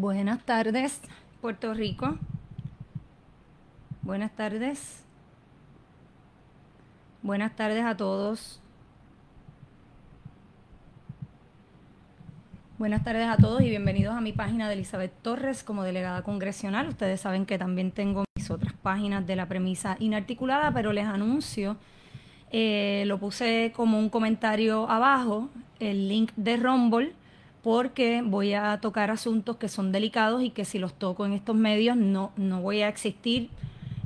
Buenas 0.00 0.44
tardes, 0.44 1.00
Puerto 1.40 1.74
Rico. 1.74 2.16
Buenas 4.02 4.30
tardes. 4.30 5.02
Buenas 7.20 7.56
tardes 7.56 7.84
a 7.84 7.96
todos. 7.96 8.60
Buenas 12.78 13.02
tardes 13.02 13.26
a 13.26 13.38
todos 13.38 13.60
y 13.62 13.70
bienvenidos 13.70 14.14
a 14.14 14.20
mi 14.20 14.32
página 14.32 14.68
de 14.68 14.74
Elizabeth 14.74 15.10
Torres 15.20 15.64
como 15.64 15.82
delegada 15.82 16.22
congresional. 16.22 16.86
Ustedes 16.86 17.20
saben 17.20 17.44
que 17.44 17.58
también 17.58 17.90
tengo 17.90 18.22
mis 18.36 18.52
otras 18.52 18.74
páginas 18.74 19.26
de 19.26 19.34
la 19.34 19.48
premisa 19.48 19.96
inarticulada, 19.98 20.72
pero 20.72 20.92
les 20.92 21.06
anuncio, 21.06 21.76
eh, 22.52 23.02
lo 23.06 23.18
puse 23.18 23.72
como 23.74 23.98
un 23.98 24.10
comentario 24.10 24.88
abajo, 24.88 25.48
el 25.80 26.06
link 26.06 26.30
de 26.36 26.56
Rumble, 26.56 27.16
porque 27.62 28.22
voy 28.24 28.54
a 28.54 28.78
tocar 28.80 29.10
asuntos 29.10 29.56
que 29.56 29.68
son 29.68 29.92
delicados 29.92 30.42
y 30.42 30.50
que 30.50 30.64
si 30.64 30.78
los 30.78 30.94
toco 30.94 31.26
en 31.26 31.32
estos 31.32 31.56
medios 31.56 31.96
no, 31.96 32.32
no 32.36 32.60
voy 32.60 32.82
a 32.82 32.88
existir 32.88 33.50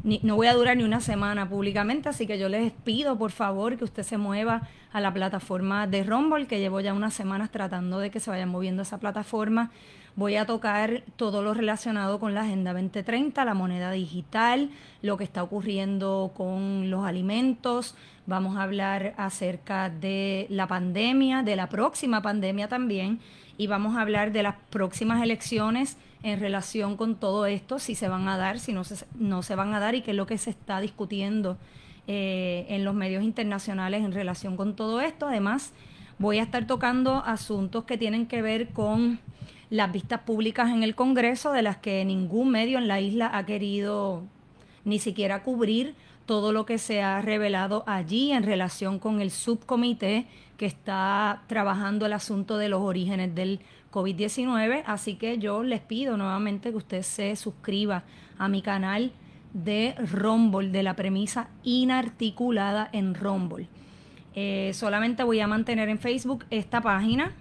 no 0.04 0.34
voy 0.34 0.48
a 0.48 0.54
durar 0.54 0.76
ni 0.76 0.82
una 0.82 1.00
semana 1.00 1.48
públicamente, 1.48 2.08
así 2.08 2.26
que 2.26 2.38
yo 2.38 2.48
les 2.48 2.72
pido 2.72 3.16
por 3.16 3.30
favor 3.30 3.76
que 3.76 3.84
usted 3.84 4.02
se 4.02 4.18
mueva 4.18 4.68
a 4.92 5.00
la 5.00 5.14
plataforma 5.14 5.86
de 5.86 6.02
Rumble, 6.02 6.46
que 6.46 6.58
llevo 6.58 6.80
ya 6.80 6.92
unas 6.92 7.14
semanas 7.14 7.50
tratando 7.50 7.98
de 7.98 8.10
que 8.10 8.18
se 8.18 8.30
vayan 8.30 8.48
moviendo 8.48 8.82
esa 8.82 8.98
plataforma. 8.98 9.70
Voy 10.16 10.36
a 10.36 10.44
tocar 10.44 11.04
todo 11.16 11.40
lo 11.42 11.54
relacionado 11.54 12.18
con 12.18 12.34
la 12.34 12.42
Agenda 12.42 12.72
2030, 12.72 13.44
la 13.44 13.54
moneda 13.54 13.92
digital, 13.92 14.70
lo 15.02 15.16
que 15.16 15.24
está 15.24 15.42
ocurriendo 15.42 16.32
con 16.36 16.90
los 16.90 17.04
alimentos. 17.06 17.94
Vamos 18.26 18.56
a 18.56 18.64
hablar 18.64 19.14
acerca 19.16 19.88
de 19.88 20.46
la 20.50 20.66
pandemia, 20.66 21.42
de 21.42 21.56
la 21.56 21.68
próxima 21.68 22.20
pandemia 22.22 22.68
también, 22.68 23.20
y 23.58 23.66
vamos 23.66 23.96
a 23.96 24.00
hablar 24.00 24.32
de 24.32 24.42
las 24.42 24.56
próximas 24.70 25.22
elecciones 25.22 25.96
en 26.22 26.40
relación 26.40 26.96
con 26.96 27.16
todo 27.16 27.46
esto, 27.46 27.78
si 27.78 27.94
se 27.94 28.08
van 28.08 28.28
a 28.28 28.36
dar, 28.36 28.58
si 28.58 28.72
no 28.72 28.84
se, 28.84 29.04
no 29.14 29.42
se 29.42 29.54
van 29.54 29.74
a 29.74 29.80
dar 29.80 29.94
y 29.94 30.02
qué 30.02 30.12
es 30.12 30.16
lo 30.16 30.26
que 30.26 30.38
se 30.38 30.50
está 30.50 30.80
discutiendo 30.80 31.58
eh, 32.06 32.66
en 32.68 32.84
los 32.84 32.94
medios 32.94 33.22
internacionales 33.24 34.04
en 34.04 34.12
relación 34.12 34.56
con 34.56 34.74
todo 34.76 35.00
esto. 35.00 35.26
Además, 35.26 35.72
voy 36.18 36.38
a 36.38 36.42
estar 36.42 36.66
tocando 36.66 37.22
asuntos 37.24 37.84
que 37.84 37.98
tienen 37.98 38.26
que 38.26 38.42
ver 38.42 38.68
con 38.68 39.18
las 39.70 39.90
vistas 39.90 40.20
públicas 40.20 40.70
en 40.70 40.82
el 40.82 40.94
Congreso, 40.94 41.52
de 41.52 41.62
las 41.62 41.78
que 41.78 42.04
ningún 42.04 42.50
medio 42.50 42.78
en 42.78 42.88
la 42.88 43.00
isla 43.00 43.30
ha 43.32 43.46
querido 43.46 44.22
ni 44.84 44.98
siquiera 44.98 45.42
cubrir 45.42 45.94
todo 46.26 46.52
lo 46.52 46.66
que 46.66 46.78
se 46.78 47.02
ha 47.02 47.20
revelado 47.20 47.82
allí 47.86 48.32
en 48.32 48.42
relación 48.42 48.98
con 48.98 49.20
el 49.20 49.30
subcomité 49.30 50.26
que 50.62 50.66
está 50.66 51.42
trabajando 51.48 52.06
el 52.06 52.12
asunto 52.12 52.56
de 52.56 52.68
los 52.68 52.82
orígenes 52.82 53.34
del 53.34 53.58
COVID-19. 53.90 54.84
Así 54.86 55.16
que 55.16 55.38
yo 55.38 55.64
les 55.64 55.80
pido 55.80 56.16
nuevamente 56.16 56.70
que 56.70 56.76
usted 56.76 57.02
se 57.02 57.34
suscriba 57.34 58.04
a 58.38 58.46
mi 58.46 58.62
canal 58.62 59.10
de 59.54 59.96
Rumble, 59.98 60.68
de 60.68 60.84
la 60.84 60.94
premisa 60.94 61.48
inarticulada 61.64 62.88
en 62.92 63.16
Rumble. 63.16 63.66
Eh, 64.36 64.70
solamente 64.72 65.24
voy 65.24 65.40
a 65.40 65.48
mantener 65.48 65.88
en 65.88 65.98
Facebook 65.98 66.44
esta 66.48 66.80
página 66.80 67.32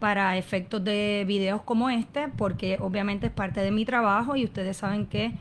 para 0.00 0.36
efectos 0.36 0.82
de 0.82 1.22
videos 1.24 1.62
como 1.62 1.88
este, 1.88 2.26
porque 2.36 2.78
obviamente 2.80 3.28
es 3.28 3.32
parte 3.32 3.60
de 3.60 3.70
mi 3.70 3.84
trabajo 3.84 4.34
y 4.34 4.42
ustedes 4.42 4.78
saben 4.78 5.06
que 5.06 5.34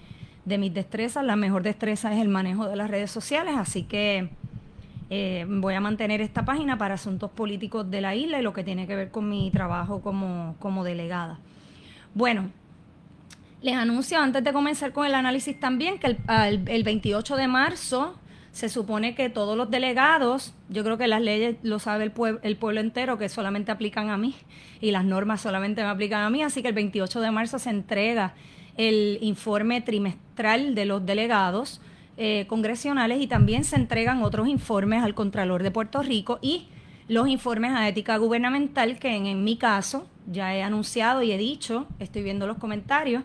de 0.45 0.59
mis 0.59 0.75
destrezas, 0.75 1.25
la 1.25 1.35
mejor 1.35 1.63
destreza 1.63 2.13
es 2.13 2.21
el 2.21 2.29
manejo 2.29 2.67
de 2.67 2.75
las 2.75 2.87
redes 2.87 3.09
sociales, 3.09 3.55
así 3.57 3.81
que 3.81 4.29
eh, 5.09 5.45
voy 5.47 5.75
a 5.75 5.79
mantener 5.79 6.21
esta 6.21 6.45
página 6.45 6.77
para 6.77 6.95
asuntos 6.95 7.29
políticos 7.31 7.89
de 7.89 8.01
la 8.01 8.15
isla 8.15 8.39
y 8.39 8.41
lo 8.41 8.53
que 8.53 8.63
tiene 8.63 8.87
que 8.87 8.95
ver 8.95 9.11
con 9.11 9.29
mi 9.29 9.51
trabajo 9.51 10.01
como, 10.01 10.55
como 10.59 10.83
delegada. 10.83 11.39
Bueno, 12.13 12.49
les 13.61 13.75
anuncio 13.75 14.19
antes 14.19 14.43
de 14.43 14.51
comenzar 14.51 14.93
con 14.93 15.05
el 15.05 15.13
análisis 15.13 15.59
también 15.59 15.99
que 15.99 16.07
el, 16.07 16.17
el, 16.67 16.83
28 16.83 17.35
de 17.35 17.47
marzo 17.47 18.19
se 18.51 18.69
supone 18.69 19.15
que 19.15 19.29
todos 19.29 19.57
los 19.57 19.69
delegados, 19.69 20.53
yo 20.69 20.83
creo 20.83 20.97
que 20.97 21.07
las 21.07 21.21
leyes 21.21 21.57
lo 21.61 21.77
sabe 21.77 22.05
el, 22.05 22.11
pueblo, 22.11 22.39
el 22.41 22.57
pueblo 22.57 22.79
entero, 22.79 23.17
que 23.17 23.27
solamente 23.29 23.71
aplican 23.71 24.09
a 24.09 24.17
mí 24.17 24.35
y 24.81 24.91
las 24.91 25.05
normas 25.05 25.41
solamente 25.41 25.83
me 25.83 25.89
aplican 25.89 26.21
a 26.21 26.29
mí, 26.29 26.41
así 26.41 26.61
que 26.61 26.69
el 26.69 26.73
28 26.73 27.21
de 27.21 27.31
marzo 27.31 27.59
se 27.59 27.69
entrega 27.69 28.33
el 28.77 29.19
informe 29.21 29.81
trimestral 29.81 30.73
de 30.73 30.85
los 30.85 31.05
delegados 31.05 31.81
eh, 32.17 32.45
congresionales 32.47 33.21
y 33.21 33.27
también 33.27 33.65
se 33.65 33.75
entregan 33.75 34.23
otros 34.23 34.47
informes 34.47 35.03
al 35.03 35.13
Contralor 35.13 35.63
de 35.63 35.71
Puerto 35.71 36.01
Rico 36.01 36.39
y 36.41 36.69
los 37.07 37.27
informes 37.27 37.71
a 37.71 37.87
ética 37.89 38.17
gubernamental 38.17 38.99
que 38.99 39.15
en, 39.15 39.43
mi 39.43 39.57
caso 39.57 40.07
ya 40.25 40.55
he 40.55 40.63
anunciado 40.63 41.21
y 41.21 41.31
he 41.31 41.37
dicho, 41.37 41.87
estoy 41.99 42.23
viendo 42.23 42.47
los 42.47 42.57
comentarios, 42.57 43.23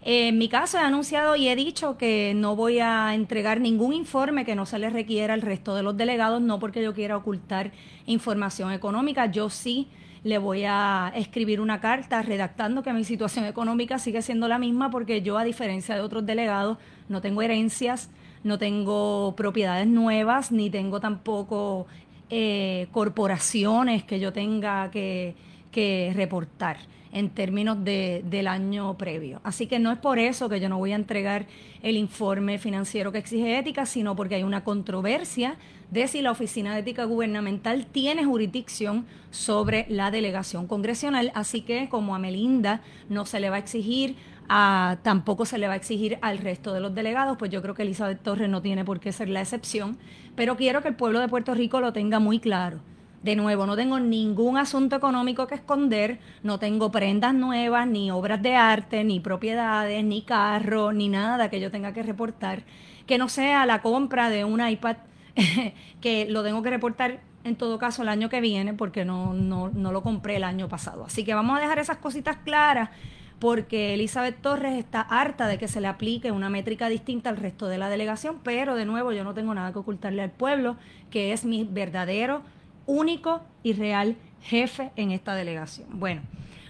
eh, 0.00 0.28
en 0.28 0.38
mi 0.38 0.48
caso 0.48 0.78
he 0.78 0.80
anunciado 0.80 1.36
y 1.36 1.48
he 1.48 1.54
dicho 1.54 1.98
que 1.98 2.32
no 2.34 2.56
voy 2.56 2.78
a 2.78 3.14
entregar 3.14 3.60
ningún 3.60 3.92
informe 3.92 4.44
que 4.44 4.54
no 4.54 4.64
se 4.64 4.78
le 4.78 4.88
requiera 4.88 5.34
al 5.34 5.42
resto 5.42 5.74
de 5.74 5.82
los 5.82 5.96
delegados, 5.96 6.40
no 6.40 6.58
porque 6.58 6.82
yo 6.82 6.94
quiera 6.94 7.16
ocultar 7.16 7.72
información 8.06 8.72
económica, 8.72 9.26
yo 9.26 9.50
sí 9.50 9.88
le 10.24 10.38
voy 10.38 10.64
a 10.66 11.12
escribir 11.14 11.60
una 11.60 11.80
carta 11.80 12.22
redactando 12.22 12.82
que 12.82 12.92
mi 12.92 13.04
situación 13.04 13.44
económica 13.44 13.98
sigue 13.98 14.22
siendo 14.22 14.48
la 14.48 14.58
misma 14.58 14.90
porque 14.90 15.20
yo, 15.20 15.36
a 15.36 15.44
diferencia 15.44 15.94
de 15.94 16.00
otros 16.00 16.24
delegados, 16.24 16.78
no 17.08 17.20
tengo 17.20 17.42
herencias, 17.42 18.10
no 18.42 18.58
tengo 18.58 19.34
propiedades 19.36 19.86
nuevas, 19.86 20.50
ni 20.50 20.70
tengo 20.70 20.98
tampoco 20.98 21.86
eh, 22.30 22.88
corporaciones 22.90 24.02
que 24.02 24.18
yo 24.18 24.32
tenga 24.32 24.90
que, 24.90 25.36
que 25.70 26.12
reportar 26.16 26.78
en 27.14 27.30
términos 27.30 27.82
de, 27.82 28.22
del 28.28 28.48
año 28.48 28.98
previo. 28.98 29.40
Así 29.44 29.66
que 29.66 29.78
no 29.78 29.92
es 29.92 29.98
por 29.98 30.18
eso 30.18 30.48
que 30.48 30.60
yo 30.60 30.68
no 30.68 30.78
voy 30.78 30.92
a 30.92 30.96
entregar 30.96 31.46
el 31.82 31.96
informe 31.96 32.58
financiero 32.58 33.12
que 33.12 33.18
exige 33.18 33.56
ética, 33.56 33.86
sino 33.86 34.16
porque 34.16 34.34
hay 34.34 34.42
una 34.42 34.64
controversia 34.64 35.56
de 35.90 36.08
si 36.08 36.22
la 36.22 36.32
Oficina 36.32 36.74
de 36.74 36.80
Ética 36.80 37.04
Gubernamental 37.04 37.86
tiene 37.86 38.24
jurisdicción 38.24 39.06
sobre 39.30 39.86
la 39.88 40.10
delegación 40.10 40.66
congresional. 40.66 41.30
Así 41.34 41.60
que 41.60 41.88
como 41.88 42.16
a 42.16 42.18
Melinda 42.18 42.82
no 43.08 43.26
se 43.26 43.38
le 43.38 43.48
va 43.48 43.56
a 43.56 43.60
exigir, 43.60 44.16
a, 44.48 44.98
tampoco 45.02 45.46
se 45.46 45.56
le 45.56 45.68
va 45.68 45.74
a 45.74 45.76
exigir 45.76 46.18
al 46.20 46.38
resto 46.38 46.74
de 46.74 46.80
los 46.80 46.96
delegados, 46.96 47.36
pues 47.38 47.50
yo 47.52 47.62
creo 47.62 47.74
que 47.74 47.82
Elizabeth 47.82 48.22
Torres 48.22 48.48
no 48.48 48.60
tiene 48.60 48.84
por 48.84 48.98
qué 48.98 49.12
ser 49.12 49.28
la 49.28 49.40
excepción, 49.40 49.98
pero 50.34 50.56
quiero 50.56 50.82
que 50.82 50.88
el 50.88 50.96
pueblo 50.96 51.20
de 51.20 51.28
Puerto 51.28 51.54
Rico 51.54 51.80
lo 51.80 51.92
tenga 51.92 52.18
muy 52.18 52.40
claro 52.40 52.80
de 53.24 53.36
nuevo, 53.36 53.64
no 53.64 53.74
tengo 53.74 53.98
ningún 53.98 54.58
asunto 54.58 54.96
económico 54.96 55.46
que 55.46 55.54
esconder, 55.54 56.18
no 56.42 56.58
tengo 56.58 56.90
prendas 56.92 57.32
nuevas, 57.32 57.88
ni 57.88 58.10
obras 58.10 58.42
de 58.42 58.54
arte, 58.54 59.02
ni 59.02 59.18
propiedades, 59.18 60.04
ni 60.04 60.20
carro, 60.20 60.92
ni 60.92 61.08
nada 61.08 61.48
que 61.48 61.58
yo 61.58 61.70
tenga 61.70 61.94
que 61.94 62.02
reportar, 62.02 62.64
que 63.06 63.16
no 63.16 63.30
sea 63.30 63.64
la 63.64 63.80
compra 63.80 64.28
de 64.28 64.44
un 64.44 64.60
iPad, 64.60 64.98
que 66.02 66.26
lo 66.28 66.42
tengo 66.42 66.62
que 66.62 66.68
reportar 66.68 67.20
en 67.44 67.56
todo 67.56 67.78
caso 67.78 68.02
el 68.02 68.10
año 68.10 68.28
que 68.28 68.42
viene, 68.42 68.74
porque 68.74 69.06
no, 69.06 69.32
no, 69.32 69.70
no 69.70 69.90
lo 69.90 70.02
compré 70.02 70.36
el 70.36 70.44
año 70.44 70.68
pasado. 70.68 71.06
Así 71.06 71.24
que 71.24 71.32
vamos 71.32 71.56
a 71.56 71.62
dejar 71.62 71.78
esas 71.78 71.96
cositas 71.96 72.36
claras 72.44 72.90
porque 73.38 73.94
Elizabeth 73.94 74.40
Torres 74.42 74.78
está 74.78 75.00
harta 75.00 75.48
de 75.48 75.56
que 75.56 75.66
se 75.66 75.80
le 75.80 75.88
aplique 75.88 76.30
una 76.30 76.50
métrica 76.50 76.90
distinta 76.90 77.30
al 77.30 77.38
resto 77.38 77.68
de 77.68 77.78
la 77.78 77.88
delegación, 77.88 78.40
pero 78.42 78.74
de 78.74 78.84
nuevo 78.84 79.12
yo 79.12 79.24
no 79.24 79.32
tengo 79.32 79.54
nada 79.54 79.72
que 79.72 79.78
ocultarle 79.78 80.22
al 80.22 80.30
pueblo, 80.30 80.76
que 81.10 81.32
es 81.32 81.46
mi 81.46 81.64
verdadero 81.64 82.42
único 82.86 83.42
y 83.62 83.72
real 83.72 84.16
jefe 84.42 84.90
en 84.96 85.10
esta 85.10 85.34
delegación. 85.34 85.88
Bueno, 85.92 86.22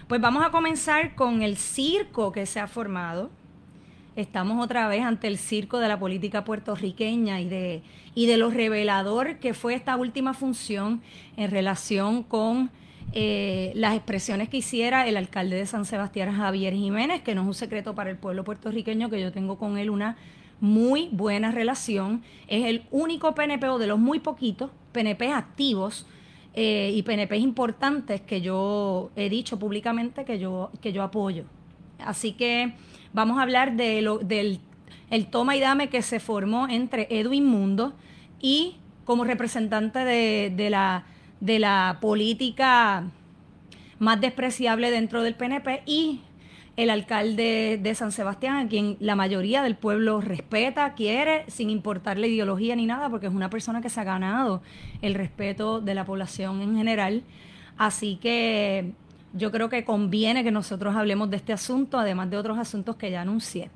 pues 0.07 0.21
vamos 0.21 0.45
a 0.45 0.51
comenzar 0.51 1.15
con 1.15 1.41
el 1.41 1.57
circo 1.57 2.31
que 2.31 2.45
se 2.45 2.59
ha 2.59 2.67
formado. 2.67 3.29
Estamos 4.15 4.63
otra 4.63 4.87
vez 4.87 5.03
ante 5.03 5.27
el 5.27 5.37
circo 5.37 5.79
de 5.79 5.87
la 5.87 5.99
política 5.99 6.45
puertorriqueña 6.45 7.41
y 7.41 7.49
de, 7.49 7.83
y 8.13 8.27
de 8.27 8.37
lo 8.37 8.49
revelador 8.49 9.39
que 9.39 9.53
fue 9.53 9.73
esta 9.73 9.95
última 9.97 10.33
función 10.33 11.01
en 11.35 11.51
relación 11.51 12.23
con 12.23 12.71
eh, 13.11 13.71
las 13.75 13.95
expresiones 13.95 14.49
que 14.49 14.57
hiciera 14.57 15.07
el 15.07 15.17
alcalde 15.17 15.57
de 15.57 15.65
San 15.65 15.85
Sebastián, 15.85 16.35
Javier 16.35 16.73
Jiménez, 16.73 17.21
que 17.21 17.35
no 17.35 17.41
es 17.41 17.47
un 17.47 17.53
secreto 17.53 17.93
para 17.95 18.09
el 18.09 18.17
pueblo 18.17 18.43
puertorriqueño, 18.43 19.09
que 19.09 19.21
yo 19.21 19.31
tengo 19.31 19.57
con 19.57 19.77
él 19.77 19.89
una 19.89 20.17
muy 20.65 21.09
buena 21.11 21.51
relación. 21.51 22.23
Es 22.47 22.65
el 22.65 22.83
único 22.91 23.33
PNP 23.35 23.69
o 23.69 23.77
de 23.77 23.87
los 23.87 23.99
muy 23.99 24.19
poquitos 24.19 24.71
PNP 24.91 25.31
activos 25.31 26.05
eh, 26.53 26.91
y 26.93 27.03
PNP 27.03 27.37
importantes 27.37 28.21
que 28.21 28.41
yo 28.41 29.11
he 29.15 29.29
dicho 29.29 29.59
públicamente 29.59 30.25
que 30.25 30.39
yo, 30.39 30.71
que 30.81 30.91
yo 30.91 31.03
apoyo. 31.03 31.45
Así 31.99 32.33
que 32.33 32.73
vamos 33.13 33.37
a 33.37 33.43
hablar 33.43 33.75
de 33.75 34.01
lo, 34.01 34.17
del 34.17 34.59
el 35.09 35.27
toma 35.27 35.55
y 35.55 35.59
dame 35.59 35.89
que 35.89 36.01
se 36.01 36.19
formó 36.19 36.67
entre 36.67 37.07
Edwin 37.09 37.45
Mundo 37.45 37.93
y 38.41 38.77
como 39.05 39.23
representante 39.23 39.99
de, 39.99 40.51
de, 40.55 40.69
la, 40.69 41.05
de 41.39 41.59
la 41.59 41.99
política 42.01 43.11
más 43.99 44.19
despreciable 44.19 44.91
dentro 44.91 45.21
del 45.21 45.35
PNP 45.35 45.83
y 45.85 46.21
el 46.77 46.89
alcalde 46.89 47.79
de 47.81 47.95
San 47.95 48.11
Sebastián, 48.11 48.57
a 48.57 48.67
quien 48.67 48.97
la 48.99 49.15
mayoría 49.15 49.63
del 49.63 49.75
pueblo 49.75 50.19
respeta, 50.19 50.93
quiere, 50.93 51.45
sin 51.47 51.69
importarle 51.69 52.27
ideología 52.27 52.75
ni 52.75 52.85
nada, 52.85 53.09
porque 53.09 53.27
es 53.27 53.33
una 53.33 53.49
persona 53.49 53.81
que 53.81 53.89
se 53.89 54.01
ha 54.01 54.03
ganado 54.03 54.61
el 55.01 55.13
respeto 55.13 55.79
de 55.79 55.95
la 55.95 56.05
población 56.05 56.61
en 56.61 56.75
general. 56.75 57.23
Así 57.77 58.17
que 58.17 58.91
yo 59.33 59.51
creo 59.51 59.69
que 59.69 59.85
conviene 59.85 60.43
que 60.43 60.51
nosotros 60.51 60.95
hablemos 60.95 61.29
de 61.29 61.37
este 61.37 61.53
asunto, 61.53 61.97
además 61.97 62.29
de 62.29 62.37
otros 62.37 62.57
asuntos 62.57 62.97
que 62.97 63.09
ya 63.09 63.21
anuncié. 63.21 63.69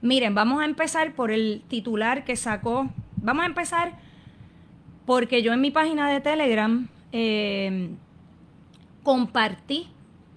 Miren, 0.00 0.34
vamos 0.34 0.62
a 0.62 0.64
empezar 0.64 1.14
por 1.14 1.32
el 1.32 1.62
titular 1.66 2.24
que 2.24 2.36
sacó. 2.36 2.88
Vamos 3.16 3.42
a 3.42 3.46
empezar 3.46 3.98
porque 5.06 5.42
yo 5.42 5.52
en 5.52 5.60
mi 5.60 5.72
página 5.72 6.08
de 6.08 6.20
Telegram 6.20 6.86
eh, 7.10 7.90
compartí 9.02 9.88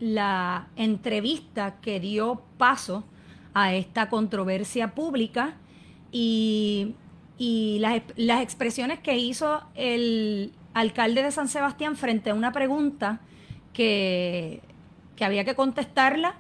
la 0.02 0.68
entrevista 0.76 1.80
que 1.80 2.00
dio 2.00 2.42
paso 2.58 3.06
a 3.54 3.76
esta 3.76 4.10
controversia 4.10 4.96
pública 4.96 5.54
y, 6.12 6.96
las, 7.80 8.02
las 8.18 8.42
expresiones 8.42 9.00
que 9.00 9.18
hizo 9.18 9.64
el 9.76 10.54
alcalde 10.74 11.24
de 11.24 11.32
San 11.32 11.48
Sebastián 11.48 11.96
frente 11.96 12.32
a 12.32 12.34
una 12.34 12.52
pregunta 12.52 13.22
que, 13.74 14.62
que 15.16 15.24
había 15.24 15.46
que 15.46 15.56
contestarla 15.56 16.36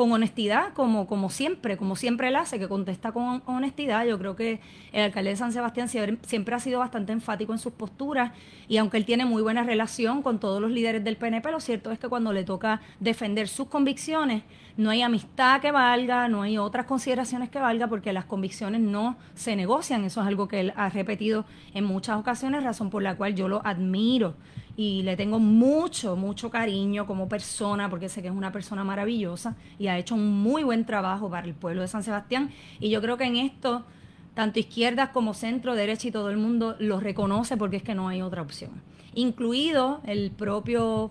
con 0.00 0.12
honestidad, 0.12 0.72
como, 0.72 1.06
como 1.06 1.28
siempre, 1.28 1.76
como 1.76 1.94
siempre 1.94 2.28
él 2.28 2.36
hace, 2.36 2.58
que 2.58 2.68
contesta 2.68 3.12
con 3.12 3.42
honestidad. 3.44 4.06
Yo 4.06 4.18
creo 4.18 4.34
que 4.34 4.58
el 4.92 5.02
alcalde 5.02 5.28
de 5.28 5.36
San 5.36 5.52
Sebastián 5.52 5.90
siempre, 5.90 6.54
ha 6.54 6.58
sido 6.58 6.78
bastante 6.78 7.12
enfático 7.12 7.52
en 7.52 7.58
sus 7.58 7.74
posturas 7.74 8.32
y 8.66 8.78
aunque 8.78 8.96
él 8.96 9.04
tiene 9.04 9.26
muy 9.26 9.42
buena 9.42 9.62
relación 9.62 10.22
con 10.22 10.40
todos 10.40 10.58
los 10.58 10.70
líderes 10.70 11.04
del 11.04 11.18
PNP, 11.18 11.50
lo 11.50 11.60
cierto 11.60 11.90
es 11.90 11.98
que 11.98 12.08
cuando 12.08 12.32
le 12.32 12.44
toca 12.44 12.80
defender 12.98 13.46
sus 13.46 13.68
convicciones, 13.68 14.42
no 14.78 14.88
hay 14.88 15.02
amistad 15.02 15.60
que 15.60 15.70
valga, 15.70 16.28
no 16.28 16.40
hay 16.40 16.56
otras 16.56 16.86
consideraciones 16.86 17.50
que 17.50 17.58
valga, 17.58 17.86
porque 17.86 18.14
las 18.14 18.24
convicciones 18.24 18.80
no 18.80 19.18
se 19.34 19.54
negocian. 19.54 20.06
Eso 20.06 20.22
es 20.22 20.26
algo 20.26 20.48
que 20.48 20.60
él 20.60 20.72
ha 20.76 20.88
repetido 20.88 21.44
en 21.74 21.84
muchas 21.84 22.16
ocasiones, 22.16 22.64
razón 22.64 22.88
por 22.88 23.02
la 23.02 23.16
cual 23.16 23.34
yo 23.34 23.48
lo 23.48 23.60
admiro 23.66 24.34
y 24.80 25.02
le 25.02 25.14
tengo 25.14 25.38
mucho, 25.38 26.16
mucho 26.16 26.48
cariño 26.48 27.06
como 27.06 27.28
persona, 27.28 27.90
porque 27.90 28.08
sé 28.08 28.22
que 28.22 28.28
es 28.28 28.34
una 28.34 28.50
persona 28.50 28.82
maravillosa 28.82 29.54
y 29.78 29.88
ha 29.88 29.98
hecho 29.98 30.14
un 30.14 30.40
muy 30.40 30.62
buen 30.64 30.86
trabajo 30.86 31.28
para 31.28 31.46
el 31.46 31.52
pueblo 31.52 31.82
de 31.82 31.88
San 31.88 32.02
Sebastián. 32.02 32.50
Y 32.78 32.88
yo 32.88 33.02
creo 33.02 33.18
que 33.18 33.24
en 33.24 33.36
esto, 33.36 33.84
tanto 34.32 34.58
izquierdas 34.58 35.10
como 35.10 35.34
centro, 35.34 35.74
derecha 35.74 36.08
y 36.08 36.10
todo 36.10 36.30
el 36.30 36.38
mundo 36.38 36.76
lo 36.78 36.98
reconoce 36.98 37.58
porque 37.58 37.76
es 37.76 37.82
que 37.82 37.94
no 37.94 38.08
hay 38.08 38.22
otra 38.22 38.40
opción. 38.40 38.70
Incluido 39.12 40.00
el 40.06 40.30
propio 40.30 41.10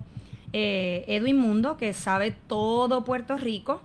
eh, 0.52 1.06
Edwin 1.08 1.38
Mundo, 1.38 1.78
que 1.78 1.94
sabe 1.94 2.32
todo 2.32 3.04
Puerto 3.04 3.38
Rico 3.38 3.84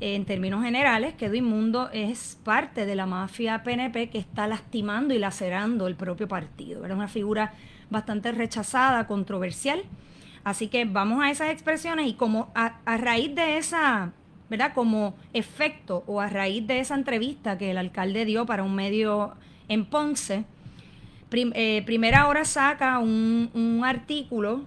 en 0.00 0.24
términos 0.24 0.64
generales, 0.64 1.14
que 1.14 1.26
Edwin 1.26 1.44
Mundo 1.44 1.88
es 1.92 2.36
parte 2.42 2.84
de 2.84 2.96
la 2.96 3.06
mafia 3.06 3.62
PNP 3.62 4.10
que 4.10 4.18
está 4.18 4.48
lastimando 4.48 5.14
y 5.14 5.20
lacerando 5.20 5.86
el 5.86 5.94
propio 5.94 6.26
partido. 6.26 6.84
Era 6.84 6.96
una 6.96 7.06
figura 7.06 7.54
bastante 7.90 8.32
rechazada, 8.32 9.06
controversial. 9.06 9.82
Así 10.44 10.68
que 10.68 10.84
vamos 10.84 11.22
a 11.22 11.30
esas 11.30 11.50
expresiones 11.50 12.08
y 12.08 12.14
como 12.14 12.50
a, 12.54 12.80
raíz 12.96 13.34
de 13.34 13.58
esa, 13.58 14.12
¿verdad? 14.48 14.72
Como 14.74 15.14
efecto 15.32 16.02
o 16.06 16.20
a 16.20 16.28
raíz 16.28 16.66
de 16.66 16.80
esa 16.80 16.94
entrevista 16.94 17.58
que 17.58 17.70
el 17.70 17.78
alcalde 17.78 18.24
dio 18.24 18.46
para 18.46 18.62
un 18.62 18.74
medio 18.74 19.34
en 19.68 19.84
Ponce, 19.84 20.44
eh, 21.32 21.82
Primera 21.84 22.26
Hora 22.26 22.44
saca 22.44 22.98
un, 22.98 23.50
un, 23.54 23.84
artículo 23.84 24.64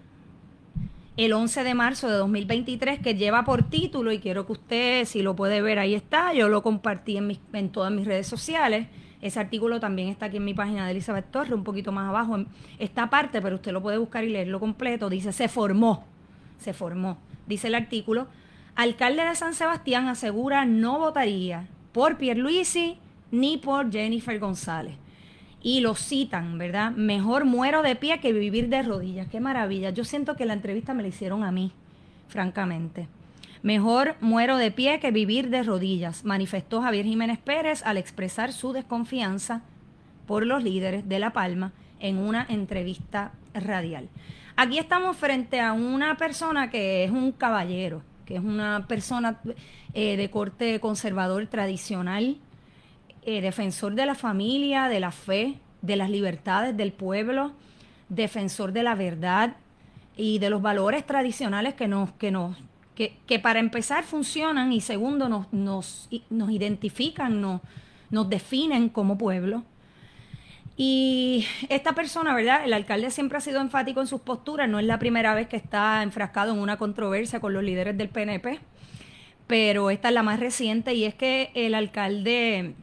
el 1.17 1.33
11 1.33 1.63
de 1.63 1.73
marzo 1.73 2.09
de 2.09 2.15
2023 2.15 2.99
que 2.99 3.15
lleva 3.15 3.43
por 3.43 3.63
título, 3.63 4.11
y 4.11 4.19
quiero 4.19 4.45
que 4.45 4.53
usted, 4.53 5.05
si 5.05 5.21
lo 5.21 5.35
puede 5.35 5.61
ver, 5.61 5.77
ahí 5.79 5.93
está, 5.93 6.33
yo 6.33 6.49
lo 6.49 6.63
compartí 6.63 7.17
en, 7.17 7.27
mis, 7.27 7.39
en 7.51 7.69
todas 7.69 7.91
mis 7.91 8.05
redes 8.05 8.27
sociales, 8.27 8.87
ese 9.23 9.39
artículo 9.39 9.79
también 9.79 10.09
está 10.09 10.25
aquí 10.25 10.35
en 10.35 10.43
mi 10.43 10.53
página 10.53 10.85
de 10.85 10.91
Elizabeth 10.91 11.31
Torre, 11.31 11.55
un 11.55 11.63
poquito 11.63 11.93
más 11.93 12.09
abajo. 12.09 12.43
Esta 12.77 13.09
parte, 13.09 13.41
pero 13.41 13.55
usted 13.55 13.71
lo 13.71 13.81
puede 13.81 13.97
buscar 13.97 14.25
y 14.25 14.29
leerlo 14.29 14.59
completo. 14.59 15.09
Dice, 15.09 15.31
se 15.31 15.47
formó, 15.47 16.03
se 16.59 16.73
formó. 16.73 17.17
Dice 17.47 17.69
el 17.69 17.75
artículo, 17.75 18.27
alcalde 18.75 19.23
de 19.23 19.33
San 19.35 19.53
Sebastián 19.53 20.09
asegura 20.09 20.65
no 20.65 20.99
votaría 20.99 21.67
por 21.93 22.17
Pierluisi 22.17 22.97
ni 23.31 23.55
por 23.55 23.89
Jennifer 23.93 24.37
González. 24.39 24.95
Y 25.61 25.79
lo 25.79 25.95
citan, 25.95 26.57
¿verdad? 26.57 26.91
Mejor 26.91 27.45
muero 27.45 27.81
de 27.81 27.95
pie 27.95 28.19
que 28.19 28.33
vivir 28.33 28.67
de 28.67 28.83
rodillas. 28.83 29.29
Qué 29.29 29.39
maravilla. 29.39 29.91
Yo 29.91 30.03
siento 30.03 30.35
que 30.35 30.45
la 30.45 30.51
entrevista 30.51 30.93
me 30.93 31.01
la 31.01 31.07
hicieron 31.07 31.45
a 31.45 31.51
mí, 31.53 31.71
francamente. 32.27 33.07
Mejor 33.63 34.17
muero 34.19 34.57
de 34.57 34.71
pie 34.71 34.99
que 34.99 35.11
vivir 35.11 35.49
de 35.49 35.63
rodillas, 35.63 36.25
manifestó 36.25 36.81
Javier 36.81 37.05
Jiménez 37.05 37.39
Pérez 37.39 37.81
al 37.85 37.95
expresar 37.95 38.51
su 38.51 38.73
desconfianza 38.73 39.61
por 40.27 40.45
los 40.45 40.61
líderes 40.61 41.07
de 41.07 41.17
La 41.17 41.31
Palma 41.31 41.71
en 42.01 42.17
una 42.17 42.45
entrevista 42.49 43.31
radial. 43.53 44.09
Aquí 44.57 44.79
estamos 44.79 45.15
frente 45.15 45.61
a 45.61 45.71
una 45.71 46.17
persona 46.17 46.69
que 46.69 47.05
es 47.05 47.11
un 47.11 47.31
caballero, 47.31 48.03
que 48.25 48.35
es 48.35 48.41
una 48.41 48.85
persona 48.85 49.39
eh, 49.93 50.17
de 50.17 50.29
corte 50.29 50.81
conservador 50.81 51.47
tradicional, 51.47 52.35
eh, 53.21 53.39
defensor 53.39 53.95
de 53.95 54.05
la 54.05 54.15
familia, 54.15 54.89
de 54.89 54.99
la 54.99 55.11
fe, 55.11 55.57
de 55.81 55.95
las 55.95 56.09
libertades 56.09 56.75
del 56.75 56.91
pueblo, 56.91 57.53
defensor 58.09 58.73
de 58.73 58.83
la 58.83 58.95
verdad 58.95 59.55
y 60.17 60.39
de 60.39 60.49
los 60.49 60.61
valores 60.61 61.05
tradicionales 61.05 61.75
que 61.75 61.87
nos, 61.87 62.11
que 62.11 62.29
nos 62.29 62.57
que, 62.95 63.39
para 63.39 63.59
empezar 63.59 64.03
funcionan 64.03 64.71
y 64.71 64.81
segundo 64.81 65.29
nos, 65.29 65.51
nos, 65.51 66.09
nos 66.29 66.51
identifican, 66.51 67.41
nos, 67.41 67.61
nos 68.09 68.29
definen 68.29 68.89
como 68.89 69.17
pueblo. 69.17 69.63
Y 70.75 71.45
esta 71.69 71.93
persona, 71.93 72.33
¿verdad? 72.33 72.65
El 72.65 72.73
alcalde 72.73 73.11
siempre 73.11 73.37
ha 73.37 73.41
sido 73.41 73.61
enfático 73.61 74.01
en 74.01 74.07
sus 74.07 74.21
posturas, 74.21 74.67
no 74.67 74.79
es 74.79 74.85
la 74.85 74.97
primera 74.99 75.35
vez 75.35 75.47
que 75.47 75.57
está 75.57 76.01
enfrascado 76.01 76.53
en 76.53 76.59
una 76.59 76.77
controversia 76.77 77.39
con 77.39 77.53
los 77.53 77.63
líderes 77.63 77.97
del 77.97 78.09
PNP, 78.09 78.59
pero 79.45 79.89
esta 79.91 80.07
es 80.07 80.13
la 80.13 80.23
más 80.23 80.39
reciente 80.39 80.93
y 80.95 81.05
es 81.05 81.13
que 81.13 81.51
el 81.53 81.75
alcalde 81.75 82.73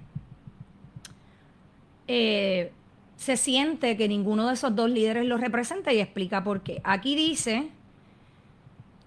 eh, 2.07 2.73
se 3.17 3.37
siente 3.37 3.97
que 3.97 4.09
ninguno 4.09 4.47
de 4.49 4.55
esos 4.55 4.75
dos 4.77 4.89
líderes 4.89 5.27
lo 5.27 5.37
representa 5.37 5.93
y 5.93 5.99
explica 5.99 6.45
por 6.45 6.63
qué. 6.63 6.81
Aquí 6.85 7.17
dice 7.17 7.71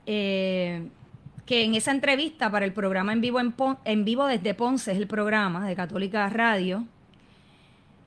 eh, 0.06 0.88
que 1.46 1.64
en 1.64 1.76
esa 1.76 1.92
entrevista 1.92 2.50
para 2.50 2.66
el 2.66 2.74
programa 2.74 3.14
en 3.14 3.22
vivo, 3.22 3.40
en, 3.86 4.06
vivo 4.06 4.28
desde 4.28 4.54
Ponce, 4.54 4.92
es 4.92 4.98
el 4.98 5.08
programa 5.08 5.68
de 5.68 5.76
Católica 5.76 6.30
Radio, 6.30 6.86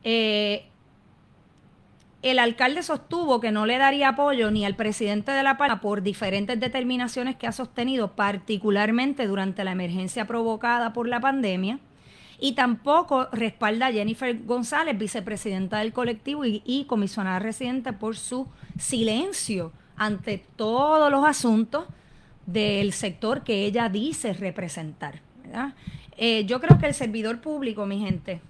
eh, 0.04 0.64
el 2.22 2.38
alcalde 2.38 2.82
sostuvo 2.82 3.40
que 3.40 3.52
no 3.52 3.66
le 3.66 3.78
daría 3.78 4.08
apoyo 4.08 4.50
ni 4.50 4.64
al 4.64 4.74
presidente 4.74 5.32
de 5.32 5.42
La 5.42 5.58
Palma 5.58 5.80
por 5.80 6.02
diferentes 6.02 6.58
determinaciones 6.58 7.36
que 7.36 7.46
ha 7.46 7.52
sostenido, 7.52 8.16
particularmente 8.16 9.26
durante 9.26 9.64
la 9.64 9.72
emergencia 9.72 10.26
provocada 10.26 10.92
por 10.92 11.08
la 11.08 11.20
pandemia, 11.20 11.78
y 12.38 12.52
tampoco 12.52 13.28
respalda 13.32 13.86
a 13.86 13.92
Jennifer 13.92 14.36
González, 14.44 14.98
vicepresidenta 14.98 15.78
del 15.78 15.92
colectivo 15.92 16.44
y, 16.44 16.62
y 16.64 16.84
comisionada 16.84 17.38
residente, 17.38 17.92
por 17.92 18.16
su 18.16 18.48
silencio 18.78 19.72
ante 19.96 20.44
todos 20.56 21.10
los 21.10 21.26
asuntos 21.26 21.86
del 22.46 22.92
sector 22.92 23.42
que 23.42 23.64
ella 23.64 23.88
dice 23.88 24.32
representar. 24.32 25.20
Eh, 26.16 26.44
yo 26.46 26.60
creo 26.60 26.78
que 26.78 26.86
el 26.86 26.94
servidor 26.94 27.40
público, 27.40 27.86
mi 27.86 28.00
gente, 28.00 28.40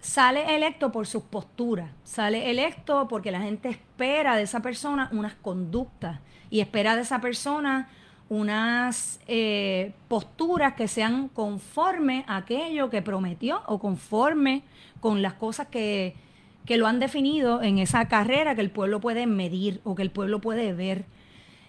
sale 0.00 0.54
electo 0.54 0.90
por 0.90 1.06
sus 1.06 1.22
posturas, 1.22 1.90
sale 2.04 2.50
electo 2.50 3.06
porque 3.08 3.30
la 3.30 3.40
gente 3.40 3.68
espera 3.68 4.36
de 4.36 4.42
esa 4.42 4.60
persona 4.60 5.08
unas 5.12 5.34
conductas 5.34 6.20
y 6.48 6.60
espera 6.60 6.96
de 6.96 7.02
esa 7.02 7.20
persona 7.20 7.88
unas 8.28 9.20
eh, 9.26 9.92
posturas 10.08 10.74
que 10.74 10.86
sean 10.86 11.28
conforme 11.28 12.24
a 12.28 12.36
aquello 12.36 12.88
que 12.88 13.02
prometió 13.02 13.62
o 13.66 13.78
conforme 13.78 14.62
con 15.00 15.20
las 15.20 15.34
cosas 15.34 15.66
que, 15.66 16.14
que 16.66 16.76
lo 16.76 16.86
han 16.86 17.00
definido 17.00 17.62
en 17.62 17.78
esa 17.78 18.08
carrera 18.08 18.54
que 18.54 18.60
el 18.60 18.70
pueblo 18.70 19.00
puede 19.00 19.26
medir 19.26 19.80
o 19.84 19.94
que 19.94 20.02
el 20.02 20.10
pueblo 20.10 20.40
puede 20.40 20.72
ver. 20.72 21.04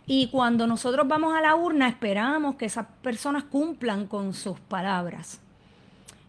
Y 0.05 0.27
cuando 0.27 0.67
nosotros 0.67 1.07
vamos 1.07 1.33
a 1.33 1.41
la 1.41 1.55
urna, 1.55 1.87
esperamos 1.87 2.55
que 2.55 2.65
esas 2.65 2.87
personas 3.01 3.43
cumplan 3.45 4.07
con 4.07 4.33
sus 4.33 4.59
palabras. 4.59 5.41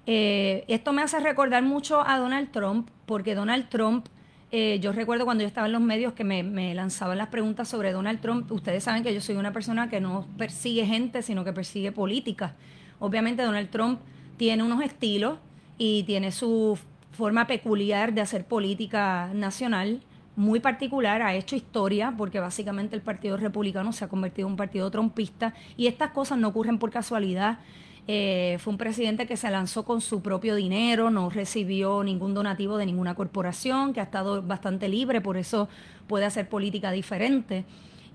Eh, 0.06 0.64
esto 0.68 0.92
me 0.92 1.02
hace 1.02 1.20
recordar 1.20 1.62
mucho 1.62 2.06
a 2.06 2.18
Donald 2.18 2.50
Trump, 2.50 2.88
porque 3.06 3.34
Donald 3.34 3.68
Trump, 3.68 4.06
eh, 4.50 4.78
yo 4.80 4.92
recuerdo 4.92 5.24
cuando 5.24 5.42
yo 5.42 5.48
estaba 5.48 5.66
en 5.66 5.72
los 5.72 5.80
medios 5.80 6.12
que 6.12 6.24
me, 6.24 6.42
me, 6.42 6.74
lanzaban 6.74 7.18
las 7.18 7.28
preguntas 7.28 7.68
sobre 7.68 7.92
Donald 7.92 8.20
Trump, 8.20 8.50
ustedes 8.52 8.84
saben 8.84 9.02
que 9.02 9.14
yo 9.14 9.20
soy 9.20 9.36
una 9.36 9.52
persona 9.52 9.88
que 9.88 10.00
no 10.00 10.26
persigue 10.36 10.84
gente, 10.86 11.22
sino 11.22 11.44
que 11.44 11.52
persigue 11.52 11.92
política. 11.92 12.54
Obviamente 12.98 13.42
Donald 13.42 13.70
Trump 13.70 14.00
tiene 14.36 14.62
unos 14.62 14.82
estilos 14.82 15.38
y 15.78 16.02
tiene 16.04 16.32
su 16.32 16.78
forma 17.22 17.46
peculiar 17.46 18.12
de 18.14 18.20
hacer 18.20 18.44
política 18.44 19.30
nacional 19.32 20.00
muy 20.34 20.58
particular, 20.58 21.22
ha 21.22 21.36
hecho 21.36 21.54
historia, 21.54 22.12
porque 22.18 22.40
básicamente 22.40 22.96
el 22.96 23.02
Partido 23.02 23.36
Republicano 23.36 23.92
se 23.92 24.04
ha 24.04 24.08
convertido 24.08 24.48
en 24.48 24.54
un 24.54 24.56
partido 24.56 24.90
trompista 24.90 25.54
y 25.76 25.86
estas 25.86 26.10
cosas 26.10 26.38
no 26.38 26.48
ocurren 26.48 26.80
por 26.80 26.90
casualidad. 26.90 27.60
Eh, 28.08 28.56
fue 28.58 28.72
un 28.72 28.76
presidente 28.76 29.28
que 29.28 29.36
se 29.36 29.48
lanzó 29.52 29.84
con 29.84 30.00
su 30.00 30.20
propio 30.20 30.56
dinero, 30.56 31.10
no 31.10 31.30
recibió 31.30 32.02
ningún 32.02 32.34
donativo 32.34 32.76
de 32.76 32.86
ninguna 32.86 33.14
corporación, 33.14 33.92
que 33.92 34.00
ha 34.00 34.02
estado 34.02 34.42
bastante 34.42 34.88
libre, 34.88 35.20
por 35.20 35.36
eso 35.36 35.68
puede 36.08 36.24
hacer 36.24 36.48
política 36.48 36.90
diferente. 36.90 37.64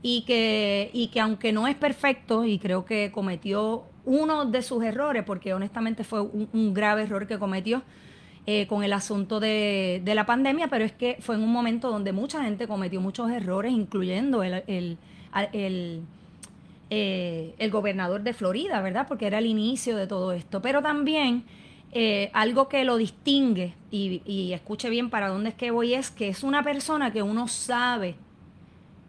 y 0.01 0.23
que, 0.23 0.89
y 0.91 1.07
que 1.07 1.21
aunque 1.21 1.53
no 1.53 1.65
es 1.65 1.75
perfecto 1.75 2.43
y 2.43 2.59
creo 2.59 2.83
que 2.83 3.09
cometió 3.13 3.85
uno 4.03 4.45
de 4.45 4.61
sus 4.61 4.83
errores, 4.83 5.23
porque 5.23 5.53
honestamente 5.53 6.03
fue 6.03 6.21
un, 6.21 6.73
grave 6.73 7.03
error 7.03 7.25
que 7.25 7.39
cometió 7.39 7.83
eh, 8.49 8.65
con 8.65 8.81
el 8.81 8.93
asunto 8.93 9.41
de, 9.41 10.01
la 10.05 10.25
pandemia, 10.25 10.69
pero 10.69 10.85
es 10.85 10.93
que 10.93 11.17
fue 11.19 11.35
en 11.35 11.43
un 11.43 11.51
momento 11.51 11.91
donde 11.91 12.13
mucha 12.13 12.41
gente 12.45 12.65
cometió 12.65 13.01
muchos 13.01 13.29
errores, 13.29 13.73
incluyendo 13.73 14.41
el, 14.41 14.63
el, 14.67 14.97
el, 15.51 16.01
eh, 16.89 17.53
el 17.59 17.71
gobernador 17.71 18.21
de 18.21 18.31
Florida, 18.31 18.79
¿verdad? 18.79 19.05
Porque 19.05 19.27
era 19.27 19.39
el 19.39 19.47
inicio 19.47 19.97
de 19.97 20.07
todo 20.07 20.31
esto. 20.31 20.61
Pero 20.61 20.81
también 20.81 21.43
eh, 21.91 22.31
algo 22.31 22.69
que 22.69 22.85
lo 22.85 22.95
distingue, 22.95 23.73
y, 23.91 24.21
y 24.25 24.53
escuche 24.53 24.89
bien 24.89 25.09
para 25.09 25.27
dónde 25.27 25.49
es 25.49 25.55
que 25.55 25.69
voy, 25.71 25.93
es 25.93 26.09
que 26.09 26.29
es 26.29 26.41
una 26.41 26.63
persona 26.63 27.11
que 27.11 27.21
uno 27.21 27.49
sabe 27.49 28.15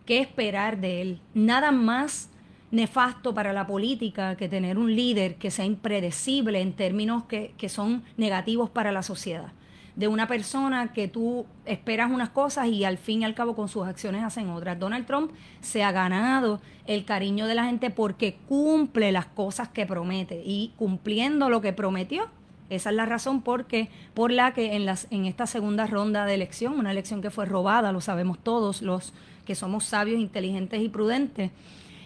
qué 0.04 0.18
esperar 0.18 0.78
de 0.78 1.00
él. 1.00 1.21
Nada 1.33 1.71
más 1.71 2.28
nefasto 2.71 3.35
para 3.35 3.53
la 3.53 3.67
política 3.67 4.37
que 4.37 4.49
tener 4.49 4.79
un 4.79 4.95
líder 4.95 5.37
que 5.37 5.51
sea 5.51 5.65
impredecible 5.65 6.61
en 6.61 6.73
términos 6.73 7.25
que, 7.25 7.69
son 7.69 8.03
negativos 8.17 8.71
para 8.71 8.93
la 8.93 9.03
sociedad. 9.03 9.53
De 9.97 10.07
una 10.07 10.29
persona 10.29 10.93
que 10.93 11.09
tú 11.09 11.45
esperas 11.65 12.11
unas 12.11 12.31
cosas 12.31 12.69
y 12.69 12.85
al 12.85 12.99
fin 12.99 13.23
y 13.23 13.25
al 13.25 13.35
cabo 13.35 13.57
con 13.57 13.69
sus 13.69 13.87
acciones 13.87 14.23
hacen 14.23 14.49
otras. 14.51 14.79
Donald 14.79 15.07
Trump 15.07 15.33
se 15.61 15.83
ha 15.83 15.91
ganado 15.91 16.61
el 16.87 17.05
cariño 17.05 17.47
de 17.47 17.57
la 17.57 17.65
gente 17.65 17.91
porque 17.91 18.37
cumple 18.49 19.11
las 19.11 19.27
cosas 19.27 19.69
que 19.69 19.87
promete 19.87 20.43
y 20.45 20.73
cumpliendo 20.77 21.49
lo 21.49 21.61
que 21.61 21.73
prometió, 21.73 22.29
esa 22.71 22.91
es 22.91 22.97
la 22.97 23.07
razón 23.07 23.41
porque, 23.43 23.89
por 24.15 24.31
la 24.31 24.53
que 24.53 24.77
en, 24.77 24.85
las, 24.85 25.07
en 25.11 25.25
esta 25.25 25.47
segunda 25.47 25.87
ronda 25.87 26.27
de 26.27 26.35
elección, 26.35 26.79
una 26.79 26.91
elección 26.91 27.23
que 27.23 27.31
fue 27.31 27.47
robada, 27.47 27.93
lo 27.93 28.01
sabemos 28.01 28.39
todos 28.39 28.83
los 28.83 29.15
que 29.47 29.55
somos 29.55 29.85
sabios, 29.85 30.21
inteligentes 30.21 30.83
y 30.83 30.91
prudentes, 30.91 31.51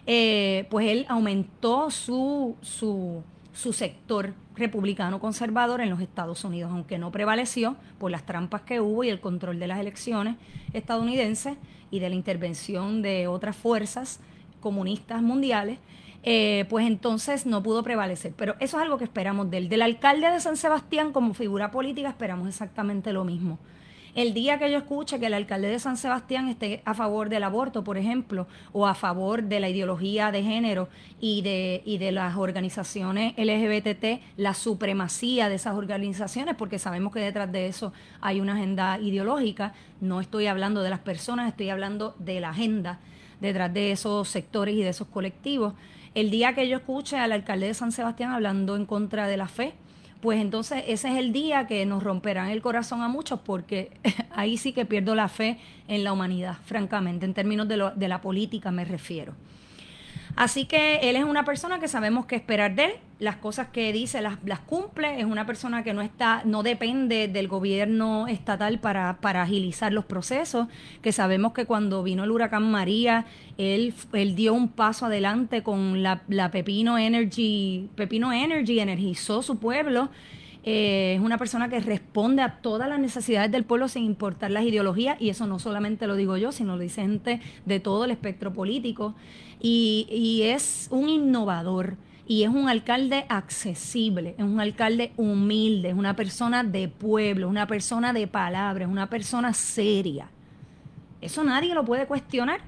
eh, 0.07 0.67
pues 0.71 0.89
él 0.89 1.07
aumentó 1.09 1.91
su, 1.91 2.57
su, 2.61 3.23
su 3.53 3.73
sector 3.73 4.35
republicano 4.57 5.21
conservador 5.21 5.81
en 5.81 5.91
los 5.91 6.01
Estados 6.01 6.45
Unidos, 6.45 6.73
aunque 6.73 6.99
no 6.99 7.13
prevaleció 7.13 7.77
por 7.99 8.11
las 8.11 8.25
trampas 8.27 8.63
que 8.63 8.81
hubo 8.81 9.05
y 9.05 9.09
el 9.09 9.21
control 9.21 9.59
de 9.59 9.67
las 9.67 9.79
elecciones 9.79 10.37
estadounidenses 10.73 11.57
y 11.91 12.01
de 12.01 12.09
la 12.09 12.15
intervención 12.15 13.03
de 13.03 13.29
otras 13.29 13.57
fuerzas 13.57 14.21
comunistas 14.61 15.23
mundiales, 15.23 15.79
eh, 16.23 16.67
pues 16.71 16.87
entonces 16.87 17.47
no 17.47 17.63
pudo 17.63 17.83
prevalecer. 17.83 18.33
Pero 18.37 18.55
eso 18.61 18.77
es 18.77 18.83
algo 18.83 18.99
que 18.99 19.05
esperamos 19.05 19.51
de 19.51 19.59
él. 19.59 19.69
Del 19.69 19.83
alcalde 19.83 20.31
de 20.31 20.41
San 20.41 20.57
Sebastián 20.57 21.13
como 21.13 21.35
figura 21.35 21.71
política 21.71 22.09
esperamos 22.09 22.49
exactamente 22.49 23.13
lo 23.13 23.25
mismo. 23.25 23.59
El 24.15 24.35
día 24.35 24.59
que 24.59 24.71
yo 24.71 24.77
escuche 24.77 25.19
que 25.19 25.27
el 25.27 25.33
alcalde 25.33 25.69
de 25.69 25.79
San 25.79 25.97
Sebastián 25.97 26.47
esté 26.49 26.83
a 26.85 26.93
favor 26.93 27.31
del 27.31 27.45
aborto, 27.45 27.83
por 27.83 27.97
ejemplo, 27.97 28.47
o 28.73 28.87
a 28.87 28.95
favor 28.95 29.43
de 29.43 29.59
la 29.59 29.71
ideología 29.71 30.31
de 30.31 30.43
género 30.43 30.91
y 31.19 31.41
de, 31.41 31.81
y 31.87 31.97
de 31.97 32.13
las 32.13 32.37
organizaciones 32.37 33.33
LGBT, 33.39 34.21
la 34.37 34.53
supremacía 34.53 35.49
de 35.49 35.55
esas 35.55 35.77
organizaciones, 35.77 36.57
porque 36.57 36.79
sabemos 36.79 37.15
que 37.15 37.21
detrás 37.21 37.51
de 37.51 37.69
eso 37.69 37.95
hay 38.21 38.43
una 38.43 38.53
agenda 38.53 38.99
ideológica, 38.99 39.73
no 40.03 40.21
estoy 40.21 40.47
hablando 40.47 40.83
de 40.83 40.91
las 40.91 41.01
personas, 41.01 41.49
estoy 41.49 41.71
hablando 41.71 42.15
de 42.19 42.39
la 42.41 42.51
agenda 42.51 43.01
detrás 43.41 43.73
de 43.73 43.93
esos 43.93 44.29
sectores 44.29 44.75
y 44.75 44.83
de 44.83 44.91
esos 44.91 45.09
colectivos. 45.09 45.73
El 46.15 46.31
día 46.31 46.55
que 46.55 46.69
yo 46.69 46.77
escuche 46.77 47.17
al 47.17 47.33
alcalde 47.33 47.69
de 47.69 47.75
San 47.75 47.93
Sebastián 47.93 48.33
hablando 48.33 48.77
en 48.77 48.85
contra 48.85 49.27
de 49.27 49.39
la 49.39 49.49
fe, 49.49 49.73
pues 50.23 50.41
entonces 50.41 50.85
ese 50.87 51.11
es 51.11 51.19
el 51.19 51.33
día 51.33 51.67
que 51.67 51.85
nos 51.85 52.01
romperán 52.05 52.49
el 52.49 52.63
corazón 52.63 53.03
a 53.03 53.09
muchos 53.09 53.41
porque 53.41 53.91
ahí 54.31 54.57
sí 54.57 54.73
que 54.73 54.87
pierdo 54.87 55.17
la 55.17 55.29
fe 55.29 55.59
en 55.89 56.05
la 56.05 56.13
humanidad, 56.13 56.59
francamente, 56.65 57.27
en 57.27 57.35
términos 57.35 57.67
de, 57.67 57.77
lo, 57.77 57.91
de 57.91 58.07
la 58.07 58.21
política 58.21 58.71
me 58.71 58.85
refiero. 58.85 59.35
Así 60.35 60.65
que 60.65 61.11
él 61.11 61.17
es 61.17 61.25
una 61.25 61.45
persona 61.45 61.79
que 61.79 61.89
sabemos 61.89 62.25
qué 62.27 62.37
esperar 62.37 62.75
de 62.75 62.85
él, 62.87 62.93
las 63.19 63.37
cosas 63.37 63.69
que 63.69 63.93
dice 63.93 64.21
las, 64.21 64.39
las, 64.45 64.59
cumple, 64.61 65.21
es 65.21 65.27
una 65.27 65.47
persona 65.47 65.85
que 65.85 65.93
no 65.95 66.01
está, 66.01 66.43
no 66.45 66.63
depende 66.63 67.29
del 67.29 67.47
gobierno 67.47 68.27
estatal 68.27 68.81
para, 68.81 69.19
para 69.21 69.43
agilizar 69.43 69.93
los 69.93 70.07
procesos, 70.07 70.67
que 71.03 71.13
sabemos 71.13 71.53
que 71.53 71.67
cuando 71.67 72.03
vino 72.03 72.25
el 72.25 72.31
huracán 72.31 72.69
María, 72.71 73.27
él, 73.59 73.95
él 74.13 74.35
dio 74.35 74.55
un 74.55 74.69
paso 74.69 75.07
adelante 75.07 75.63
con 75.63 76.03
la, 76.03 76.23
la 76.29 76.51
Pepino 76.51 76.99
Energy, 76.99 77.89
Pepino 77.95 78.33
Energy 78.33 78.81
energizó 78.81 79.43
su 79.43 79.59
pueblo. 79.59 80.09
Eh, 80.65 81.15
es 81.17 81.21
una 81.21 81.39
persona 81.39 81.69
que 81.69 81.81
responde 81.81 82.41
a 82.41 82.61
todas 82.61 82.89
las 82.89 83.01
necesidades 83.01 83.51
del 83.51 83.65
pueblo 83.65 83.89
sin 83.89 84.05
importar 84.05 84.51
las 84.53 84.65
ideologías, 84.65 85.21
y 85.21 85.29
eso 85.29 85.47
no 85.47 85.59
solamente 85.59 86.07
lo 86.07 86.15
digo 86.15 86.37
yo, 86.37 86.53
sino 86.53 86.77
lo 86.77 86.83
dice 86.83 87.03
gente 87.03 87.41
de 87.67 87.81
todo 87.81 88.05
el 88.05 88.13
espectro 88.13 88.53
político, 88.53 89.15
y, 89.63 90.43
es 90.43 90.89
un 90.91 91.09
innovador. 91.09 91.97
Y 92.27 92.45
es 92.45 92.51
un 92.51 92.69
alcalde 92.69 93.27
accesible, 93.29 94.35
es 94.39 94.45
un 94.45 94.61
alcalde 94.61 95.13
humilde, 95.17 95.89
es 95.89 95.95
una 95.95 96.15
persona 96.15 96.63
de 96.63 96.89
pueblo, 96.89 97.49
una 97.49 97.67
persona 97.67 98.13
de 98.13 98.27
palabra, 98.27 98.85
es 98.85 98.91
una 98.91 99.11
persona 99.11 99.53
seria. 99.53 100.29
Eso 101.21 101.43
nadie 101.45 101.75
lo 101.75 101.85
puede 101.85 102.07
cuestionar. 102.07 102.61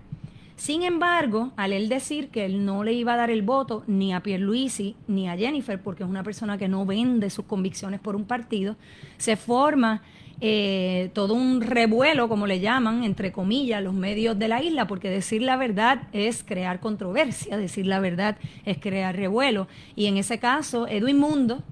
Sin 0.57 0.83
embargo, 0.83 1.53
al 1.57 1.73
él 1.73 1.89
decir 1.89 2.29
que 2.29 2.45
él 2.45 2.65
no 2.65 2.85
le 2.85 2.93
iba 2.93 3.15
a 3.15 3.17
dar 3.17 3.31
el 3.31 3.43
voto 3.43 3.85
ni 3.87 4.13
a 4.13 4.23
Pierluisi 4.23 4.97
ni 5.07 5.29
a 5.29 5.37
Jennifer, 5.37 5.81
porque 5.81 6.03
es 6.03 6.09
una 6.09 6.25
persona 6.25 6.59
que 6.59 6.69
no 6.69 6.85
vende 6.85 7.31
sus 7.31 7.45
convicciones 7.45 8.01
por 8.01 8.17
un 8.17 8.25
partido, 8.25 8.77
se 9.19 9.37
forma 9.37 10.03
eh, 10.41 11.11
todo 11.15 11.35
un 11.35 11.61
revuelo, 11.61 12.29
como 12.29 12.47
le 12.47 12.61
llaman, 12.61 13.05
entre 13.05 13.33
comillas, 13.33 13.83
los 13.83 13.95
medios 13.95 14.39
de 14.39 14.49
la 14.49 14.63
isla, 14.63 14.87
porque 14.87 15.09
decir 15.09 15.43
la 15.43 15.57
verdad 15.57 16.03
es 16.13 16.43
crear 16.43 16.81
controversia, 16.81 17.57
decir 17.57 17.87
la 17.87 18.01
verdad 18.01 18.37
es 18.65 18.79
crear 18.79 19.17
revuelo. 19.17 19.69
Y 19.95 20.07
en 20.07 20.17
ese 20.17 20.39
caso, 20.39 20.89
Edwin 20.89 21.19
Mundo, 21.19 21.63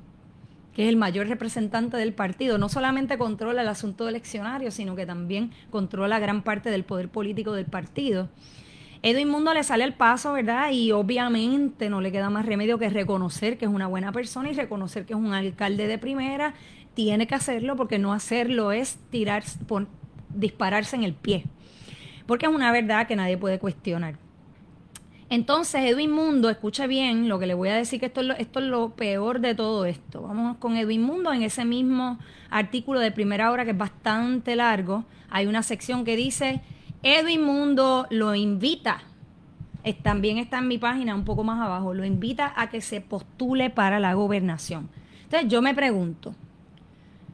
que 0.75 0.85
es 0.85 0.89
el 0.89 0.97
mayor 0.97 1.27
representante 1.29 1.97
del 1.97 2.13
partido, 2.13 2.57
no 2.57 2.69
solamente 2.69 3.19
controla 3.19 3.63
el 3.63 3.69
asunto 3.69 4.09
eleccionario, 4.09 4.71
sino 4.71 4.97
que 4.97 5.07
también 5.07 5.51
controla 5.71 6.19
gran 6.19 6.43
parte 6.43 6.71
del 6.71 6.85
poder 6.85 7.09
político 7.09 7.53
del 7.53 7.67
partido. 7.67 8.29
Edwin 9.05 9.29
Mundo 9.29 9.53
le 9.53 9.65
sale 9.65 9.83
el 9.83 9.95
paso, 9.95 10.33
¿verdad? 10.33 10.71
Y 10.71 10.93
obviamente 10.93 11.91
no 11.91 12.01
le 12.01 12.13
queda 12.13 12.31
más 12.31 12.47
remedio 12.47 12.79
que 12.79 12.89
reconocer 12.89 13.59
que 13.59 13.65
es 13.65 13.71
una 13.71 13.89
buena 13.89 14.13
persona 14.13 14.49
y 14.49 14.55
reconocer 14.55 15.05
que 15.07 15.13
es 15.13 15.19
un 15.19 15.35
alcalde 15.35 15.89
de 15.89 15.99
primera. 15.99 16.55
Tiene 16.95 17.27
que 17.27 17.35
hacerlo 17.35 17.77
porque 17.77 17.99
no 17.99 18.13
hacerlo 18.13 18.73
es 18.73 18.99
tirar, 19.11 19.45
dispararse 20.29 20.97
en 20.97 21.05
el 21.05 21.15
pie. 21.15 21.45
Porque 22.27 22.47
es 22.47 22.53
una 22.53 22.73
verdad 22.73 23.07
que 23.07 23.17
nadie 23.17 23.37
puede 23.37 23.59
cuestionar. 23.59 24.17
Entonces, 25.31 25.83
Edwin 25.87 26.11
Mundo, 26.11 26.51
escuche 26.51 26.87
bien 26.87 27.27
lo 27.29 27.39
que 27.39 27.47
le 27.47 27.55
voy 27.55 27.71
a 27.71 27.75
decir, 27.75 27.99
que 27.99 28.07
esto 28.07 28.21
es 28.21 28.27
lo, 28.27 28.35
esto 28.35 28.61
es 28.61 28.67
lo 28.67 28.91
peor 28.91 29.41
de 29.41 29.55
todo 29.55 29.87
esto. 29.87 30.21
Vamos 30.21 30.59
con 30.59 30.77
Edwin 30.77 31.03
Mundo 31.03 31.33
en 31.33 31.43
ese 31.43 31.65
mismo 31.65 32.19
artículo 32.51 33.01
de 33.01 33.11
primera 33.11 33.51
hora 33.51 33.65
que 33.65 33.71
es 33.71 33.79
bastante 33.79 34.57
largo. 34.57 35.07
Hay 35.31 35.47
una 35.47 35.63
sección 35.63 36.05
que 36.05 36.17
dice 36.17 36.61
Edwin 37.03 37.43
Mundo 37.43 38.07
lo 38.11 38.35
invita, 38.35 39.03
también 40.03 40.39
está 40.39 40.59
en 40.59 40.69
mi 40.69 40.79
página 40.79 41.15
un 41.15 41.25
poco 41.25 41.43
más 41.43 41.61
abajo, 41.61 41.95
lo 41.95 42.05
invita 42.05 42.53
a 42.55 42.71
que 42.71 42.81
se 42.81 43.01
postule 43.01 43.71
para 43.71 43.99
la 43.99 44.15
gobernación. 44.15 44.89
Entonces 45.25 45.49
yo 45.49 45.63
me 45.63 45.75
pregunto, 45.75 46.35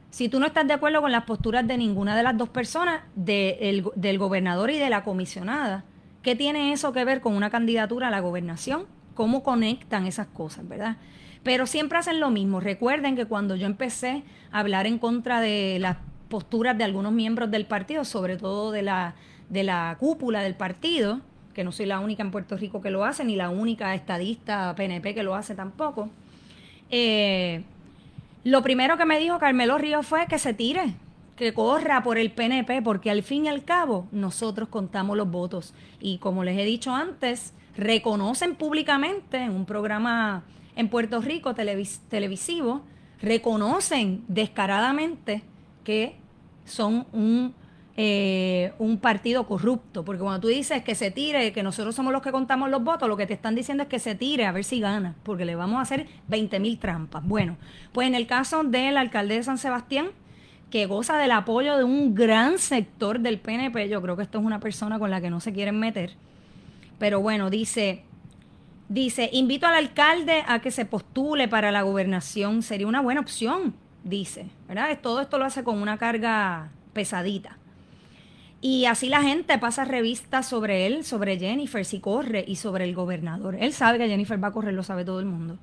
si 0.09 0.29
tú 0.29 0.39
no 0.39 0.45
estás 0.45 0.67
de 0.67 0.73
acuerdo 0.73 1.01
con 1.01 1.11
las 1.11 1.23
posturas 1.23 1.67
de 1.67 1.77
ninguna 1.77 2.15
de 2.15 2.23
las 2.23 2.37
dos 2.37 2.49
personas, 2.49 3.01
del 3.15 4.17
gobernador 4.17 4.71
y 4.71 4.77
de 4.77 4.89
la 4.89 5.03
comisionada, 5.03 5.83
¿qué 6.23 6.35
tiene 6.35 6.73
eso 6.73 6.93
que 6.93 7.05
ver 7.05 7.21
con 7.21 7.35
una 7.35 7.49
candidatura 7.49 8.07
a 8.07 8.11
la 8.11 8.19
gobernación? 8.19 8.85
¿Cómo 9.13 9.43
conectan 9.43 10.05
esas 10.07 10.27
cosas, 10.27 10.67
verdad? 10.67 10.97
Pero 11.43 11.67
siempre 11.67 11.97
hacen 11.97 12.19
lo 12.19 12.31
mismo. 12.31 12.59
Recuerden 12.59 13.15
que 13.15 13.25
cuando 13.25 13.55
yo 13.55 13.65
empecé 13.65 14.23
a 14.51 14.59
hablar 14.59 14.87
en 14.87 14.97
contra 14.97 15.41
de 15.41 15.77
las 15.79 15.97
posturas 16.27 16.77
de 16.77 16.83
algunos 16.83 17.11
miembros 17.11 17.49
del 17.51 17.65
partido, 17.65 18.03
sobre 18.03 18.37
todo 18.37 18.71
de 18.71 18.81
la 18.81 19.15
de 19.49 19.63
la 19.63 19.97
cúpula 19.99 20.41
del 20.41 20.55
partido, 20.55 21.21
que 21.53 21.63
no 21.63 21.71
soy 21.71 21.87
la 21.87 21.99
única 21.99 22.23
en 22.23 22.31
Puerto 22.31 22.55
Rico 22.55 22.81
que 22.81 22.91
lo 22.91 23.03
hace, 23.03 23.25
ni 23.25 23.35
la 23.35 23.49
única 23.49 23.93
estadista 23.95 24.73
PNP 24.75 25.13
que 25.13 25.23
lo 25.23 25.35
hace 25.35 25.55
tampoco. 25.55 26.09
Eh, 26.89 27.63
lo 28.49 28.63
primero 28.63 28.97
que 28.97 29.05
me 29.05 29.19
dijo 29.19 29.37
Carmelo 29.37 29.77
Ríos 29.77 30.07
fue 30.07 30.25
que 30.25 30.39
se 30.39 30.55
tire, 30.55 30.95
que 31.35 31.53
corra 31.53 32.01
por 32.01 32.17
el 32.17 32.31
PNP, 32.31 32.81
porque 32.81 33.11
al 33.11 33.21
fin 33.21 33.45
y 33.45 33.47
al 33.47 33.63
cabo 33.63 34.07
nosotros 34.11 34.69
contamos 34.69 35.15
los 35.15 35.29
votos. 35.29 35.75
Y 35.99 36.17
como 36.17 36.43
les 36.43 36.57
he 36.57 36.65
dicho 36.65 36.91
antes, 36.91 37.53
reconocen 37.77 38.55
públicamente 38.55 39.37
en 39.37 39.51
un 39.51 39.65
programa 39.65 40.43
en 40.75 40.89
Puerto 40.89 41.21
Rico 41.21 41.53
televisivo, 41.53 42.81
reconocen 43.21 44.23
descaradamente 44.27 45.43
que 45.83 46.15
son 46.65 47.05
un 47.13 47.53
eh, 48.01 48.71
un 48.79 48.97
partido 48.97 49.45
corrupto, 49.45 50.05
porque 50.05 50.21
cuando 50.21 50.39
tú 50.39 50.47
dices 50.47 50.81
que 50.85 50.95
se 50.95 51.11
tire, 51.11 51.51
que 51.51 51.63
nosotros 51.63 51.93
somos 51.93 52.13
los 52.13 52.21
que 52.21 52.31
contamos 52.31 52.69
los 52.69 52.81
votos, 52.81 53.09
lo 53.09 53.17
que 53.17 53.27
te 53.27 53.33
están 53.33 53.55
diciendo 53.55 53.83
es 53.83 53.89
que 53.89 53.99
se 53.99 54.15
tire 54.15 54.45
a 54.45 54.53
ver 54.53 54.63
si 54.63 54.79
gana, 54.79 55.15
porque 55.23 55.43
le 55.43 55.55
vamos 55.55 55.79
a 55.79 55.81
hacer 55.81 56.07
20 56.29 56.61
mil 56.61 56.79
trampas. 56.79 57.27
Bueno, 57.27 57.57
pues 57.91 58.07
en 58.07 58.15
el 58.15 58.25
caso 58.25 58.63
del 58.63 58.95
alcalde 58.95 59.35
de 59.35 59.43
San 59.43 59.57
Sebastián, 59.57 60.11
que 60.71 60.85
goza 60.85 61.17
del 61.17 61.31
apoyo 61.31 61.75
de 61.75 61.83
un 61.83 62.15
gran 62.15 62.57
sector 62.57 63.19
del 63.19 63.37
PNP, 63.37 63.89
yo 63.89 64.01
creo 64.01 64.15
que 64.15 64.23
esto 64.23 64.39
es 64.39 64.45
una 64.45 64.61
persona 64.61 64.97
con 64.97 65.11
la 65.11 65.19
que 65.19 65.29
no 65.29 65.41
se 65.41 65.51
quieren 65.51 65.77
meter, 65.77 66.13
Pero 66.99 67.19
bueno, 67.19 67.49
dice, 67.49 68.05
dice, 68.87 69.29
invito 69.33 69.67
al 69.67 69.75
alcalde 69.75 70.45
a 70.47 70.59
que 70.59 70.71
se 70.71 70.85
postule 70.85 71.49
para 71.49 71.69
la 71.69 71.81
gobernación, 71.81 72.63
sería 72.63 72.87
una 72.87 73.01
buena 73.01 73.19
opción, 73.19 73.75
dice, 74.05 74.45
¿verdad? 74.69 74.97
Todo 75.01 75.19
esto 75.19 75.37
lo 75.37 75.43
hace 75.43 75.65
con 75.65 75.81
una 75.81 75.97
carga 75.97 76.71
pesadita. 76.93 77.58
Y 78.61 78.85
así 78.85 79.07
la 79.07 79.21
gente 79.21 79.57
pasa 79.57 79.85
revistas 79.85 80.47
sobre 80.47 80.85
él, 80.85 81.05
sobre 81.05 81.39
Jennifer, 81.39 81.85
si 81.85 81.99
corre, 81.99 82.43
y 82.45 82.57
sobre 82.57 82.83
el 82.83 82.93
gobernador. 82.93 83.55
Él 83.59 83.71
sabe 83.73 83.97
que 83.97 84.07
Jennifer 84.07 84.41
va 84.43 84.49
a 84.49 84.53
correr, 84.53 84.73
lo 84.73 84.83
sabe 84.83 85.05
todo 85.05 85.19
el 85.19 85.25
mundo. 85.25 85.57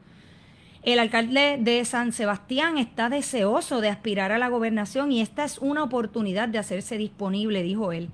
El 0.83 1.01
alcalde 1.01 1.59
de 1.61 1.85
San 1.85 2.13
Sebastián 2.13 2.79
está 2.79 3.09
deseoso 3.09 3.81
de 3.81 3.89
aspirar 3.89 4.31
a 4.31 4.39
la 4.39 4.49
gobernación 4.49 5.11
y 5.11 5.21
esta 5.21 5.45
es 5.45 5.59
una 5.59 5.83
oportunidad 5.83 6.49
de 6.49 6.59
hacerse 6.59 6.97
disponible, 6.97 7.65
dijo 7.65 7.91
él. 7.93 8.09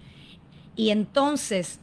Y 0.74 0.88
entonces, 0.88 1.80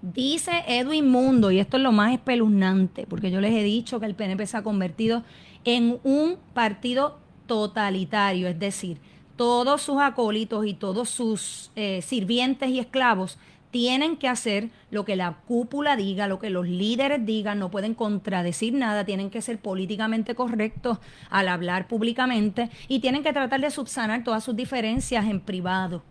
dice 0.00 0.62
Edwin 0.68 1.10
Mundo, 1.10 1.50
y 1.50 1.58
esto 1.58 1.76
es 1.76 1.82
lo 1.82 1.90
más 1.90 2.12
espeluznante, 2.12 3.04
porque 3.06 3.32
yo 3.32 3.40
les 3.40 3.52
he 3.52 3.64
dicho 3.64 3.98
que 3.98 4.06
el 4.06 4.14
PNP 4.14 4.46
se 4.46 4.56
ha 4.56 4.62
convertido 4.62 5.24
en 5.64 5.98
un 6.04 6.36
partido 6.54 7.18
totalitario, 7.46 8.46
es 8.46 8.58
decir, 8.58 8.98
todos 9.36 9.82
sus 9.82 10.00
acólitos 10.00 10.66
y 10.66 10.74
todos 10.74 11.08
sus 11.08 11.70
eh, 11.76 12.02
sirvientes 12.02 12.68
y 12.68 12.78
esclavos 12.78 13.38
tienen 13.72 14.18
que 14.18 14.28
hacer 14.28 14.68
lo 14.90 15.04
que 15.06 15.16
la 15.16 15.38
cúpula 15.46 15.96
diga, 15.96 16.28
lo 16.28 16.38
que 16.38 16.50
los 16.50 16.68
líderes 16.68 17.24
digan, 17.24 17.58
no 17.58 17.70
pueden 17.70 17.94
contradecir 17.94 18.74
nada, 18.74 19.06
tienen 19.06 19.30
que 19.30 19.40
ser 19.40 19.58
políticamente 19.58 20.34
correctos 20.34 20.98
al 21.30 21.48
hablar 21.48 21.88
públicamente 21.88 22.70
y 22.86 23.00
tienen 23.00 23.22
que 23.22 23.32
tratar 23.32 23.62
de 23.62 23.70
subsanar 23.70 24.24
todas 24.24 24.44
sus 24.44 24.54
diferencias 24.54 25.24
en 25.24 25.40
privado. 25.40 26.02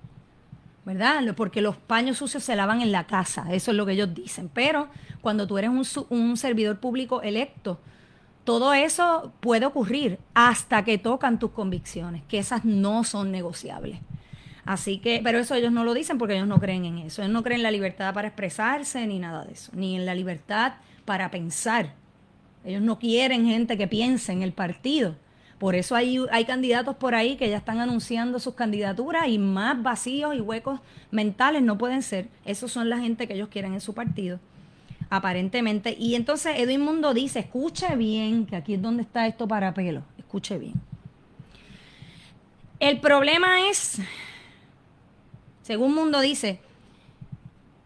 ¿Verdad? 0.84 1.22
Porque 1.36 1.62
los 1.62 1.78
paños 1.78 2.18
sucios 2.18 2.44
se 2.44 2.56
lavan 2.56 2.82
en 2.82 2.92
la 2.92 3.06
casa, 3.06 3.46
eso 3.52 3.70
es 3.70 3.78
lo 3.78 3.86
que 3.86 3.92
ellos 3.92 4.12
dicen. 4.16 4.50
Pero 4.52 4.88
cuando 5.22 5.46
tú 5.46 5.60
eres 5.60 5.70
un, 5.70 5.86
un 6.10 6.38
servidor 6.38 6.80
público 6.80 7.22
electo, 7.22 7.80
todo 8.52 8.74
eso 8.74 9.32
puede 9.40 9.66
ocurrir 9.66 10.20
hasta 10.34 10.84
que 10.84 10.98
tocan 10.98 11.40
tus 11.40 11.52
convicciones, 11.52 12.22
que 12.28 12.38
esas 12.38 12.66
no 12.66 13.06
son 13.06 13.32
negociables. 13.32 14.00
Así 14.66 14.98
que, 14.98 15.22
pero 15.24 15.40
eso 15.40 15.56
ellos 15.56 15.72
no 15.72 15.86
lo 15.86 15.94
dicen 15.94 16.18
porque 16.18 16.36
ellos 16.36 16.50
no 16.50 16.60
creen 16.60 16.84
en 16.84 16.98
eso. 16.98 17.22
Ellos 17.22 17.32
no 17.32 17.44
creen 17.44 17.62
en 17.62 17.64
la 17.64 17.72
libertad 17.72 18.14
para 18.14 18.28
expresarse 18.28 19.08
ni 19.08 19.20
nada 19.20 19.46
de 19.46 19.54
eso, 19.54 19.72
ni 19.74 19.96
en 19.96 20.06
la 20.06 20.14
libertad 20.14 20.74
para 21.06 21.32
pensar. 21.32 21.94
Ellos 22.66 22.82
no 22.82 23.00
quieren 23.00 23.46
gente 23.46 23.78
que 23.78 23.88
piense 23.88 24.34
en 24.34 24.42
el 24.42 24.52
partido. 24.52 25.16
Por 25.58 25.76
eso 25.76 25.96
hay, 25.96 26.20
hay 26.30 26.44
candidatos 26.44 26.98
por 26.98 27.16
ahí 27.16 27.38
que 27.38 27.50
ya 27.50 27.56
están 27.56 27.80
anunciando 27.80 28.38
sus 28.40 28.56
candidaturas 28.56 29.30
y 29.30 29.38
más 29.38 29.82
vacíos 29.82 30.36
y 30.36 30.42
huecos 30.42 30.82
mentales 31.10 31.62
no 31.62 31.78
pueden 31.78 32.02
ser. 32.02 32.28
Esos 32.44 32.70
son 32.70 32.90
la 32.90 33.00
gente 33.00 33.30
que 33.30 33.36
ellos 33.36 33.48
quieren 33.48 33.74
en 33.74 33.80
su 33.80 33.94
partido, 33.94 34.42
aparentemente. 35.12 35.96
Y 35.96 36.16
entonces 36.16 36.58
Edwin 36.58 36.82
Mundo 36.82 37.14
dice, 37.14 37.42
escuche 37.42 37.96
bien, 37.96 38.48
que 38.48 38.56
aquí 38.56 38.74
es 38.74 38.82
donde 38.82 39.04
está 39.04 39.28
esto 39.28 39.48
para 39.48 39.76
pelo, 39.76 40.02
escuche 40.18 40.58
bien. 40.58 40.74
El 42.80 43.00
problema 43.00 43.70
es 43.70 44.02
según 45.72 45.94
Mundo 45.94 46.20
dice, 46.20 46.60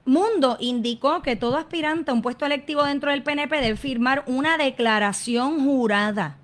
Mundo 0.06 0.58
indicó 0.60 1.22
que 1.22 1.36
todo 1.36 1.58
aspirante 1.58 2.10
a 2.10 2.14
un 2.14 2.22
puesto 2.22 2.46
electivo 2.46 2.84
dentro 2.84 3.12
del 3.12 3.22
PNP 3.22 3.62
debe 3.62 3.76
firmar 3.76 4.24
una 4.28 4.58
declaración 4.58 5.64
jurada 5.64 6.38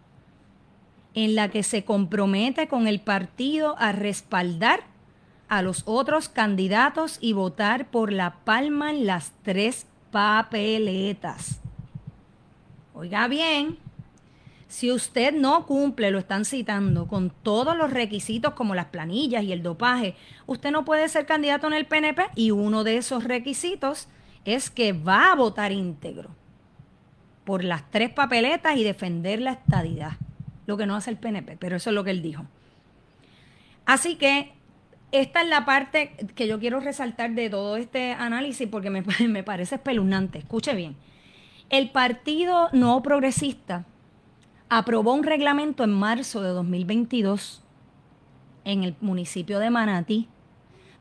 en 1.13 1.35
la 1.35 1.50
que 1.50 1.63
se 1.63 1.83
compromete 1.83 2.67
con 2.67 2.88
el 2.88 3.01
partido 3.01 3.75
a 3.79 3.91
respaldar 3.91 4.83
a 5.47 5.61
los 5.61 5.83
otros 5.85 6.29
candidatos 6.29 7.17
y 7.21 7.33
votar 7.33 7.89
por 7.89 8.11
la 8.11 8.35
palma 8.43 8.91
en 8.91 9.05
las 9.05 9.33
tres 9.41 9.88
papeletas. 10.11 11.59
Oiga 12.93 13.27
bien, 13.27 13.77
si 14.67 14.91
usted 14.91 15.33
no 15.33 15.65
cumple, 15.65 16.11
lo 16.11 16.19
están 16.19 16.45
citando, 16.45 17.07
con 17.07 17.29
todos 17.29 17.75
los 17.75 17.91
requisitos 17.91 18.53
como 18.53 18.75
las 18.75 18.85
planillas 18.85 19.43
y 19.43 19.51
el 19.51 19.63
dopaje, 19.63 20.15
usted 20.45 20.71
no 20.71 20.85
puede 20.85 21.09
ser 21.09 21.25
candidato 21.25 21.67
en 21.67 21.74
el 21.74 21.85
PNP 21.85 22.27
y 22.35 22.51
uno 22.51 22.83
de 22.83 22.97
esos 22.97 23.24
requisitos 23.24 24.07
es 24.45 24.69
que 24.69 24.93
va 24.93 25.31
a 25.31 25.35
votar 25.35 25.71
íntegro 25.71 26.29
por 27.43 27.63
las 27.63 27.89
tres 27.89 28.11
papeletas 28.11 28.77
y 28.77 28.83
defender 28.83 29.41
la 29.41 29.53
estadidad, 29.53 30.13
lo 30.67 30.77
que 30.77 30.85
no 30.85 30.95
hace 30.95 31.09
el 31.09 31.17
PNP, 31.17 31.57
pero 31.57 31.75
eso 31.75 31.89
es 31.89 31.93
lo 31.93 32.03
que 32.03 32.11
él 32.11 32.21
dijo. 32.21 32.45
Así 33.85 34.15
que 34.15 34.53
esta 35.11 35.41
es 35.41 35.50
la 35.50 35.65
parte 35.65 36.15
que 36.35 36.47
yo 36.47 36.59
quiero 36.59 36.79
resaltar 36.79 37.31
de 37.31 37.50
todo 37.50 37.77
este 37.77 38.13
análisis 38.13 38.67
porque 38.67 38.89
me, 38.89 39.03
me 39.27 39.43
parece 39.43 39.75
espeluznante. 39.75 40.39
Escuche 40.39 40.74
bien. 40.74 40.95
El 41.69 41.89
Partido 41.89 42.69
No 42.74 43.01
Progresista 43.01 43.85
aprobó 44.69 45.13
un 45.13 45.24
reglamento 45.24 45.83
en 45.83 45.91
marzo 45.91 46.41
de 46.41 46.50
2022 46.50 47.61
en 48.63 48.83
el 48.83 48.95
municipio 49.01 49.59
de 49.59 49.69
Manatí, 49.69 50.27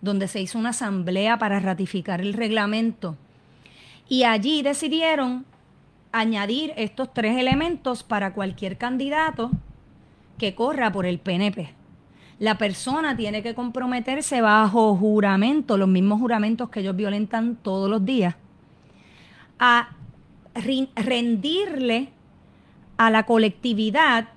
donde 0.00 0.28
se 0.28 0.40
hizo 0.40 0.58
una 0.58 0.70
asamblea 0.70 1.38
para 1.38 1.60
ratificar 1.60 2.20
el 2.20 2.32
reglamento. 2.32 3.16
Y 4.08 4.24
allí 4.24 4.62
decidieron 4.62 5.44
añadir 6.12 6.72
estos 6.76 7.12
tres 7.12 7.36
elementos 7.36 8.02
para 8.02 8.32
cualquier 8.32 8.76
candidato 8.76 9.50
que 10.38 10.54
corra 10.54 10.90
por 10.90 11.06
el 11.06 11.18
PNP. 11.18 11.79
La 12.40 12.56
persona 12.56 13.14
tiene 13.14 13.42
que 13.42 13.54
comprometerse 13.54 14.40
bajo 14.40 14.96
juramento, 14.96 15.76
los 15.76 15.88
mismos 15.88 16.20
juramentos 16.20 16.70
que 16.70 16.80
ellos 16.80 16.96
violentan 16.96 17.54
todos 17.56 17.90
los 17.90 18.02
días, 18.02 18.34
a 19.58 19.90
rendirle 20.54 22.08
a 22.96 23.10
la 23.10 23.26
colectividad 23.26 24.30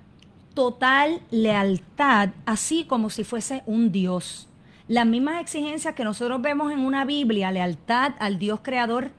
total 0.52 1.22
lealtad, 1.30 2.28
así 2.44 2.84
como 2.84 3.08
si 3.08 3.24
fuese 3.24 3.62
un 3.64 3.90
Dios. 3.90 4.50
Las 4.86 5.06
mismas 5.06 5.40
exigencias 5.40 5.94
que 5.94 6.04
nosotros 6.04 6.42
vemos 6.42 6.72
en 6.72 6.80
una 6.80 7.06
Biblia, 7.06 7.50
lealtad 7.50 8.12
al 8.18 8.38
Dios 8.38 8.60
creador, 8.62 9.12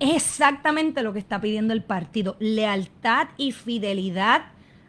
es 0.00 0.14
exactamente 0.14 1.02
lo 1.02 1.12
que 1.12 1.18
está 1.18 1.42
pidiendo 1.42 1.74
el 1.74 1.82
partido, 1.82 2.36
lealtad 2.40 3.28
y 3.36 3.52
fidelidad 3.52 4.46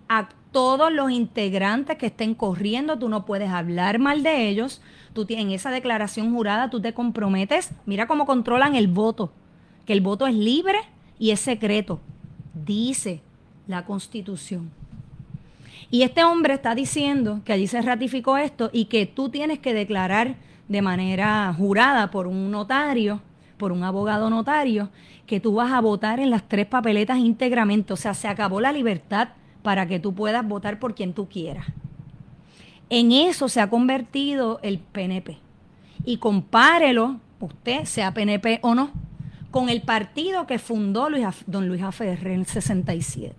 a 0.07 0.29
todos 0.55 0.89
los 0.89 1.11
integrantes 1.11 1.97
que 1.97 2.05
estén 2.05 2.33
corriendo, 2.33 2.97
tú 2.97 3.09
no 3.09 3.25
puedes 3.25 3.49
hablar 3.49 3.99
mal 3.99 4.23
de 4.23 4.47
ellos, 4.47 4.81
tú 5.11 5.25
en 5.27 5.51
esa 5.51 5.69
declaración 5.69 6.33
jurada 6.33 6.69
tú 6.69 6.79
te 6.79 6.93
comprometes, 6.93 7.71
mira 7.85 8.07
cómo 8.07 8.25
controlan 8.25 8.73
el 8.73 8.87
voto, 8.87 9.33
que 9.85 9.91
el 9.91 9.99
voto 9.99 10.27
es 10.27 10.33
libre 10.33 10.77
y 11.19 11.31
es 11.31 11.41
secreto, 11.41 11.99
dice 12.53 13.21
la 13.67 13.83
constitución. 13.83 14.71
Y 15.91 16.03
este 16.03 16.23
hombre 16.23 16.53
está 16.53 16.73
diciendo 16.73 17.41
que 17.43 17.51
allí 17.51 17.67
se 17.67 17.81
ratificó 17.81 18.37
esto 18.37 18.69
y 18.71 18.85
que 18.85 19.05
tú 19.05 19.27
tienes 19.27 19.59
que 19.59 19.73
declarar 19.73 20.37
de 20.69 20.81
manera 20.81 21.53
jurada 21.53 22.11
por 22.11 22.27
un 22.27 22.49
notario, 22.49 23.19
por 23.57 23.73
un 23.73 23.83
abogado 23.83 24.29
notario, 24.29 24.87
que 25.27 25.41
tú 25.41 25.55
vas 25.55 25.73
a 25.73 25.81
votar 25.81 26.21
en 26.21 26.29
las 26.29 26.47
tres 26.47 26.65
papeletas 26.65 27.17
íntegramente. 27.17 27.91
O 27.91 27.97
sea, 27.97 28.13
se 28.13 28.29
acabó 28.29 28.61
la 28.61 28.71
libertad 28.71 29.31
para 29.65 29.87
que 29.87 29.99
tú 29.99 30.13
puedas 30.13 30.47
votar 30.47 30.77
por 30.77 30.93
quien 30.93 31.13
tú 31.13 31.27
quieras. 31.27 31.65
En 32.91 33.11
eso 33.11 33.49
se 33.49 33.59
ha 33.59 33.67
convertido 33.67 34.59
el 34.61 34.77
PNP. 34.77 35.39
Y 36.05 36.17
compárelo, 36.17 37.19
usted 37.39 37.85
sea 37.85 38.13
PNP 38.13 38.59
o 38.61 38.75
no, 38.75 38.91
con 39.49 39.69
el 39.69 39.81
partido 39.81 40.45
que 40.45 40.59
fundó 40.59 41.07
don 41.47 41.67
Luis 41.67 41.81
Aferre 41.81 42.35
en 42.35 42.41
el 42.41 42.45
67. 42.45 43.33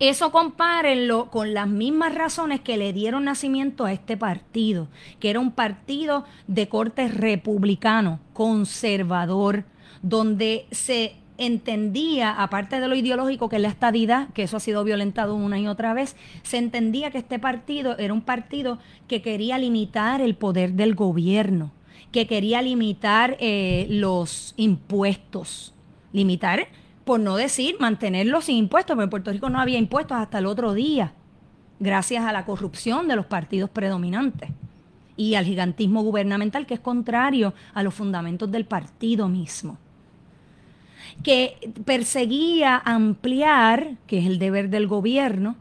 Eso 0.00 0.32
compárenlo 0.32 1.30
con 1.30 1.54
las 1.54 1.68
mismas 1.68 2.12
razones 2.12 2.60
que 2.60 2.76
le 2.76 2.92
dieron 2.92 3.22
nacimiento 3.22 3.84
a 3.84 3.92
este 3.92 4.16
partido, 4.16 4.88
que 5.20 5.30
era 5.30 5.38
un 5.38 5.52
partido 5.52 6.24
de 6.48 6.68
corte 6.68 7.06
republicano, 7.06 8.18
conservador, 8.32 9.62
donde 10.02 10.66
se 10.72 11.21
entendía, 11.38 12.30
aparte 12.32 12.80
de 12.80 12.88
lo 12.88 12.94
ideológico 12.94 13.48
que 13.48 13.56
es 13.56 13.62
la 13.62 13.68
estadidad, 13.68 14.28
que 14.30 14.44
eso 14.44 14.56
ha 14.56 14.60
sido 14.60 14.84
violentado 14.84 15.34
una 15.34 15.58
y 15.58 15.66
otra 15.66 15.94
vez, 15.94 16.16
se 16.42 16.58
entendía 16.58 17.10
que 17.10 17.18
este 17.18 17.38
partido 17.38 17.96
era 17.98 18.12
un 18.12 18.22
partido 18.22 18.78
que 19.08 19.22
quería 19.22 19.58
limitar 19.58 20.20
el 20.20 20.34
poder 20.34 20.72
del 20.72 20.94
gobierno 20.94 21.72
que 22.12 22.26
quería 22.26 22.62
limitar 22.62 23.36
eh, 23.40 23.86
los 23.88 24.52
impuestos. 24.56 25.74
Limitar, 26.12 26.68
por 27.04 27.18
no 27.18 27.36
decir, 27.36 27.76
mantenerlos 27.80 28.44
sin 28.44 28.56
impuestos, 28.56 28.94
porque 28.94 29.04
en 29.04 29.10
Puerto 29.10 29.32
Rico 29.32 29.48
no 29.48 29.58
había 29.58 29.78
impuestos 29.78 30.18
hasta 30.18 30.38
el 30.38 30.46
otro 30.46 30.74
día, 30.74 31.14
gracias 31.80 32.24
a 32.24 32.32
la 32.32 32.44
corrupción 32.44 33.08
de 33.08 33.16
los 33.16 33.26
partidos 33.26 33.70
predominantes 33.70 34.50
y 35.16 35.34
al 35.34 35.46
gigantismo 35.46 36.02
gubernamental 36.02 36.66
que 36.66 36.74
es 36.74 36.80
contrario 36.80 37.54
a 37.74 37.82
los 37.82 37.94
fundamentos 37.94 38.50
del 38.50 38.66
partido 38.66 39.28
mismo 39.28 39.78
que 41.22 41.72
perseguía 41.84 42.80
ampliar, 42.84 43.96
que 44.06 44.18
es 44.18 44.26
el 44.26 44.38
deber 44.38 44.70
del 44.70 44.86
gobierno, 44.86 45.56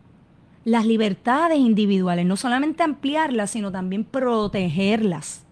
las 0.63 0.85
libertades 0.85 1.57
individuales, 1.57 2.25
no 2.25 2.35
solamente 2.35 2.83
ampliarlas, 2.83 3.51
sino 3.51 3.71
también 3.71 4.03
protegerlas. 4.03 5.45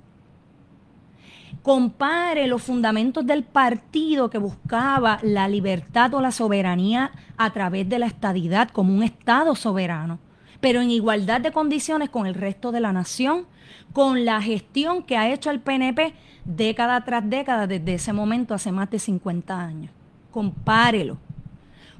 Compare 1.63 2.47
los 2.47 2.61
fundamentos 2.61 3.25
del 3.25 3.43
partido 3.43 4.29
que 4.29 4.37
buscaba 4.37 5.19
la 5.23 5.47
libertad 5.47 6.13
o 6.13 6.21
la 6.21 6.31
soberanía 6.31 7.11
a 7.37 7.51
través 7.51 7.89
de 7.89 7.99
la 7.99 8.05
estadidad 8.05 8.69
como 8.69 8.93
un 8.93 9.03
Estado 9.03 9.55
soberano, 9.55 10.19
pero 10.61 10.81
en 10.81 10.91
igualdad 10.91 11.41
de 11.41 11.51
condiciones 11.51 12.09
con 12.09 12.27
el 12.27 12.35
resto 12.35 12.71
de 12.71 12.79
la 12.79 12.93
nación, 12.93 13.45
con 13.93 14.25
la 14.25 14.41
gestión 14.41 15.03
que 15.03 15.17
ha 15.17 15.31
hecho 15.31 15.51
el 15.51 15.59
PNP 15.59 16.13
década 16.45 17.03
tras 17.03 17.29
década 17.29 17.67
desde 17.67 17.95
ese 17.95 18.13
momento 18.13 18.53
hace 18.53 18.71
más 18.71 18.89
de 18.89 18.99
50 18.99 19.59
años. 19.59 19.91
Compárelo. 20.31 21.17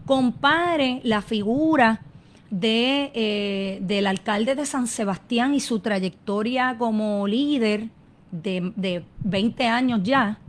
Compare 0.05 1.01
la 1.03 1.21
figura 1.21 2.01
de, 2.49 3.11
eh, 3.13 3.79
del 3.81 4.07
alcalde 4.07 4.55
de 4.55 4.65
San 4.65 4.87
Sebastián 4.87 5.53
y 5.53 5.59
su 5.59 5.79
trayectoria 5.79 6.75
como 6.77 7.27
líder 7.27 7.89
de, 8.31 8.73
de 8.75 9.03
20 9.23 9.67
años 9.67 10.01
ya, 10.03 10.39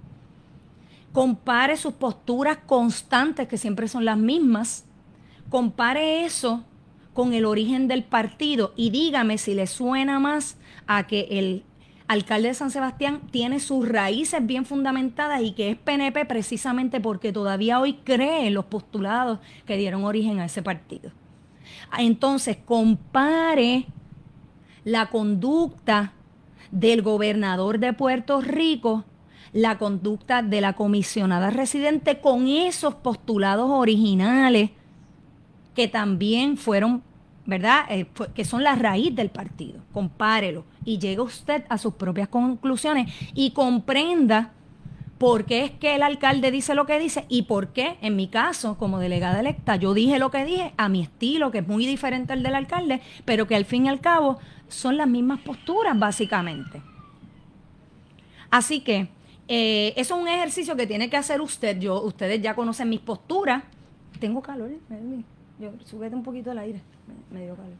compare 1.12 1.76
sus 1.76 1.94
posturas 1.94 2.58
constantes, 2.66 3.48
que 3.48 3.58
siempre 3.58 3.88
son 3.88 4.04
las 4.04 4.18
mismas, 4.18 4.84
compare 5.48 6.24
eso 6.24 6.64
con 7.12 7.32
el 7.34 7.44
origen 7.44 7.88
del 7.88 8.04
partido 8.04 8.72
y 8.76 8.90
dígame 8.90 9.36
si 9.36 9.54
le 9.54 9.66
suena 9.66 10.20
más 10.20 10.56
a 10.86 11.06
que 11.06 11.26
el 11.30 11.64
alcalde 12.10 12.48
de 12.48 12.54
San 12.54 12.72
Sebastián 12.72 13.20
tiene 13.30 13.60
sus 13.60 13.88
raíces 13.88 14.44
bien 14.44 14.64
fundamentadas 14.66 15.42
y 15.42 15.52
que 15.52 15.70
es 15.70 15.76
PNP 15.76 16.24
precisamente 16.24 17.00
porque 17.00 17.32
todavía 17.32 17.78
hoy 17.78 18.00
cree 18.02 18.48
en 18.48 18.54
los 18.54 18.64
postulados 18.64 19.38
que 19.64 19.76
dieron 19.76 20.02
origen 20.02 20.40
a 20.40 20.46
ese 20.46 20.60
partido. 20.60 21.12
Entonces, 21.96 22.56
compare 22.64 23.86
la 24.82 25.06
conducta 25.06 26.12
del 26.72 27.02
gobernador 27.02 27.78
de 27.78 27.92
Puerto 27.92 28.40
Rico, 28.40 29.04
la 29.52 29.78
conducta 29.78 30.42
de 30.42 30.60
la 30.60 30.72
comisionada 30.72 31.50
residente 31.50 32.20
con 32.20 32.48
esos 32.48 32.96
postulados 32.96 33.70
originales 33.70 34.70
que 35.76 35.86
también 35.86 36.56
fueron, 36.56 37.04
¿verdad? 37.46 37.84
Eh, 37.88 38.06
que 38.34 38.44
son 38.44 38.62
la 38.62 38.74
raíz 38.74 39.14
del 39.14 39.30
partido. 39.30 39.80
Compárelo 39.92 40.64
y 40.84 40.98
llegue 40.98 41.20
usted 41.20 41.64
a 41.68 41.78
sus 41.78 41.94
propias 41.94 42.28
conclusiones 42.28 43.12
y 43.34 43.50
comprenda 43.52 44.52
por 45.18 45.44
qué 45.44 45.64
es 45.64 45.70
que 45.72 45.94
el 45.94 46.02
alcalde 46.02 46.50
dice 46.50 46.74
lo 46.74 46.86
que 46.86 46.98
dice 46.98 47.26
y 47.28 47.42
por 47.42 47.74
qué, 47.74 47.98
en 48.00 48.16
mi 48.16 48.28
caso, 48.28 48.78
como 48.78 48.98
delegada 48.98 49.40
electa, 49.40 49.76
yo 49.76 49.92
dije 49.92 50.18
lo 50.18 50.30
que 50.30 50.46
dije 50.46 50.72
a 50.78 50.88
mi 50.88 51.02
estilo, 51.02 51.50
que 51.50 51.58
es 51.58 51.68
muy 51.68 51.84
diferente 51.86 52.32
al 52.32 52.42
del 52.42 52.54
alcalde, 52.54 53.02
pero 53.26 53.46
que 53.46 53.54
al 53.54 53.66
fin 53.66 53.84
y 53.84 53.90
al 53.90 54.00
cabo 54.00 54.38
son 54.68 54.96
las 54.96 55.06
mismas 55.06 55.40
posturas, 55.40 55.98
básicamente. 55.98 56.80
Así 58.50 58.80
que 58.80 59.08
eh, 59.46 59.92
eso 59.96 60.16
es 60.16 60.22
un 60.22 60.28
ejercicio 60.28 60.74
que 60.74 60.86
tiene 60.86 61.10
que 61.10 61.16
hacer 61.16 61.40
usted. 61.40 61.78
Yo, 61.78 62.00
ustedes 62.00 62.40
ya 62.40 62.54
conocen 62.54 62.88
mis 62.88 63.00
posturas. 63.00 63.62
Tengo 64.20 64.40
calor, 64.40 64.70
yo, 65.60 65.70
súbete 65.84 66.16
un 66.16 66.22
poquito 66.22 66.52
el 66.52 66.58
aire, 66.58 66.80
me, 67.30 67.44
dio 67.44 67.54
calor 67.54 67.72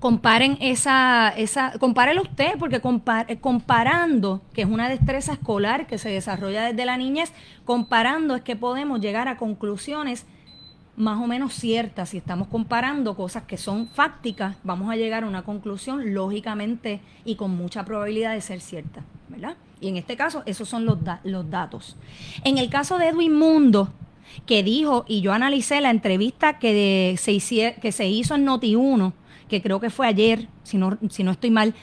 comparen 0.00 0.58
esa, 0.60 1.28
esa, 1.28 1.78
compárelo 1.78 2.22
usted, 2.22 2.58
porque 2.58 2.82
eh, 3.28 3.38
comparando, 3.38 4.42
que 4.52 4.62
es 4.62 4.68
una 4.68 4.88
destreza 4.88 5.34
escolar 5.34 5.86
que 5.86 5.96
se 5.96 6.08
desarrolla 6.08 6.64
desde 6.64 6.84
la 6.84 6.96
niñez, 6.96 7.32
comparando 7.64 8.34
es 8.34 8.42
que 8.42 8.56
podemos 8.56 9.00
llegar 9.00 9.28
a 9.28 9.36
conclusiones 9.36 10.26
más 10.96 11.20
o 11.20 11.28
menos 11.28 11.54
ciertas. 11.54 12.10
Si 12.10 12.18
estamos 12.18 12.48
comparando 12.48 13.14
cosas 13.14 13.44
que 13.44 13.56
son 13.56 13.86
fácticas, 13.86 14.56
vamos 14.64 14.90
a 14.90 14.96
llegar 14.96 15.22
a 15.22 15.28
una 15.28 15.42
conclusión 15.42 16.12
lógicamente 16.14 17.00
y 17.24 17.36
con 17.36 17.52
mucha 17.52 17.84
probabilidad 17.84 18.34
de 18.34 18.40
ser 18.40 18.60
cierta, 18.60 19.02
¿verdad? 19.28 19.56
Y 19.80 19.88
en 19.88 19.96
este 19.96 20.16
caso, 20.16 20.42
esos 20.46 20.68
son 20.68 20.84
los, 20.84 20.98
los 21.24 21.48
datos. 21.50 21.96
En 22.44 22.58
el 22.58 22.68
caso 22.70 22.98
de 22.98 23.08
Edwin 23.08 23.34
Mundo, 23.34 23.88
que 24.46 24.62
dijo, 24.62 25.04
y 25.08 25.20
yo 25.20 25.32
analicé 25.32 25.80
la 25.80 25.90
entrevista 25.90 26.58
que, 26.58 27.16
se, 27.18 27.74
que 27.80 27.92
se 27.92 28.08
hizo 28.08 28.34
en 28.34 28.46
Noti1, 28.46 29.12
que 29.48 29.62
creo 29.62 29.80
que 29.80 29.90
fue 29.90 30.06
ayer, 30.06 30.48
si 30.62 30.78
no, 30.78 30.98
si 31.10 31.24
no 31.24 31.32
estoy 31.32 31.50
mal, 31.50 31.74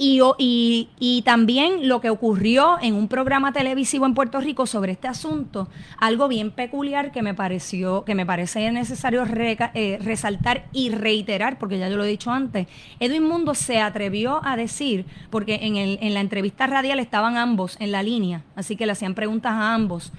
y, 0.00 0.20
y, 0.38 0.88
y, 1.00 1.22
también 1.22 1.88
lo 1.88 2.00
que 2.00 2.08
ocurrió 2.08 2.78
en 2.80 2.94
un 2.94 3.08
programa 3.08 3.52
televisivo 3.52 4.06
en 4.06 4.14
Puerto 4.14 4.40
Rico 4.40 4.64
sobre 4.64 4.92
este 4.92 5.08
asunto, 5.08 5.68
algo 5.98 6.28
bien 6.28 6.52
peculiar 6.52 7.10
que 7.10 7.20
me 7.20 7.34
pareció, 7.34 8.04
que 8.04 8.14
me 8.14 8.24
parece 8.24 8.70
necesario 8.70 9.24
eh, 9.26 9.98
resaltar 10.00 10.66
y 10.72 10.90
reiterar, 10.90 11.58
porque 11.58 11.80
ya 11.80 11.88
yo 11.88 11.96
lo 11.96 12.04
he 12.04 12.08
dicho 12.08 12.30
antes. 12.30 12.68
Edwin 13.00 13.24
Mundo 13.24 13.56
se 13.56 13.80
atrevió 13.80 14.40
a 14.44 14.56
decir, 14.56 15.04
porque 15.30 15.58
en, 15.62 15.76
el, 15.76 15.98
en 16.00 16.14
la 16.14 16.20
entrevista 16.20 16.68
radial 16.68 17.00
estaban 17.00 17.36
ambos 17.36 17.76
en 17.80 17.90
la 17.90 18.04
línea, 18.04 18.44
así 18.54 18.76
que 18.76 18.86
le 18.86 18.92
hacían 18.92 19.14
preguntas 19.14 19.52
a 19.52 19.74
ambos. 19.74 20.12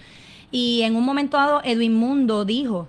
Y 0.51 0.81
en 0.81 0.95
un 0.95 1.05
momento 1.05 1.37
dado, 1.37 1.61
Edwin 1.63 1.93
Mundo 1.93 2.45
dijo, 2.45 2.87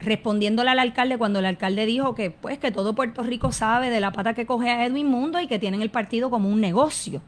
respondiéndole 0.00 0.70
al 0.70 0.78
alcalde 0.78 1.18
cuando 1.18 1.40
el 1.40 1.46
alcalde 1.46 1.86
dijo 1.86 2.14
que 2.14 2.30
pues 2.30 2.58
que 2.58 2.70
todo 2.70 2.94
Puerto 2.94 3.22
Rico 3.22 3.52
sabe 3.52 3.90
de 3.90 4.00
la 4.00 4.12
pata 4.12 4.34
que 4.34 4.46
coge 4.46 4.70
a 4.70 4.86
Edwin 4.86 5.06
Mundo 5.06 5.40
y 5.40 5.46
que 5.46 5.58
tienen 5.58 5.82
el 5.82 5.90
partido 5.90 6.30
como 6.30 6.48
un 6.48 6.60
negocio. 6.60 7.20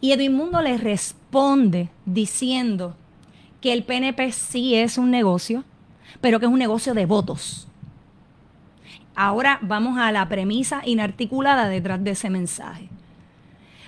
Y 0.00 0.12
Edwin 0.12 0.34
Mundo 0.34 0.62
le 0.62 0.78
responde 0.78 1.88
diciendo 2.04 2.94
que 3.60 3.72
el 3.72 3.82
PNP 3.82 4.30
sí 4.32 4.76
es 4.76 4.96
un 4.96 5.10
negocio, 5.10 5.64
pero 6.20 6.38
que 6.38 6.46
es 6.46 6.52
un 6.52 6.58
negocio 6.58 6.94
de 6.94 7.06
votos. 7.06 7.66
Ahora 9.16 9.58
vamos 9.62 9.98
a 9.98 10.12
la 10.12 10.28
premisa 10.28 10.82
inarticulada 10.84 11.68
detrás 11.68 12.04
de 12.04 12.12
ese 12.12 12.30
mensaje. 12.30 12.88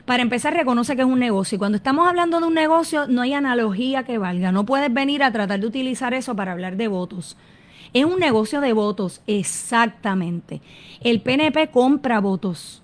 Para 0.04 0.22
empezar, 0.22 0.54
reconoce 0.54 0.96
que 0.96 1.02
es 1.02 1.08
un 1.08 1.18
negocio. 1.18 1.56
Y 1.56 1.58
cuando 1.58 1.76
estamos 1.76 2.08
hablando 2.08 2.40
de 2.40 2.46
un 2.46 2.54
negocio, 2.54 3.06
no 3.06 3.22
hay 3.22 3.34
analogía 3.34 4.02
que 4.04 4.18
valga. 4.18 4.52
No 4.52 4.66
puedes 4.66 4.92
venir 4.92 5.22
a 5.22 5.32
tratar 5.32 5.60
de 5.60 5.66
utilizar 5.66 6.14
eso 6.14 6.34
para 6.34 6.52
hablar 6.52 6.76
de 6.76 6.88
votos. 6.88 7.36
Es 7.92 8.04
un 8.04 8.18
negocio 8.18 8.60
de 8.60 8.72
votos, 8.72 9.20
exactamente. 9.26 10.60
El 11.00 11.20
PNP 11.20 11.70
compra 11.70 12.20
votos. 12.20 12.82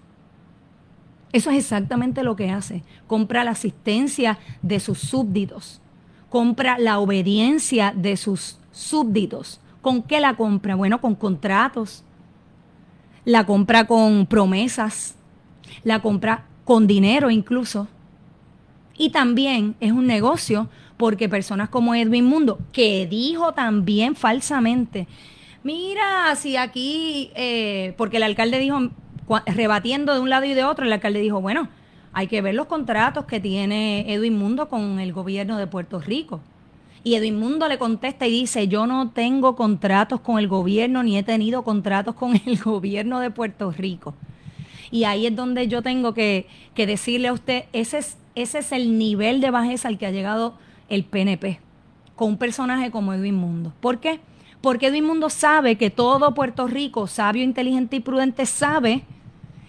Eso 1.32 1.50
es 1.50 1.58
exactamente 1.58 2.22
lo 2.22 2.34
que 2.36 2.50
hace. 2.50 2.82
Compra 3.06 3.44
la 3.44 3.52
asistencia 3.52 4.38
de 4.62 4.80
sus 4.80 4.98
súbditos. 4.98 5.80
Compra 6.28 6.78
la 6.78 6.98
obediencia 6.98 7.92
de 7.94 8.16
sus 8.16 8.58
súbditos. 8.72 9.60
¿Con 9.80 10.02
qué 10.02 10.18
la 10.20 10.34
compra? 10.34 10.74
Bueno, 10.74 11.00
con 11.00 11.14
contratos. 11.14 12.04
La 13.24 13.46
compra 13.46 13.86
con 13.86 14.26
promesas. 14.26 15.14
La 15.84 16.00
compra 16.00 16.46
con 16.66 16.86
dinero 16.86 17.30
incluso. 17.30 17.88
Y 18.98 19.10
también 19.10 19.76
es 19.80 19.92
un 19.92 20.06
negocio 20.06 20.68
porque 20.98 21.28
personas 21.28 21.70
como 21.70 21.94
Edwin 21.94 22.26
Mundo, 22.26 22.58
que 22.72 23.06
dijo 23.06 23.52
también 23.52 24.16
falsamente, 24.16 25.06
mira, 25.62 26.34
si 26.34 26.56
aquí, 26.56 27.30
eh, 27.34 27.94
porque 27.96 28.16
el 28.18 28.24
alcalde 28.24 28.58
dijo, 28.58 28.90
rebatiendo 29.46 30.12
de 30.12 30.20
un 30.20 30.28
lado 30.28 30.44
y 30.44 30.54
de 30.54 30.64
otro, 30.64 30.84
el 30.84 30.92
alcalde 30.92 31.20
dijo, 31.20 31.40
bueno, 31.40 31.68
hay 32.12 32.26
que 32.26 32.42
ver 32.42 32.54
los 32.54 32.66
contratos 32.66 33.26
que 33.26 33.40
tiene 33.40 34.12
Edwin 34.12 34.36
Mundo 34.36 34.68
con 34.68 34.98
el 34.98 35.12
gobierno 35.12 35.58
de 35.58 35.66
Puerto 35.66 36.00
Rico. 36.00 36.40
Y 37.04 37.14
Edwin 37.14 37.38
Mundo 37.38 37.68
le 37.68 37.78
contesta 37.78 38.26
y 38.26 38.32
dice, 38.32 38.66
yo 38.66 38.86
no 38.88 39.10
tengo 39.10 39.54
contratos 39.54 40.20
con 40.20 40.38
el 40.38 40.48
gobierno 40.48 41.04
ni 41.04 41.16
he 41.16 41.22
tenido 41.22 41.62
contratos 41.62 42.16
con 42.16 42.40
el 42.44 42.58
gobierno 42.64 43.20
de 43.20 43.30
Puerto 43.30 43.70
Rico. 43.70 44.14
Y 44.90 45.04
ahí 45.04 45.26
es 45.26 45.36
donde 45.36 45.68
yo 45.68 45.82
tengo 45.82 46.14
que, 46.14 46.46
que 46.74 46.86
decirle 46.86 47.28
a 47.28 47.32
usted, 47.32 47.64
ese 47.72 47.98
es, 47.98 48.16
ese 48.34 48.58
es 48.58 48.72
el 48.72 48.98
nivel 48.98 49.40
de 49.40 49.50
bajeza 49.50 49.88
al 49.88 49.98
que 49.98 50.06
ha 50.06 50.10
llegado 50.10 50.54
el 50.88 51.04
PNP 51.04 51.60
con 52.16 52.30
un 52.30 52.38
personaje 52.38 52.90
como 52.90 53.12
Edwin 53.12 53.36
Mundo. 53.36 53.72
¿Por 53.80 54.00
qué? 54.00 54.20
Porque 54.60 54.86
Edwin 54.86 55.04
Mundo 55.04 55.30
sabe 55.30 55.76
que 55.76 55.90
todo 55.90 56.34
Puerto 56.34 56.66
Rico, 56.66 57.06
sabio, 57.06 57.44
inteligente 57.44 57.96
y 57.96 58.00
prudente, 58.00 58.46
sabe 58.46 59.04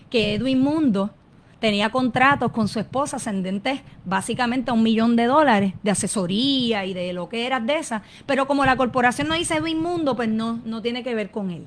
que 0.09 0.33
Edwin 0.35 0.61
Mundo 0.61 1.11
tenía 1.59 1.89
contratos 1.89 2.51
con 2.51 2.67
su 2.67 2.79
esposa 2.79 3.17
ascendentes 3.17 3.81
básicamente 4.05 4.71
a 4.71 4.73
un 4.73 4.83
millón 4.83 5.15
de 5.15 5.25
dólares 5.25 5.73
de 5.83 5.91
asesoría 5.91 6.85
y 6.85 6.93
de 6.93 7.13
lo 7.13 7.29
que 7.29 7.45
era 7.45 7.59
de 7.59 7.77
esa. 7.77 8.01
Pero 8.25 8.47
como 8.47 8.65
la 8.65 8.77
corporación 8.77 9.27
no 9.27 9.35
dice 9.35 9.57
Edwin 9.57 9.81
Mundo, 9.81 10.15
pues 10.15 10.29
no, 10.29 10.61
no 10.65 10.81
tiene 10.81 11.03
que 11.03 11.13
ver 11.13 11.31
con 11.31 11.51
él. 11.51 11.65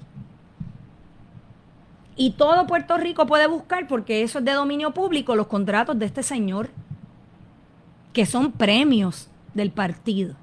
Y 2.20 2.33
todo 2.33 2.66
Puerto 2.66 2.98
Rico 2.98 3.24
puede 3.24 3.46
buscar, 3.46 3.88
porque 3.88 4.22
eso 4.22 4.40
es 4.40 4.44
de 4.44 4.52
dominio 4.52 4.90
público, 4.92 5.35
los 5.37 5.46
contratos 5.46 5.98
de 5.98 6.04
este 6.04 6.22
señor, 6.22 6.68
que 8.12 8.26
son 8.26 8.52
premios 8.52 9.30
del 9.54 9.70
partido. 9.70 10.35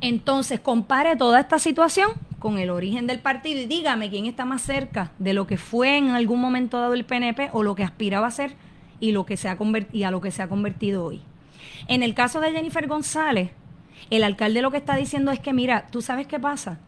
Entonces, 0.00 0.58
compare 0.58 1.16
toda 1.16 1.38
esta 1.38 1.58
situación 1.58 2.12
con 2.38 2.56
el 2.56 2.70
origen 2.70 3.06
del 3.06 3.18
partido 3.18 3.60
y 3.60 3.66
dígame 3.66 4.08
quién 4.08 4.24
está 4.24 4.46
más 4.46 4.62
cerca 4.62 5.12
de 5.18 5.34
lo 5.34 5.46
que 5.46 5.58
fue 5.58 5.98
en 5.98 6.12
algún 6.12 6.40
momento 6.40 6.80
dado 6.80 6.94
el 6.94 7.04
PNP 7.04 7.50
o 7.52 7.62
lo 7.62 7.74
que 7.74 7.84
aspiraba 7.84 8.28
a 8.28 8.30
ser 8.30 8.54
y, 9.00 9.12
lo 9.12 9.26
que 9.26 9.36
se 9.36 9.50
ha 9.50 9.58
a 9.58 10.10
lo 10.10 10.20
que 10.22 10.30
se 10.30 10.42
ha 10.42 10.48
convertido 10.48 11.04
hoy. 11.04 11.20
En 11.88 12.02
el 12.02 12.14
caso 12.14 12.40
de 12.40 12.52
Jennifer 12.52 12.86
González, 12.86 13.50
el 14.08 14.24
alcalde 14.24 14.62
lo 14.62 14.70
que 14.70 14.78
está 14.78 14.96
diciendo 14.96 15.30
es 15.30 15.40
que, 15.40 15.52
mira, 15.52 15.88
¿tú 15.90 16.00
sabes 16.00 16.26
qué 16.26 16.40
pasa? 16.40 16.78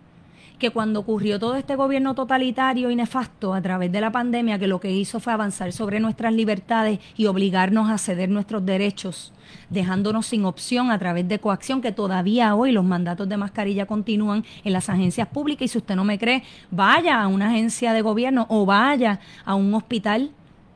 Que 0.60 0.70
cuando 0.70 1.00
ocurrió 1.00 1.40
todo 1.40 1.56
este 1.56 1.74
gobierno 1.74 2.14
totalitario 2.14 2.90
y 2.90 2.94
nefasto 2.94 3.52
a 3.54 3.60
través 3.60 3.90
de 3.90 4.00
la 4.00 4.12
pandemia, 4.12 4.58
que 4.60 4.68
lo 4.68 4.78
que 4.78 4.92
hizo 4.92 5.18
fue 5.18 5.32
avanzar 5.32 5.72
sobre 5.72 5.98
nuestras 5.98 6.32
libertades 6.32 7.00
y 7.16 7.26
obligarnos 7.26 7.90
a 7.90 7.98
ceder 7.98 8.28
nuestros 8.28 8.64
derechos, 8.64 9.32
dejándonos 9.70 10.26
sin 10.26 10.44
opción 10.44 10.92
a 10.92 10.98
través 10.98 11.26
de 11.26 11.40
coacción, 11.40 11.80
que 11.80 11.90
todavía 11.90 12.54
hoy 12.54 12.70
los 12.70 12.84
mandatos 12.84 13.28
de 13.28 13.38
mascarilla 13.38 13.86
continúan 13.86 14.44
en 14.62 14.72
las 14.72 14.88
agencias 14.88 15.26
públicas. 15.26 15.64
Y 15.64 15.68
si 15.68 15.78
usted 15.78 15.96
no 15.96 16.04
me 16.04 16.18
cree, 16.18 16.44
vaya 16.70 17.20
a 17.20 17.26
una 17.26 17.48
agencia 17.48 17.92
de 17.92 18.02
gobierno 18.02 18.46
o 18.48 18.66
vaya 18.66 19.18
a 19.44 19.54
un 19.54 19.74
hospital 19.74 20.30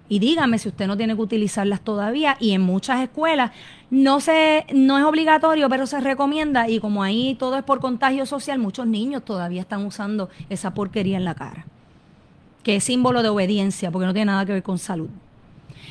y 0.08 0.18
dígame 0.18 0.58
si 0.58 0.68
usted 0.68 0.86
no 0.86 0.96
tiene 0.96 1.14
que 1.16 1.22
utilizarlas 1.22 1.80
todavía 1.80 2.36
y 2.38 2.52
en 2.52 2.60
muchas 2.60 3.00
escuelas 3.00 3.52
no 3.90 4.20
se 4.20 4.66
no 4.74 4.98
es 4.98 5.04
obligatorio, 5.04 5.68
pero 5.68 5.86
se 5.86 6.00
recomienda 6.00 6.68
y 6.68 6.78
como 6.78 7.02
ahí 7.02 7.36
todo 7.38 7.56
es 7.56 7.64
por 7.64 7.80
contagio 7.80 8.26
social, 8.26 8.58
muchos 8.58 8.86
niños 8.86 9.24
todavía 9.24 9.62
están 9.62 9.84
usando 9.86 10.28
esa 10.50 10.74
porquería 10.74 11.16
en 11.16 11.24
la 11.24 11.34
cara, 11.34 11.66
que 12.62 12.76
es 12.76 12.84
símbolo 12.84 13.22
de 13.22 13.30
obediencia, 13.30 13.90
porque 13.90 14.06
no 14.06 14.12
tiene 14.12 14.26
nada 14.26 14.44
que 14.44 14.52
ver 14.52 14.62
con 14.62 14.78
salud. 14.78 15.08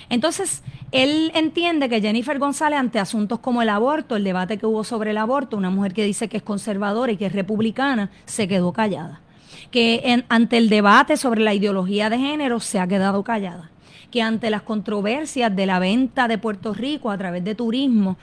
Entonces, 0.10 0.63
él 0.91 1.32
entiende 1.34 1.88
que 1.88 2.02
Jennifer 2.02 2.38
González, 2.38 2.78
ante 2.78 2.99
asuntos 2.99 3.39
como 3.39 3.62
el 3.62 3.69
aborto, 3.69 4.15
el 4.15 4.23
debate 4.23 4.58
que 4.58 4.65
hubo 4.65 4.84
sobre 4.84 5.12
el 5.12 5.17
aborto, 5.17 5.58
una 5.58 5.69
mujer 5.69 5.93
que 5.93 6.04
dice 6.04 6.28
que 6.28 6.38
es 6.38 6.43
conservadora 6.43 7.12
y 7.13 7.17
que 7.17 7.28
es 7.28 7.34
republicana, 7.34 8.12
se 8.26 8.47
quedó 8.47 8.73
callada. 8.73 9.21
Que 9.71 10.23
ante 10.30 10.58
el 10.58 10.69
debate 10.69 11.15
sobre 11.17 11.41
la 11.41 11.54
ideología 11.54 12.10
de 12.10 12.19
género, 12.19 12.60
se 12.60 12.80
ha 12.80 12.88
quedado 12.88 13.23
callada 13.23 13.71
que 14.13 14.21
ante 14.21 14.52
las 14.52 14.62
controversias 14.62 15.56
de 15.56 15.65
la 15.65 15.80
venta 15.80 16.28
de 16.28 16.38
Puerto 16.38 16.76
Rico 16.76 17.10
a 17.10 17.17
través 17.17 17.43
de 17.43 17.56
turismo, 17.56 18.15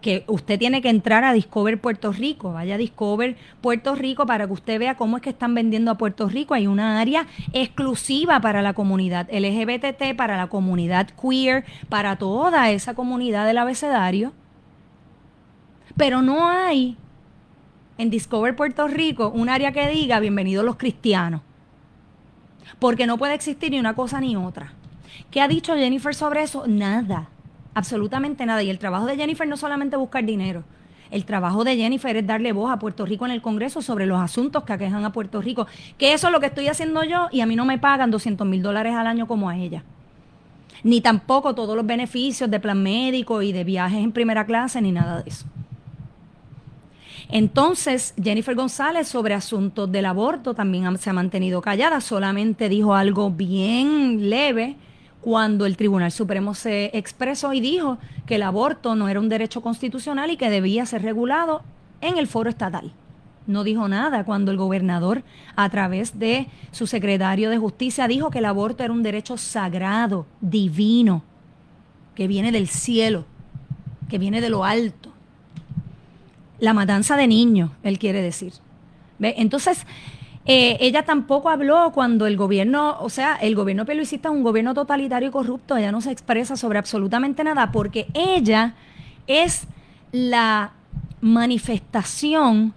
que 0.00 0.22
usted 0.28 0.56
tiene 0.56 0.80
que 0.80 0.88
entrar 0.88 1.24
a 1.24 1.32
Discover 1.32 1.80
Puerto 1.80 2.12
Rico, 2.12 2.52
vaya 2.52 2.76
a 2.76 2.78
Discover 2.78 3.36
Puerto 3.60 3.96
Rico 3.96 4.24
para 4.24 4.46
que 4.46 4.52
usted 4.52 4.78
vea 4.78 4.94
cómo 4.94 5.16
es 5.16 5.22
que 5.24 5.30
están 5.30 5.52
vendiendo 5.52 5.90
a 5.90 5.98
Puerto 5.98 6.28
Rico. 6.28 6.54
Hay 6.54 6.68
una 6.68 7.00
área 7.00 7.26
exclusiva 7.52 8.38
para 8.38 8.62
la 8.62 8.72
comunidad 8.72 9.28
LGBT, 9.32 10.14
para 10.16 10.36
la 10.36 10.46
comunidad 10.46 11.08
queer, 11.08 11.64
para 11.88 12.14
toda 12.14 12.70
esa 12.70 12.94
comunidad 12.94 13.44
del 13.44 13.58
abecedario. 13.58 14.32
Pero 15.96 16.22
no 16.22 16.48
hay 16.48 16.96
en 17.98 18.10
Discover 18.10 18.54
Puerto 18.54 18.86
Rico 18.86 19.32
un 19.34 19.48
área 19.48 19.72
que 19.72 19.88
diga 19.88 20.20
bienvenidos 20.20 20.64
los 20.64 20.76
cristianos. 20.76 21.40
Porque 22.78 23.08
no 23.08 23.18
puede 23.18 23.34
existir 23.34 23.72
ni 23.72 23.80
una 23.80 23.94
cosa 23.94 24.20
ni 24.20 24.36
otra. 24.36 24.74
¿Qué 25.30 25.40
ha 25.40 25.48
dicho 25.48 25.74
Jennifer 25.74 26.14
sobre 26.14 26.42
eso? 26.42 26.64
Nada, 26.66 27.28
absolutamente 27.74 28.46
nada. 28.46 28.62
Y 28.62 28.70
el 28.70 28.78
trabajo 28.78 29.06
de 29.06 29.16
Jennifer 29.16 29.46
no 29.46 29.56
solamente 29.56 29.96
buscar 29.96 30.24
dinero. 30.24 30.64
El 31.10 31.26
trabajo 31.26 31.62
de 31.62 31.76
Jennifer 31.76 32.16
es 32.16 32.26
darle 32.26 32.52
voz 32.52 32.72
a 32.72 32.78
Puerto 32.78 33.04
Rico 33.04 33.26
en 33.26 33.32
el 33.32 33.42
Congreso 33.42 33.82
sobre 33.82 34.06
los 34.06 34.18
asuntos 34.18 34.64
que 34.64 34.72
aquejan 34.72 35.04
a 35.04 35.12
Puerto 35.12 35.42
Rico. 35.42 35.66
Que 35.98 36.14
eso 36.14 36.28
es 36.28 36.32
lo 36.32 36.40
que 36.40 36.46
estoy 36.46 36.68
haciendo 36.68 37.04
yo 37.04 37.28
y 37.30 37.42
a 37.42 37.46
mí 37.46 37.54
no 37.54 37.66
me 37.66 37.78
pagan 37.78 38.10
200 38.10 38.46
mil 38.46 38.62
dólares 38.62 38.94
al 38.94 39.06
año 39.06 39.26
como 39.26 39.50
a 39.50 39.58
ella. 39.58 39.84
Ni 40.82 41.02
tampoco 41.02 41.54
todos 41.54 41.76
los 41.76 41.86
beneficios 41.86 42.50
de 42.50 42.58
plan 42.58 42.82
médico 42.82 43.42
y 43.42 43.52
de 43.52 43.62
viajes 43.62 44.02
en 44.02 44.10
primera 44.10 44.46
clase, 44.46 44.80
ni 44.80 44.90
nada 44.90 45.22
de 45.22 45.28
eso. 45.28 45.44
Entonces, 47.28 48.14
Jennifer 48.22 48.54
González 48.54 49.06
sobre 49.06 49.34
asuntos 49.34 49.92
del 49.92 50.06
aborto 50.06 50.54
también 50.54 50.96
se 50.98 51.10
ha 51.10 51.12
mantenido 51.12 51.60
callada, 51.60 52.00
solamente 52.00 52.68
dijo 52.68 52.94
algo 52.94 53.30
bien 53.30 54.30
leve 54.30 54.76
cuando 55.22 55.66
el 55.66 55.76
Tribunal 55.76 56.10
Supremo 56.10 56.52
se 56.52 56.90
expresó 56.92 57.52
y 57.52 57.60
dijo 57.60 57.98
que 58.26 58.34
el 58.34 58.42
aborto 58.42 58.96
no 58.96 59.08
era 59.08 59.20
un 59.20 59.28
derecho 59.28 59.62
constitucional 59.62 60.30
y 60.30 60.36
que 60.36 60.50
debía 60.50 60.84
ser 60.84 61.02
regulado 61.02 61.62
en 62.00 62.18
el 62.18 62.26
foro 62.26 62.50
estatal. 62.50 62.92
No 63.46 63.62
dijo 63.64 63.88
nada 63.88 64.24
cuando 64.24 64.50
el 64.50 64.56
gobernador, 64.56 65.22
a 65.54 65.68
través 65.70 66.18
de 66.18 66.48
su 66.72 66.88
secretario 66.88 67.50
de 67.50 67.58
justicia, 67.58 68.08
dijo 68.08 68.30
que 68.30 68.38
el 68.38 68.44
aborto 68.44 68.82
era 68.82 68.92
un 68.92 69.04
derecho 69.04 69.36
sagrado, 69.36 70.26
divino, 70.40 71.22
que 72.16 72.26
viene 72.26 72.50
del 72.50 72.68
cielo, 72.68 73.24
que 74.08 74.18
viene 74.18 74.40
de 74.40 74.50
lo 74.50 74.64
alto. 74.64 75.12
La 76.58 76.74
matanza 76.74 77.16
de 77.16 77.28
niños, 77.28 77.70
él 77.84 77.98
quiere 77.98 78.22
decir. 78.22 78.52
¿Ve? 79.20 79.34
Entonces, 79.38 79.86
eh, 80.44 80.76
ella 80.80 81.04
tampoco 81.04 81.50
habló 81.50 81.92
cuando 81.92 82.26
el 82.26 82.36
gobierno, 82.36 82.96
o 83.00 83.10
sea, 83.10 83.36
el 83.36 83.54
gobierno 83.54 83.86
peluicista 83.86 84.28
es 84.28 84.34
un 84.34 84.42
gobierno 84.42 84.74
totalitario 84.74 85.28
y 85.28 85.32
corrupto, 85.32 85.76
ella 85.76 85.92
no 85.92 86.00
se 86.00 86.10
expresa 86.10 86.56
sobre 86.56 86.78
absolutamente 86.78 87.44
nada 87.44 87.70
porque 87.70 88.08
ella 88.12 88.74
es 89.28 89.66
la 90.10 90.72
manifestación 91.20 92.74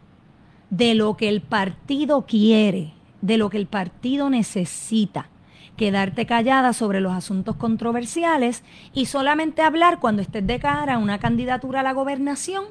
de 0.69 0.93
lo 0.93 1.17
que 1.17 1.27
el 1.27 1.41
partido 1.41 2.25
quiere, 2.27 2.93
de 3.21 3.37
lo 3.37 3.49
que 3.49 3.57
el 3.57 3.65
partido 3.65 4.29
necesita. 4.29 5.29
Quedarte 5.75 6.25
callada 6.25 6.71
sobre 6.71 7.01
los 7.01 7.13
asuntos 7.13 7.57
controversiales 7.57 8.63
y 8.93 9.07
solamente 9.07 9.61
hablar 9.61 9.99
cuando 9.99 10.21
estés 10.21 10.45
de 10.47 10.59
cara 10.59 10.93
a 10.93 10.97
una 10.99 11.19
candidatura 11.19 11.81
a 11.81 11.83
la 11.83 11.91
gobernación 11.91 12.63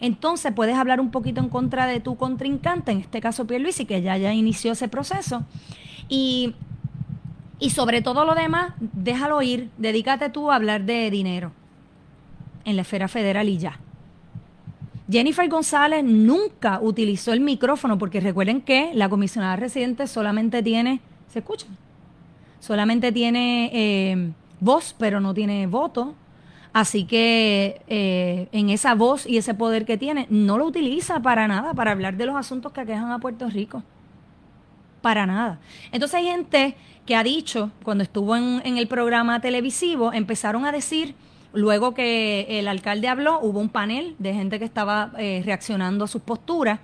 entonces 0.00 0.52
puedes 0.52 0.76
hablar 0.76 1.00
un 1.00 1.10
poquito 1.10 1.40
en 1.40 1.48
contra 1.48 1.86
de 1.86 2.00
tu 2.00 2.16
contrincante, 2.16 2.92
en 2.92 3.00
este 3.00 3.20
caso 3.20 3.46
Pierluisi, 3.46 3.86
que 3.86 4.02
ya, 4.02 4.16
ya 4.16 4.32
inició 4.32 4.72
ese 4.72 4.88
proceso. 4.88 5.44
Y, 6.08 6.54
y 7.58 7.70
sobre 7.70 8.02
todo 8.02 8.24
lo 8.24 8.34
demás, 8.34 8.74
déjalo 8.78 9.40
ir, 9.42 9.70
dedícate 9.78 10.30
tú 10.30 10.50
a 10.50 10.56
hablar 10.56 10.84
de 10.84 11.10
dinero 11.10 11.52
en 12.64 12.76
la 12.76 12.82
esfera 12.82 13.08
federal 13.08 13.48
y 13.48 13.58
ya. 13.58 13.78
Jennifer 15.10 15.48
González 15.48 16.02
nunca 16.02 16.80
utilizó 16.80 17.32
el 17.32 17.40
micrófono 17.40 17.98
porque 17.98 18.20
recuerden 18.20 18.62
que 18.62 18.92
la 18.94 19.08
comisionada 19.08 19.56
residente 19.56 20.06
solamente 20.06 20.62
tiene, 20.62 21.00
¿se 21.28 21.40
escucha? 21.40 21.66
Solamente 22.58 23.12
tiene 23.12 23.70
eh, 23.74 24.32
voz, 24.60 24.94
pero 24.98 25.20
no 25.20 25.34
tiene 25.34 25.66
voto. 25.66 26.14
Así 26.74 27.04
que 27.04 27.80
eh, 27.86 28.48
en 28.50 28.68
esa 28.68 28.96
voz 28.96 29.26
y 29.26 29.38
ese 29.38 29.54
poder 29.54 29.84
que 29.84 29.96
tiene, 29.96 30.26
no 30.28 30.58
lo 30.58 30.66
utiliza 30.66 31.20
para 31.20 31.46
nada, 31.46 31.72
para 31.72 31.92
hablar 31.92 32.16
de 32.16 32.26
los 32.26 32.34
asuntos 32.34 32.72
que 32.72 32.80
aquejan 32.80 33.12
a 33.12 33.20
Puerto 33.20 33.48
Rico. 33.48 33.84
Para 35.00 35.24
nada. 35.24 35.60
Entonces 35.92 36.16
hay 36.16 36.26
gente 36.26 36.74
que 37.06 37.14
ha 37.14 37.22
dicho, 37.22 37.70
cuando 37.84 38.02
estuvo 38.02 38.34
en, 38.34 38.76
el 38.76 38.88
programa 38.88 39.40
televisivo, 39.40 40.12
empezaron 40.12 40.66
a 40.66 40.72
decir, 40.72 41.14
luego 41.52 41.94
que 41.94 42.58
el 42.58 42.66
alcalde 42.66 43.06
habló, 43.06 43.38
hubo 43.38 43.60
un 43.60 43.68
panel 43.68 44.16
de 44.18 44.34
gente 44.34 44.58
que 44.58 44.64
estaba 44.64 45.12
eh, 45.16 45.42
reaccionando 45.44 46.06
a 46.06 46.08
sus 46.08 46.22
posturas. 46.22 46.80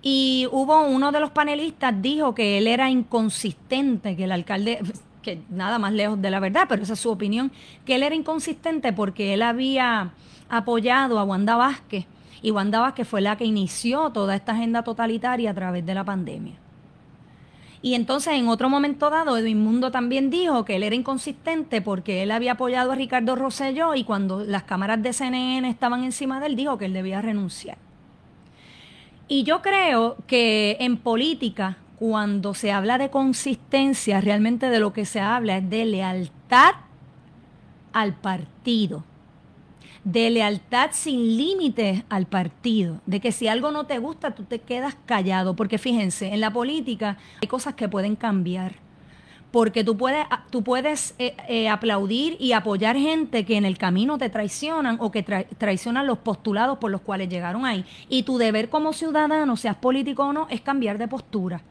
Y 0.00 0.46
hubo 0.52 0.80
uno 0.82 1.10
de 1.10 1.18
los 1.18 1.32
panelistas 1.32 2.00
dijo 2.00 2.36
que 2.36 2.58
él 2.58 2.68
era 2.68 2.88
inconsistente, 2.88 4.14
que 4.14 4.24
el 4.24 4.32
alcalde, 4.32 4.78
que 5.24 5.42
nada 5.50 5.80
más 5.80 5.92
lejos 5.92 6.22
de 6.22 6.30
la 6.30 6.38
verdad, 6.38 6.66
pero 6.68 6.84
esa 6.84 6.92
es 6.92 7.00
su 7.00 7.10
opinión, 7.10 7.50
que 7.84 7.96
él 7.96 8.04
era 8.04 8.14
inconsistente 8.14 8.92
porque 8.92 9.34
él 9.34 9.42
había 9.42 10.12
apoyado 10.48 11.18
a 11.18 11.24
Wanda 11.24 11.56
Vázquez 11.56 12.06
y 12.42 12.50
Wanda 12.50 12.78
Vázquez 12.78 13.08
fue 13.08 13.22
la 13.22 13.36
que 13.36 13.46
inició 13.46 14.10
toda 14.10 14.36
esta 14.36 14.52
agenda 14.52 14.84
totalitaria 14.84 15.50
a 15.50 15.54
través 15.54 15.84
de 15.84 15.94
la 15.94 16.04
pandemia. 16.04 16.54
Y 17.80 17.94
entonces 17.94 18.34
en 18.34 18.48
otro 18.48 18.70
momento 18.70 19.10
dado, 19.10 19.36
Edwin 19.36 19.62
Mundo 19.62 19.90
también 19.90 20.30
dijo 20.30 20.64
que 20.64 20.76
él 20.76 20.82
era 20.82 20.94
inconsistente 20.94 21.82
porque 21.82 22.22
él 22.22 22.30
había 22.30 22.52
apoyado 22.52 22.92
a 22.92 22.94
Ricardo 22.94 23.34
Rosselló 23.34 23.94
y 23.94 24.04
cuando 24.04 24.44
las 24.44 24.62
cámaras 24.64 25.02
de 25.02 25.12
CNN 25.12 25.68
estaban 25.68 26.04
encima 26.04 26.38
de 26.38 26.46
él, 26.46 26.56
dijo 26.56 26.78
que 26.78 26.84
él 26.84 26.92
debía 26.92 27.20
renunciar. 27.20 27.78
Y 29.26 29.42
yo 29.44 29.62
creo 29.62 30.16
que 30.26 30.76
en 30.80 30.98
política 30.98 31.78
cuando 32.06 32.52
se 32.52 32.70
habla 32.70 32.98
de 32.98 33.08
consistencia, 33.08 34.20
realmente 34.20 34.68
de 34.68 34.78
lo 34.78 34.92
que 34.92 35.06
se 35.06 35.20
habla 35.20 35.56
es 35.56 35.70
de 35.70 35.86
lealtad 35.86 36.74
al 37.94 38.12
partido, 38.12 39.04
de 40.04 40.28
lealtad 40.28 40.90
sin 40.92 41.38
límites 41.38 42.04
al 42.10 42.26
partido, 42.26 43.00
de 43.06 43.20
que 43.20 43.32
si 43.32 43.48
algo 43.48 43.70
no 43.70 43.86
te 43.86 44.00
gusta, 44.00 44.32
tú 44.32 44.42
te 44.42 44.58
quedas 44.58 44.98
callado, 45.06 45.56
porque 45.56 45.78
fíjense, 45.78 46.26
en 46.26 46.42
la 46.42 46.52
política 46.52 47.16
hay 47.40 47.48
cosas 47.48 47.72
que 47.72 47.88
pueden 47.88 48.16
cambiar. 48.16 48.74
Porque 49.50 49.82
tú 49.82 49.96
puedes, 49.96 50.26
tú 50.50 50.62
puedes 50.62 51.14
eh, 51.18 51.34
eh, 51.48 51.70
aplaudir 51.70 52.36
y 52.38 52.52
apoyar 52.52 52.96
gente 52.96 53.46
que 53.46 53.56
en 53.56 53.64
el 53.64 53.78
camino 53.78 54.18
te 54.18 54.28
traicionan 54.28 54.98
o 55.00 55.10
que 55.10 55.22
traicionan 55.22 56.06
los 56.06 56.18
postulados 56.18 56.76
por 56.76 56.90
los 56.90 57.00
cuales 57.00 57.30
llegaron 57.30 57.64
ahí. 57.64 57.86
Y 58.10 58.24
tu 58.24 58.36
deber 58.36 58.68
como 58.68 58.92
ciudadano, 58.92 59.56
seas 59.56 59.76
político 59.76 60.24
o 60.24 60.32
no, 60.34 60.48
es 60.50 60.60
cambiar 60.60 60.98
de 60.98 61.08
postura 61.08 61.62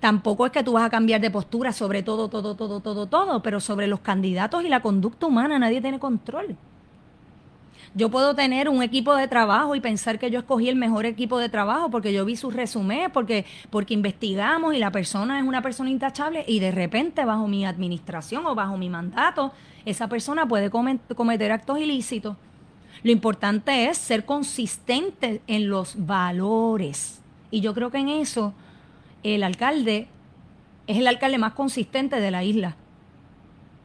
Tampoco 0.00 0.46
es 0.46 0.52
que 0.52 0.62
tú 0.62 0.72
vas 0.72 0.84
a 0.84 0.90
cambiar 0.90 1.20
de 1.20 1.30
postura 1.30 1.72
sobre 1.72 2.02
todo, 2.02 2.28
todo, 2.28 2.54
todo, 2.54 2.80
todo, 2.80 3.06
todo, 3.06 3.42
pero 3.42 3.60
sobre 3.60 3.86
los 3.86 4.00
candidatos 4.00 4.64
y 4.64 4.68
la 4.68 4.80
conducta 4.80 5.26
humana 5.26 5.58
nadie 5.58 5.80
tiene 5.80 5.98
control. 5.98 6.56
Yo 7.94 8.10
puedo 8.10 8.34
tener 8.34 8.68
un 8.68 8.82
equipo 8.82 9.16
de 9.16 9.28
trabajo 9.28 9.74
y 9.74 9.80
pensar 9.80 10.18
que 10.18 10.30
yo 10.30 10.40
escogí 10.40 10.68
el 10.68 10.76
mejor 10.76 11.06
equipo 11.06 11.38
de 11.38 11.48
trabajo 11.48 11.90
porque 11.90 12.12
yo 12.12 12.24
vi 12.24 12.36
su 12.36 12.50
resumen, 12.50 13.10
porque, 13.12 13.46
porque 13.70 13.94
investigamos 13.94 14.74
y 14.74 14.78
la 14.78 14.90
persona 14.90 15.38
es 15.38 15.44
una 15.46 15.62
persona 15.62 15.90
intachable 15.90 16.44
y 16.46 16.60
de 16.60 16.70
repente 16.70 17.24
bajo 17.24 17.48
mi 17.48 17.64
administración 17.64 18.46
o 18.46 18.54
bajo 18.54 18.76
mi 18.76 18.88
mandato, 18.90 19.52
esa 19.84 20.08
persona 20.08 20.46
puede 20.46 20.70
cometer 20.70 21.50
actos 21.50 21.78
ilícitos. 21.78 22.36
Lo 23.02 23.10
importante 23.10 23.88
es 23.88 23.96
ser 23.96 24.24
consistente 24.24 25.40
en 25.46 25.68
los 25.68 25.94
valores 26.04 27.20
Y 27.50 27.60
yo 27.60 27.72
creo 27.72 27.90
que 27.90 27.98
en 27.98 28.08
eso 28.08 28.52
el 29.22 29.42
alcalde 29.42 30.08
es 30.86 30.96
el 30.96 31.06
alcalde 31.06 31.38
más 31.38 31.52
consistente 31.52 32.20
de 32.20 32.30
la 32.30 32.44
isla. 32.44 32.76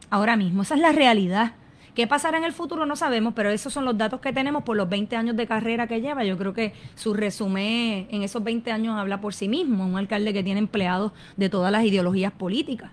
Ahora 0.09 0.35
mismo, 0.35 0.61
esa 0.61 0.75
es 0.75 0.81
la 0.81 0.91
realidad. 0.91 1.53
¿Qué 1.95 2.07
pasará 2.07 2.39
en 2.39 2.43
el 2.43 2.53
futuro? 2.53 2.87
No 2.87 2.95
sabemos, 2.95 3.33
pero 3.35 3.51
esos 3.51 3.71
son 3.71 3.85
los 3.85 3.95
datos 3.97 4.19
que 4.19 4.33
tenemos 4.33 4.63
por 4.63 4.75
los 4.75 4.89
20 4.89 5.15
años 5.15 5.35
de 5.35 5.45
carrera 5.45 5.85
que 5.85 6.01
lleva. 6.01 6.23
Yo 6.23 6.37
creo 6.37 6.53
que 6.53 6.73
su 6.95 7.13
resumen 7.13 8.07
en 8.09 8.23
esos 8.23 8.43
20 8.43 8.71
años 8.71 8.97
habla 8.97 9.21
por 9.21 9.35
sí 9.35 9.47
mismo. 9.47 9.85
Un 9.85 9.97
alcalde 9.97 10.33
que 10.33 10.43
tiene 10.43 10.59
empleados 10.59 11.11
de 11.37 11.49
todas 11.49 11.71
las 11.71 11.83
ideologías 11.83 12.31
políticas, 12.31 12.91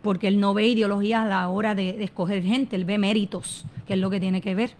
porque 0.00 0.28
él 0.28 0.40
no 0.40 0.54
ve 0.54 0.68
ideologías 0.68 1.24
a 1.24 1.28
la 1.28 1.48
hora 1.48 1.74
de, 1.74 2.02
escoger 2.02 2.42
gente, 2.42 2.76
él 2.76 2.86
ve 2.86 2.96
méritos, 2.96 3.66
que 3.86 3.92
es 3.92 3.98
lo 3.98 4.08
que 4.08 4.20
tiene 4.20 4.40
que 4.40 4.54
ver. 4.54 4.70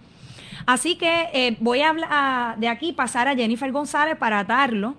Así 0.65 0.97
que 0.97 1.29
eh, 1.35 1.57
voy 1.61 1.81
a 1.81 1.91
hablar 1.91 2.59
de 2.59 2.69
aquí 2.69 2.93
pasar 2.93 3.29
a 3.29 3.35
Jennifer 3.35 3.71
González 3.73 4.17
para 4.17 4.39
atarlo, 4.39 4.95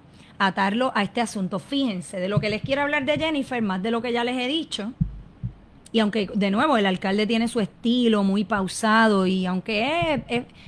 atarlo 0.48 0.92
a 0.96 1.04
este 1.04 1.22
asunto. 1.22 1.60
Fíjense, 1.60 2.20
de 2.20 2.30
lo 2.30 2.40
que 2.40 2.50
les 2.50 2.62
quiero 2.62 2.82
hablar 2.82 3.06
de 3.06 3.18
Jennifer, 3.18 3.62
más 3.62 3.82
de 3.82 3.92
lo 3.92 4.02
que 4.02 4.12
ya 4.12 4.24
les 4.24 4.38
he 4.38 4.48
dicho, 4.48 4.94
y 5.94 6.00
aunque, 6.00 6.30
de 6.34 6.52
nuevo, 6.52 6.78
el 6.78 6.86
alcalde 6.86 7.28
tiene 7.28 7.50
su 7.50 7.60
estilo 7.60 8.24
muy 8.24 8.46
pausado 8.46 9.28
y 9.28 9.46
aunque 9.46 10.24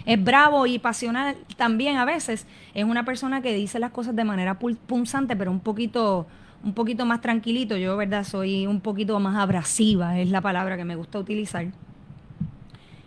es, 0.06 0.24
bravo 0.24 0.66
y 0.66 0.80
pasional 0.80 1.38
también 1.56 1.98
a 1.98 2.04
veces, 2.04 2.46
es 2.74 2.84
una 2.84 3.06
persona 3.06 3.42
que 3.42 3.54
dice 3.54 3.80
las 3.80 3.92
cosas 3.92 4.16
de 4.16 4.26
manera 4.26 4.60
punzante, 4.60 5.38
pero 5.38 5.50
un 5.50 5.62
poquito, 5.62 6.28
un 6.64 6.74
poquito 6.74 7.06
más 7.06 7.22
tranquilito. 7.22 7.78
Yo, 7.78 7.96
verdad, 7.96 8.26
soy 8.26 8.68
un 8.68 8.82
poquito 8.82 9.18
más 9.22 9.38
abrasiva, 9.38 10.20
es 10.20 10.30
la 10.30 10.42
palabra 10.42 10.76
que 10.76 10.84
me 10.84 10.98
gusta 10.98 11.20
utilizar. 11.20 11.68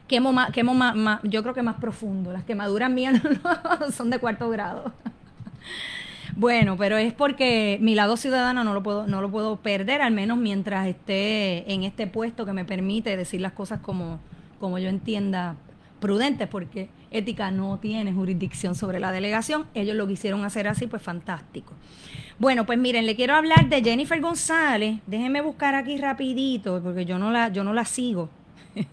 Quemo 0.09 0.33
más, 0.33 0.53
quemo 0.53 0.73
más, 0.73 1.21
yo 1.23 1.43
creo 1.43 1.53
que 1.53 1.63
más 1.63 1.77
profundo. 1.77 2.33
Las 2.33 2.45
quemaduras 2.45 2.91
mías 2.91 3.21
son 3.95 4.09
de 4.09 4.19
cuarto 4.19 4.49
grado. 4.49 4.95
Bueno, 6.37 6.77
pero 6.77 6.99
es 6.99 7.15
porque 7.15 7.79
mi 7.81 7.95
lado 7.95 8.19
ciudadano 8.19 8.63
no 8.63 8.75
lo 8.75 8.83
puedo, 8.83 9.07
no 9.07 9.23
lo 9.23 9.31
puedo 9.31 9.57
perder, 9.57 10.03
al 10.03 10.13
menos 10.13 10.37
mientras 10.37 10.87
esté 10.87 11.73
en 11.73 11.83
este 11.83 12.07
puesto 12.07 12.45
que 12.45 12.53
me 12.53 12.67
permite 12.67 13.17
decir 13.17 13.41
las 13.41 13.53
cosas 13.53 13.81
como, 13.81 14.21
como 14.61 14.79
yo 14.79 14.91
entienda 14.91 15.57
prudentes, 15.99 16.47
porque 16.47 16.91
ética 17.11 17.51
no 17.51 17.79
tiene 17.79 18.13
jurisdicción 18.13 18.75
sobre 18.75 19.01
la 19.01 19.13
delegación. 19.13 19.65
Ellos 19.73 19.97
lo 19.97 20.07
quisieron 20.07 20.45
hacer 20.45 20.69
así, 20.69 20.87
pues 20.87 21.01
fantástico. 21.01 21.73
Bueno, 22.39 22.67
pues 22.67 22.79
miren, 22.79 23.07
le 23.07 23.17
quiero 23.17 23.35
hablar 23.35 23.71
de 23.71 23.83
Jennifer 23.83 24.21
González. 24.21 24.99
Déjenme 25.07 25.41
buscar 25.41 25.75
aquí 25.75 25.97
rapidito, 25.97 26.83
porque 26.83 27.07
yo 27.07 27.19
no 27.19 27.31
la, 27.31 27.49
yo 27.49 27.65
no 27.65 27.73
la 27.73 27.87
sigo. 27.87 28.29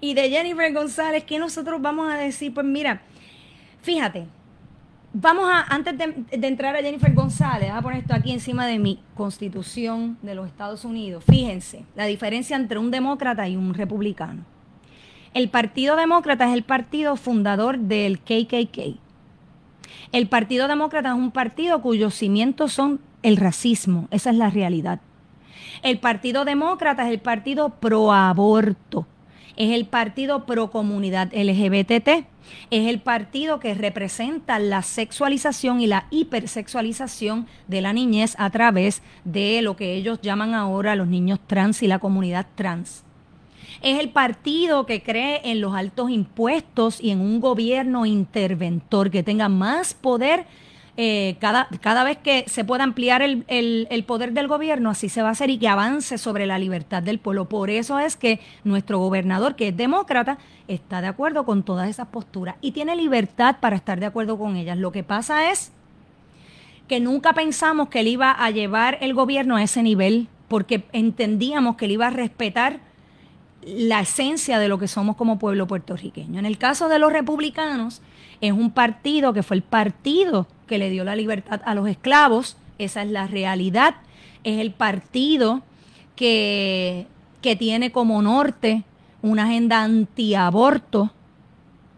y 0.00 0.14
de 0.14 0.30
Jennifer 0.30 0.72
González, 0.72 1.24
¿qué 1.24 1.40
nosotros 1.40 1.82
vamos 1.82 2.12
a 2.12 2.16
decir? 2.16 2.54
Pues 2.54 2.64
mira, 2.64 3.02
fíjate, 3.80 4.28
Vamos 5.14 5.44
a, 5.46 5.60
antes 5.68 5.98
de, 5.98 6.46
entrar 6.46 6.74
a 6.74 6.80
Jennifer 6.80 7.12
González, 7.12 7.70
a 7.70 7.82
poner 7.82 8.00
esto 8.00 8.14
aquí 8.14 8.32
encima 8.32 8.66
de 8.66 8.78
mi 8.78 8.98
constitución 9.14 10.16
de 10.22 10.34
los 10.34 10.46
Estados 10.46 10.86
Unidos. 10.86 11.22
Fíjense, 11.28 11.84
la 11.94 12.06
diferencia 12.06 12.56
entre 12.56 12.78
un 12.78 12.90
demócrata 12.90 13.46
y 13.46 13.56
un 13.56 13.74
republicano. 13.74 14.44
El 15.34 15.50
Partido 15.50 15.96
Demócrata 15.96 16.48
es 16.48 16.54
el 16.54 16.62
partido 16.62 17.16
fundador 17.16 17.78
del 17.78 18.20
KKK. 18.20 18.98
El 20.12 20.28
Partido 20.28 20.66
Demócrata 20.66 21.10
es 21.10 21.14
un 21.14 21.30
partido 21.30 21.82
cuyos 21.82 22.14
cimientos 22.14 22.72
son 22.72 23.00
el 23.22 23.36
racismo, 23.36 24.08
esa 24.10 24.30
es 24.30 24.36
la 24.36 24.48
realidad. 24.48 25.00
El 25.82 25.98
Partido 25.98 26.46
Demócrata 26.46 27.04
es 27.04 27.12
el 27.12 27.20
partido 27.20 27.68
pro 27.80 28.12
aborto 28.12 29.06
es 29.56 29.72
el 29.72 29.86
partido 29.86 30.46
pro 30.46 30.70
comunidad 30.70 31.32
LGBT, 31.32 32.26
es 32.70 32.88
el 32.88 33.00
partido 33.00 33.60
que 33.60 33.74
representa 33.74 34.58
la 34.58 34.82
sexualización 34.82 35.80
y 35.80 35.86
la 35.86 36.06
hipersexualización 36.10 37.46
de 37.68 37.80
la 37.80 37.92
niñez 37.92 38.34
a 38.38 38.50
través 38.50 39.02
de 39.24 39.62
lo 39.62 39.76
que 39.76 39.94
ellos 39.94 40.20
llaman 40.22 40.54
ahora 40.54 40.96
los 40.96 41.08
niños 41.08 41.40
trans 41.46 41.82
y 41.82 41.86
la 41.86 41.98
comunidad 41.98 42.46
trans. 42.54 43.04
Es 43.80 43.98
el 43.98 44.10
partido 44.10 44.86
que 44.86 45.02
cree 45.02 45.40
en 45.44 45.60
los 45.60 45.74
altos 45.74 46.10
impuestos 46.10 47.00
y 47.00 47.10
en 47.10 47.20
un 47.20 47.40
gobierno 47.40 48.06
interventor 48.06 49.10
que 49.10 49.22
tenga 49.22 49.48
más 49.48 49.94
poder 49.94 50.46
eh, 50.98 51.36
cada, 51.40 51.68
cada 51.80 52.04
vez 52.04 52.18
que 52.18 52.44
se 52.48 52.64
pueda 52.64 52.84
ampliar 52.84 53.22
el, 53.22 53.44
el, 53.48 54.04
poder 54.04 54.32
del 54.32 54.46
gobierno, 54.46 54.90
así 54.90 55.08
se 55.08 55.22
va 55.22 55.28
a 55.28 55.32
hacer 55.32 55.48
y 55.48 55.58
que 55.58 55.68
avance 55.68 56.18
sobre 56.18 56.46
la 56.46 56.58
libertad 56.58 57.02
del 57.02 57.18
pueblo. 57.18 57.48
Por 57.48 57.70
eso 57.70 57.98
es 57.98 58.16
que 58.16 58.40
nuestro 58.62 58.98
gobernador, 58.98 59.56
que 59.56 59.68
es 59.68 59.76
demócrata, 59.76 60.36
está 60.68 61.00
de 61.00 61.06
acuerdo 61.06 61.46
con 61.46 61.62
todas 61.62 61.88
esas 61.88 62.08
posturas 62.08 62.56
y 62.60 62.72
tiene 62.72 62.94
libertad 62.94 63.56
para 63.60 63.76
estar 63.76 64.00
de 64.00 64.06
acuerdo 64.06 64.38
con 64.38 64.56
ellas. 64.56 64.76
Lo 64.76 64.92
que 64.92 65.02
pasa 65.02 65.50
es 65.50 65.72
que 66.88 67.00
nunca 67.00 67.32
pensamos 67.32 67.88
que 67.88 68.00
él 68.00 68.08
iba 68.08 68.30
a 68.30 68.50
llevar 68.50 68.98
el 69.00 69.14
gobierno 69.14 69.56
a 69.56 69.62
ese 69.62 69.82
nivel 69.82 70.28
porque 70.48 70.84
entendíamos 70.92 71.76
que 71.76 71.86
él 71.86 71.92
iba 71.92 72.08
a 72.08 72.10
respetar 72.10 72.80
la 73.64 74.00
esencia 74.00 74.58
de 74.58 74.68
lo 74.68 74.78
que 74.78 74.88
somos 74.88 75.16
como 75.16 75.38
pueblo 75.38 75.66
puertorriqueño. 75.66 76.38
En 76.38 76.44
el 76.44 76.58
caso 76.58 76.90
de 76.90 76.98
los 76.98 77.12
republicanos, 77.12 78.02
es 78.42 78.52
un 78.52 78.70
partido 78.72 79.32
que 79.32 79.42
fue 79.42 79.56
el 79.56 79.62
partido 79.62 80.46
que 80.72 80.78
le 80.78 80.88
dio 80.88 81.04
la 81.04 81.14
libertad 81.14 81.60
a 81.66 81.74
los 81.74 81.86
esclavos, 81.86 82.56
esa 82.78 83.02
es 83.02 83.10
la 83.10 83.26
realidad, 83.26 83.96
es 84.42 84.58
el 84.58 84.70
partido 84.70 85.60
que, 86.16 87.06
que 87.42 87.56
tiene 87.56 87.92
como 87.92 88.22
norte 88.22 88.84
una 89.20 89.44
agenda 89.44 89.82
antiaborto, 89.82 91.12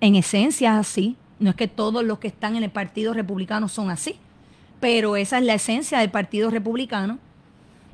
en 0.01 0.17
esencia 0.17 0.77
así, 0.77 1.15
no 1.39 1.51
es 1.51 1.57
que 1.57 1.69
todos 1.69 2.03
los 2.03 2.19
que 2.19 2.27
están 2.27 2.57
en 2.57 2.65
el 2.65 2.71
Partido 2.71 3.15
Republicano 3.15 3.69
son 3.69 3.91
así, 3.91 4.17
pero 4.81 5.15
esa 5.15 5.39
es 5.39 5.45
la 5.45 5.55
esencia 5.55 6.01
del 6.01 6.11
Partido 6.11 6.51
Republicano. 6.51 7.21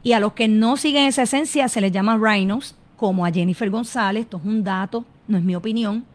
Y 0.02 0.12
a 0.12 0.20
los 0.20 0.32
que 0.32 0.48
no 0.48 0.78
siguen 0.78 1.04
esa 1.04 1.24
esencia 1.24 1.68
se 1.68 1.82
les 1.82 1.92
llama 1.92 2.16
rhinos, 2.16 2.74
como 2.96 3.26
a 3.26 3.30
Jennifer 3.30 3.68
González, 3.68 4.22
esto 4.22 4.38
es 4.38 4.46
un 4.46 4.64
dato, 4.64 5.04
no 5.28 5.36
es 5.36 5.44
mi 5.44 5.54
opinión. 5.54 6.06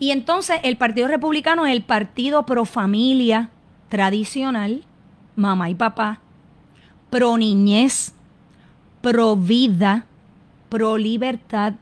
Y 0.00 0.10
entonces 0.10 0.58
el 0.64 0.76
Partido 0.76 1.06
Republicano 1.06 1.66
es 1.66 1.72
el 1.72 1.82
partido 1.82 2.44
pro 2.44 2.64
familia 2.64 3.50
tradicional, 3.88 4.84
mamá 5.34 5.70
y 5.70 5.74
papá, 5.74 6.20
pro 7.10 7.36
niñez, 7.36 8.14
pro 9.00 9.36
vida, 9.36 10.06
pro 10.68 10.98
libertad, 10.98 11.74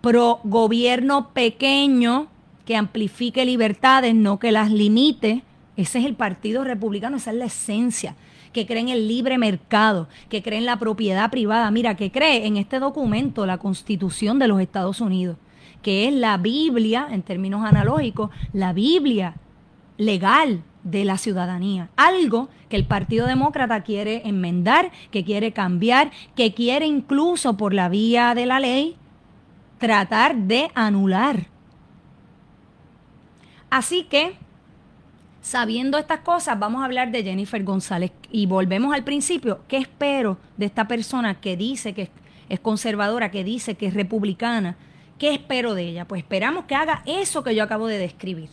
pro 0.00 0.40
gobierno 0.44 1.30
pequeño 1.32 2.28
que 2.64 2.76
amplifique 2.76 3.44
libertades, 3.44 4.14
no 4.14 4.38
que 4.38 4.52
las 4.52 4.70
limite. 4.70 5.42
Ese 5.76 5.98
es 5.98 6.04
el 6.04 6.14
Partido 6.14 6.64
Republicano, 6.64 7.16
esa 7.16 7.30
es 7.30 7.36
la 7.36 7.46
esencia 7.46 8.16
que 8.52 8.66
cree 8.66 8.80
en 8.80 8.88
el 8.88 9.08
libre 9.08 9.36
mercado, 9.36 10.08
que 10.30 10.42
cree 10.42 10.58
en 10.58 10.64
la 10.64 10.78
propiedad 10.78 11.30
privada. 11.30 11.70
Mira, 11.70 11.96
que 11.96 12.10
cree 12.10 12.46
en 12.46 12.56
este 12.56 12.78
documento, 12.78 13.44
la 13.44 13.58
Constitución 13.58 14.38
de 14.38 14.48
los 14.48 14.60
Estados 14.60 15.00
Unidos, 15.00 15.36
que 15.82 16.08
es 16.08 16.14
la 16.14 16.38
Biblia, 16.38 17.08
en 17.10 17.22
términos 17.22 17.64
analógicos, 17.64 18.30
la 18.52 18.72
Biblia 18.72 19.34
legal 19.98 20.62
de 20.84 21.04
la 21.04 21.18
ciudadanía. 21.18 21.88
Algo 21.96 22.48
que 22.68 22.76
el 22.76 22.86
Partido 22.86 23.26
Demócrata 23.26 23.82
quiere 23.82 24.22
enmendar, 24.24 24.92
que 25.10 25.24
quiere 25.24 25.52
cambiar, 25.52 26.12
que 26.36 26.54
quiere 26.54 26.86
incluso 26.86 27.56
por 27.56 27.74
la 27.74 27.88
vía 27.88 28.34
de 28.34 28.46
la 28.46 28.60
ley 28.60 28.96
tratar 29.78 30.36
de 30.36 30.70
anular. 30.74 31.48
Así 33.70 34.04
que 34.04 34.36
Sabiendo 35.44 35.98
estas 35.98 36.20
cosas, 36.20 36.58
vamos 36.58 36.80
a 36.80 36.86
hablar 36.86 37.10
de 37.10 37.22
Jennifer 37.22 37.62
González 37.62 38.12
y 38.30 38.46
volvemos 38.46 38.94
al 38.94 39.04
principio. 39.04 39.60
¿Qué 39.68 39.76
espero 39.76 40.38
de 40.56 40.64
esta 40.64 40.88
persona 40.88 41.38
que 41.38 41.54
dice 41.54 41.92
que 41.92 42.08
es 42.48 42.60
conservadora, 42.60 43.30
que 43.30 43.44
dice 43.44 43.74
que 43.74 43.84
es 43.84 43.92
republicana? 43.92 44.78
¿Qué 45.18 45.34
espero 45.34 45.74
de 45.74 45.82
ella? 45.82 46.08
Pues 46.08 46.22
esperamos 46.22 46.64
que 46.64 46.74
haga 46.74 47.02
eso 47.04 47.44
que 47.44 47.54
yo 47.54 47.62
acabo 47.62 47.88
de 47.88 47.98
describir. 47.98 48.48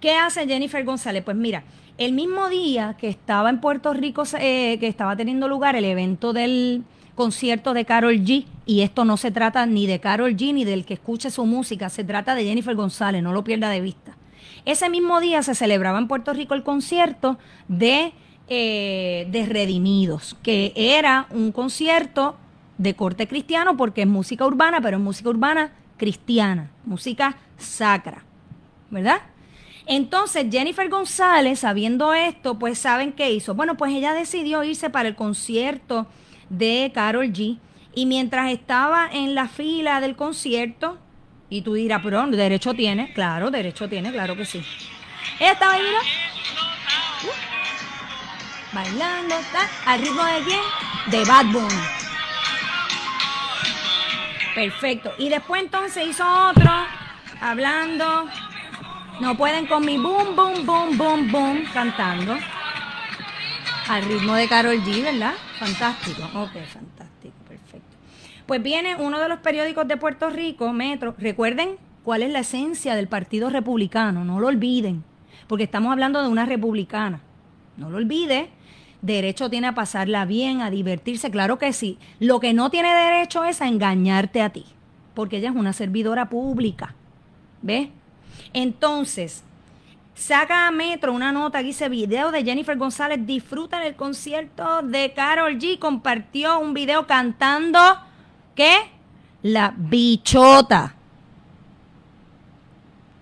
¿Qué 0.00 0.16
hace 0.16 0.46
Jennifer 0.46 0.82
González? 0.82 1.22
Pues 1.22 1.36
mira, 1.36 1.62
el 1.98 2.12
mismo 2.12 2.48
día 2.48 2.96
que 2.98 3.08
estaba 3.08 3.50
en 3.50 3.60
Puerto 3.60 3.92
Rico, 3.92 4.22
eh, 4.38 4.78
que 4.80 4.86
estaba 4.86 5.14
teniendo 5.14 5.46
lugar 5.46 5.76
el 5.76 5.84
evento 5.84 6.32
del 6.32 6.84
concierto 7.14 7.74
de 7.74 7.84
Carol 7.84 8.14
G, 8.14 8.46
y 8.64 8.80
esto 8.80 9.04
no 9.04 9.18
se 9.18 9.30
trata 9.30 9.66
ni 9.66 9.86
de 9.86 10.00
Carol 10.00 10.34
G 10.34 10.54
ni 10.54 10.64
del 10.64 10.86
que 10.86 10.94
escuche 10.94 11.30
su 11.30 11.44
música, 11.44 11.90
se 11.90 12.02
trata 12.02 12.34
de 12.34 12.44
Jennifer 12.44 12.74
González, 12.74 13.22
no 13.22 13.34
lo 13.34 13.44
pierda 13.44 13.68
de 13.68 13.82
vista. 13.82 14.16
Ese 14.64 14.88
mismo 14.88 15.20
día 15.20 15.42
se 15.42 15.54
celebraba 15.54 15.98
en 15.98 16.08
Puerto 16.08 16.32
Rico 16.32 16.54
el 16.54 16.62
concierto 16.62 17.38
de, 17.68 18.14
eh, 18.48 19.28
de 19.30 19.44
Redimidos, 19.44 20.34
que 20.42 20.72
era 20.74 21.26
un 21.30 21.52
concierto 21.52 22.36
de 22.78 22.94
corte 22.94 23.28
cristiano 23.28 23.76
porque 23.76 24.02
es 24.02 24.08
música 24.08 24.46
urbana, 24.46 24.80
pero 24.80 24.96
es 24.96 25.02
música 25.02 25.28
urbana 25.28 25.72
cristiana, 25.98 26.70
música 26.86 27.36
sacra, 27.58 28.24
¿verdad? 28.90 29.20
Entonces 29.86 30.46
Jennifer 30.50 30.88
González, 30.88 31.60
sabiendo 31.60 32.14
esto, 32.14 32.58
pues 32.58 32.78
saben 32.78 33.12
qué 33.12 33.30
hizo. 33.30 33.54
Bueno, 33.54 33.76
pues 33.76 33.92
ella 33.92 34.14
decidió 34.14 34.62
irse 34.62 34.90
para 34.90 35.08
el 35.08 35.16
concierto 35.16 36.06
de 36.48 36.90
Carol 36.94 37.26
G. 37.32 37.58
Y 37.94 38.06
mientras 38.06 38.52
estaba 38.52 39.08
en 39.12 39.34
la 39.34 39.48
fila 39.48 40.00
del 40.00 40.14
concierto, 40.16 40.98
y 41.48 41.62
tú 41.62 41.74
dirás, 41.74 42.00
pero 42.04 42.24
derecho 42.28 42.74
tiene, 42.74 43.12
claro, 43.12 43.50
derecho 43.50 43.88
tiene, 43.88 44.12
claro 44.12 44.36
que 44.36 44.44
sí. 44.44 44.62
Ella 45.40 45.52
estaba 45.52 45.72
ahí, 45.72 45.82
mira. 45.82 46.00
Bailando, 48.72 49.34
está. 49.34 49.68
¿Al 49.84 50.00
ritmo 50.00 50.24
de 50.24 50.42
quién? 50.44 50.60
De 51.06 51.24
Bad 51.24 51.46
Bunny. 51.46 51.82
Perfecto. 54.54 55.12
Y 55.18 55.28
después 55.28 55.62
entonces 55.62 56.06
hizo 56.06 56.24
otro, 56.50 56.70
hablando. 57.40 58.28
No 59.20 59.36
pueden 59.36 59.66
con 59.66 59.84
mi 59.84 59.98
boom, 59.98 60.34
boom, 60.34 60.64
boom, 60.64 60.96
boom, 60.96 61.30
boom, 61.30 61.64
cantando. 61.74 62.36
Al 63.86 64.02
ritmo 64.04 64.34
de 64.34 64.48
Carol 64.48 64.82
G, 64.82 65.02
¿verdad? 65.02 65.34
Fantástico. 65.58 66.22
Ok, 66.34 66.52
fantástico, 66.66 67.34
perfecto. 67.46 67.96
Pues 68.46 68.62
viene 68.62 68.96
uno 68.96 69.20
de 69.20 69.28
los 69.28 69.40
periódicos 69.40 69.86
de 69.86 69.98
Puerto 69.98 70.30
Rico, 70.30 70.72
Metro. 70.72 71.14
Recuerden 71.18 71.76
cuál 72.02 72.22
es 72.22 72.30
la 72.30 72.38
esencia 72.38 72.94
del 72.94 73.08
Partido 73.08 73.50
Republicano, 73.50 74.24
no 74.24 74.40
lo 74.40 74.46
olviden, 74.46 75.04
porque 75.48 75.64
estamos 75.64 75.92
hablando 75.92 76.22
de 76.22 76.28
una 76.28 76.46
republicana. 76.46 77.20
No 77.76 77.90
lo 77.90 77.98
olvide. 77.98 78.48
Derecho 79.02 79.50
tiene 79.50 79.66
a 79.66 79.74
pasarla 79.74 80.24
bien, 80.24 80.62
a 80.62 80.70
divertirse, 80.70 81.30
claro 81.30 81.58
que 81.58 81.74
sí. 81.74 81.98
Lo 82.20 82.40
que 82.40 82.54
no 82.54 82.70
tiene 82.70 82.94
derecho 82.94 83.44
es 83.44 83.60
a 83.60 83.68
engañarte 83.68 84.40
a 84.40 84.48
ti, 84.48 84.64
porque 85.12 85.36
ella 85.36 85.50
es 85.50 85.56
una 85.56 85.74
servidora 85.74 86.30
pública. 86.30 86.94
¿Ves? 87.60 87.90
Entonces, 88.52 89.44
Saca 90.20 90.68
a 90.68 90.70
Metro 90.70 91.14
una 91.14 91.32
nota 91.32 91.60
que 91.60 91.64
dice 91.64 91.88
video 91.88 92.30
de 92.30 92.44
Jennifer 92.44 92.76
González. 92.76 93.24
Disfruta 93.24 93.84
el 93.86 93.96
concierto 93.96 94.82
de 94.82 95.14
Carol 95.14 95.58
G. 95.58 95.78
Compartió 95.78 96.58
un 96.58 96.74
video 96.74 97.06
cantando. 97.06 97.80
¿Qué? 98.54 98.74
La 99.42 99.72
bichota. 99.74 100.94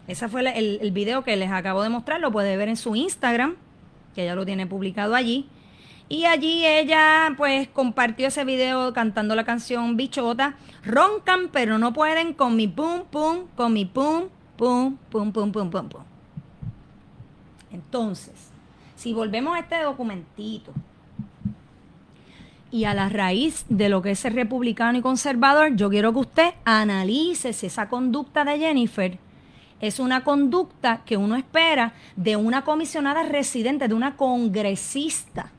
Ese 0.09 0.29
fue 0.29 0.41
el, 0.41 0.81
el, 0.83 0.91
video 0.91 1.23
que 1.23 1.37
les 1.37 1.53
acabo 1.53 1.85
de 1.85 1.89
mostrar. 1.89 2.19
Lo 2.19 2.33
puede 2.33 2.57
ver 2.57 2.69
en 2.69 2.77
su 2.77 2.97
Instagram, 2.97 3.55
que 4.17 4.25
ya 4.25 4.35
lo 4.35 4.45
tiene 4.45 4.67
publicado 4.67 5.15
allí. 5.15 5.49
Y 6.09 6.25
allí 6.25 6.67
ella 6.67 7.33
pues 7.37 7.69
compartió 7.69 8.27
ese 8.27 8.45
video 8.45 8.93
cantando 8.93 9.37
la 9.37 9.45
canción 9.45 9.97
Bichota. 9.97 10.57
Roncan, 10.85 11.51
pero 11.53 11.79
no 11.79 11.93
pueden 11.93 12.33
con 12.33 12.57
mi 12.57 12.67
pum 12.67 13.05
pum, 13.09 13.47
con 13.55 13.73
mi 13.73 13.85
pum 13.85 14.31
pum, 14.59 14.97
pum 15.09 15.33
pum 15.33 15.51
pum 15.53 15.71
pum 15.71 15.89
pum. 15.89 16.03
Entonces, 17.71 18.35
si 18.97 19.15
volvemos 19.15 19.57
a 19.57 19.61
este 19.61 19.81
documentito 19.81 20.73
y 22.71 22.85
a 22.85 22.93
la 22.93 23.09
raíz 23.09 23.65
de 23.69 23.89
lo 23.89 24.03
que 24.03 24.11
es 24.11 24.19
ser 24.19 24.35
republicano 24.35 24.99
y 24.99 25.03
conservador, 25.03 25.77
yo 25.77 25.89
quiero 25.89 26.13
que 26.13 26.19
usted 26.19 26.55
analice 26.65 27.53
si 27.53 27.67
esa 27.67 27.89
conducta 27.89 28.45
de 28.45 28.59
Jennifer 28.59 29.19
es 29.81 30.01
una 30.01 30.25
conducta 30.25 31.03
que 31.07 31.17
uno 31.17 31.37
espera 31.37 31.95
de 32.17 32.35
una 32.35 32.65
comisionada 32.65 33.23
residente, 33.23 33.87
de 33.87 33.95
una 33.95 34.17
congresista 34.17 35.53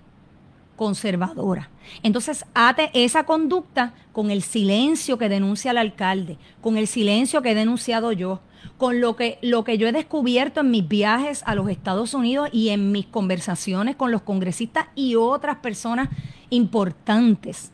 conservadora. 0.76 1.70
Entonces, 2.04 2.46
ate 2.54 2.92
esa 2.94 3.24
conducta 3.24 3.94
con 4.12 4.30
el 4.30 4.44
silencio 4.44 5.18
que 5.18 5.30
denuncia 5.30 5.72
el 5.72 5.78
alcalde, 5.78 6.38
con 6.62 6.78
el 6.78 6.88
silencio 6.88 7.42
que 7.42 7.52
he 7.52 7.56
denunciado 7.56 8.12
yo, 8.12 8.42
con 8.78 9.02
lo 9.02 9.16
que, 9.16 9.38
lo 9.42 9.64
que 9.64 9.78
yo 9.78 9.88
he 9.88 9.92
descubierto 9.92 10.62
en 10.62 10.72
mis 10.72 10.88
viajes 10.88 11.44
a 11.46 11.56
los 11.56 11.70
Estados 11.70 12.14
Unidos 12.14 12.50
y 12.52 12.70
en 12.70 12.92
mis 12.92 13.06
conversaciones 13.06 13.96
con 13.96 14.12
los 14.12 14.22
congresistas 14.22 14.88
y 14.96 15.16
otras 15.16 15.58
personas 15.58 16.10
importantes. 16.50 17.72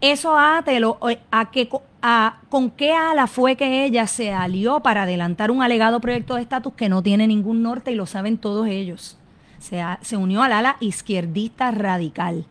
Eso 0.00 0.38
átelo 0.38 0.98
a 1.30 1.50
que 1.50 1.68
a, 2.02 2.40
con 2.48 2.70
qué 2.70 2.92
ala 2.92 3.26
fue 3.26 3.56
que 3.56 3.84
ella 3.84 4.06
se 4.06 4.32
alió 4.32 4.80
para 4.80 5.02
adelantar 5.02 5.50
un 5.50 5.62
alegado 5.62 6.00
proyecto 6.00 6.36
de 6.36 6.42
estatus 6.42 6.74
que 6.74 6.88
no 6.88 7.02
tiene 7.02 7.26
ningún 7.26 7.62
norte 7.62 7.92
y 7.92 7.94
lo 7.94 8.06
saben 8.06 8.38
todos 8.38 8.68
ellos. 8.68 9.18
Se, 9.58 9.82
se 10.02 10.16
unió 10.16 10.42
al 10.42 10.52
ala 10.52 10.76
izquierdista 10.80 11.70
radical. 11.70 12.46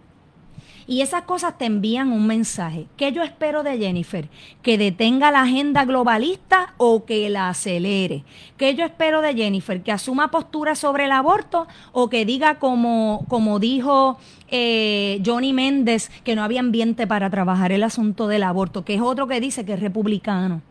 Y 0.87 1.01
esas 1.01 1.23
cosas 1.23 1.57
te 1.57 1.65
envían 1.65 2.11
un 2.11 2.27
mensaje. 2.27 2.85
¿Qué 2.95 3.11
yo 3.11 3.23
espero 3.23 3.63
de 3.63 3.77
Jennifer? 3.77 4.29
¿Que 4.61 4.77
detenga 4.77 5.31
la 5.31 5.41
agenda 5.41 5.83
globalista 5.83 6.75
o 6.77 7.05
que 7.05 7.29
la 7.29 7.49
acelere? 7.49 8.23
¿Qué 8.57 8.75
yo 8.75 8.85
espero 8.85 9.21
de 9.21 9.33
Jennifer? 9.33 9.81
¿Que 9.81 9.91
asuma 9.91 10.29
postura 10.29 10.75
sobre 10.75 11.05
el 11.05 11.11
aborto 11.11 11.67
o 11.91 12.09
que 12.09 12.25
diga 12.25 12.59
como, 12.59 13.25
como 13.27 13.57
dijo 13.59 14.19
eh, 14.49 15.21
Johnny 15.25 15.53
Méndez 15.53 16.11
que 16.23 16.35
no 16.35 16.43
había 16.43 16.59
ambiente 16.59 17.07
para 17.07 17.31
trabajar 17.31 17.71
el 17.71 17.83
asunto 17.83 18.27
del 18.27 18.43
aborto, 18.43 18.85
que 18.85 18.95
es 18.95 19.01
otro 19.01 19.27
que 19.27 19.39
dice 19.39 19.65
que 19.65 19.73
es 19.73 19.79
republicano? 19.79 20.61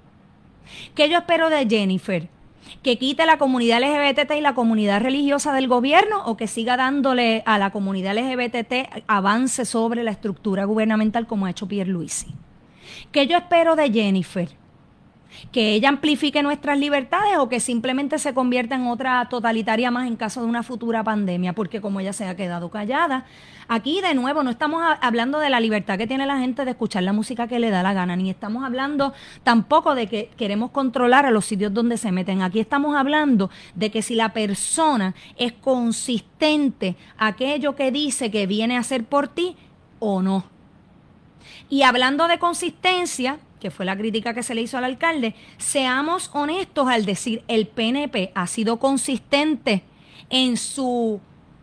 ¿Qué 0.95 1.09
yo 1.09 1.19
espero 1.19 1.51
de 1.51 1.67
Jennifer? 1.69 2.29
Que 2.83 2.99
quite 2.99 3.27
la 3.27 3.39
comunidad 3.39 3.81
LGBT 3.81 4.33
y 4.37 4.41
la 4.41 4.55
comunidad 4.55 5.01
religiosa 5.01 5.53
del 5.53 5.68
gobierno 5.68 6.25
o 6.27 6.37
que 6.37 6.47
siga 6.47 6.77
dándole 6.77 7.43
a 7.47 7.59
la 7.59 7.70
comunidad 7.70 8.16
LGBT 8.16 9.05
avance 9.07 9.64
sobre 9.64 10.03
la 10.03 10.11
estructura 10.11 10.64
gubernamental 10.64 11.27
como 11.27 11.47
ha 11.47 11.51
hecho 11.51 11.68
Pierre 11.68 11.91
Luisi. 11.91 12.35
¿Qué 13.12 13.27
yo 13.27 13.37
espero 13.37 13.77
de 13.77 13.91
Jennifer? 13.93 14.49
Que 15.53 15.72
ella 15.74 15.89
amplifique 15.89 16.43
nuestras 16.43 16.78
libertades 16.78 17.37
o 17.39 17.49
que 17.49 17.61
simplemente 17.61 18.18
se 18.18 18.35
convierta 18.35 18.74
en 18.74 18.87
otra 18.87 19.26
totalitaria 19.28 19.91
más 19.91 20.07
en 20.07 20.16
caso 20.16 20.41
de 20.41 20.47
una 20.47 20.62
futura 20.62 21.05
pandemia, 21.05 21.53
porque 21.53 21.80
como 21.80 22.01
ella 22.01 22.12
se 22.12 22.26
ha 22.26 22.37
quedado 22.37 22.70
callada, 22.70 23.26
aquí 23.68 24.01
de 24.01 24.14
nuevo 24.14 24.43
no 24.43 24.51
estamos 24.51 24.82
hablando 25.01 25.39
de 25.39 25.51
la 25.51 25.61
libertad 25.61 25.99
que 25.99 26.07
tiene 26.07 26.26
la 26.26 26.39
gente 26.39 26.64
de 26.64 26.72
escuchar 26.72 27.03
la 27.03 27.12
música 27.12 27.47
que 27.47 27.59
le 27.59 27.70
da 27.70 27.82
la 27.82 27.93
gana, 27.93 28.16
ni 28.16 28.30
estamos 28.30 28.64
hablando 28.64 29.12
tampoco 29.43 29.95
de 29.95 30.07
que 30.07 30.30
queremos 30.37 30.70
controlar 30.70 31.26
a 31.26 31.30
los 31.30 31.45
sitios 31.45 31.72
donde 31.72 31.97
se 31.97 32.12
meten, 32.12 32.43
aquí 32.43 32.61
estamos 32.61 32.97
hablando 32.97 33.51
de 33.74 33.91
que 33.91 34.03
si 34.03 34.14
la 34.14 34.32
persona 34.32 35.14
es 35.37 35.53
consistente 35.53 36.97
aquello 37.18 37.74
que 37.74 37.91
dice 37.91 38.30
que 38.30 38.47
viene 38.47 38.76
a 38.76 38.80
hacer 38.80 39.05
por 39.05 39.28
ti 39.28 39.57
o 39.99 40.22
no. 40.22 40.45
Y 41.68 41.82
hablando 41.82 42.28
de 42.28 42.39
consistencia, 42.39 43.39
que 43.65 43.71
fue 43.71 43.87
la 43.87 43.97
crítica 43.97 44.35
que 44.35 44.43
se 44.43 44.55
le 44.55 44.61
hizo 44.61 44.77
al 44.77 44.85
alcalde, 44.85 45.35
seamos 45.57 46.29
honestos 46.35 46.87
al 46.87 47.07
decir 47.07 47.43
el 47.49 47.67
PNP 47.67 48.31
ha 48.35 48.47
sido 48.47 48.79
consistente 48.79 49.85
en 50.29 50.59
su, 50.59 51.19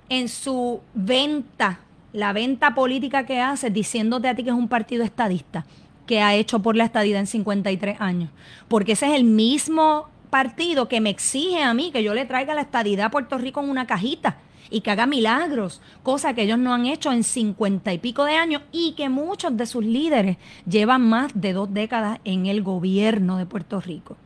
en 0.10 0.28
su 0.28 0.82
venta, 0.96 1.82
la 2.12 2.34
venta 2.34 2.74
política 2.74 3.28
que 3.28 3.40
hace, 3.40 3.70
diciéndote 3.70 4.28
a 4.28 4.34
ti 4.34 4.44
que 4.44 4.50
es 4.50 4.56
un 4.56 4.68
partido 4.68 5.04
estadista, 5.04 5.68
que 6.08 6.22
ha 6.22 6.34
hecho 6.34 6.64
por 6.64 6.76
la 6.76 6.86
estadidad 6.86 7.20
en 7.20 7.28
53 7.28 8.02
años. 8.02 8.32
Porque 8.68 8.94
ese 8.94 9.06
es 9.06 9.14
el 9.14 9.24
mismo 9.24 10.10
partido 10.32 10.88
que 10.88 11.02
me 11.02 11.12
exige 11.12 11.62
a 11.62 11.76
mí 11.76 11.92
que 11.92 12.02
yo 12.02 12.16
le 12.16 12.26
traiga 12.26 12.56
la 12.56 12.62
estadidad 12.62 13.06
a 13.06 13.12
Puerto 13.12 13.38
Rico 13.38 13.62
en 13.62 13.70
una 13.70 13.86
cajita 13.86 14.38
y 14.72 14.82
que 14.82 14.90
haga 14.90 15.06
milagros, 15.06 15.82
cosa 16.02 16.34
que 16.34 16.44
ellos 16.44 16.58
no 16.58 16.74
han 16.74 16.88
hecho 16.88 17.12
en 17.12 17.24
cincuenta 17.24 17.94
y 17.94 18.00
pico 18.00 18.26
de 18.26 18.36
años 18.36 18.64
y 18.72 18.94
que 18.94 19.10
muchos 19.10 19.56
de 19.56 19.68
sus 19.68 19.86
líderes 19.86 20.38
llevan 20.66 21.08
más 21.08 21.32
de 21.36 21.54
dos 21.54 21.72
décadas 21.72 22.20
en 22.24 22.48
el 22.48 22.64
gobierno 22.64 23.38
de 23.38 23.46
Puerto 23.46 23.82
Rico. 23.82 24.18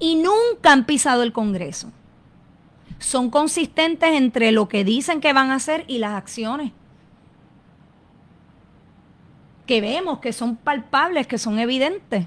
Y 0.00 0.16
nunca 0.16 0.72
han 0.72 0.86
pisado 0.86 1.22
el 1.22 1.32
Congreso. 1.32 1.92
Son 2.98 3.30
consistentes 3.30 4.10
entre 4.14 4.50
lo 4.50 4.68
que 4.68 4.82
dicen 4.82 5.20
que 5.20 5.34
van 5.34 5.50
a 5.50 5.56
hacer 5.56 5.84
y 5.86 5.98
las 5.98 6.14
acciones 6.14 6.72
que 9.66 9.80
vemos, 9.80 10.20
que 10.20 10.32
son 10.32 10.56
palpables, 10.56 11.26
que 11.26 11.38
son 11.38 11.58
evidentes 11.58 12.26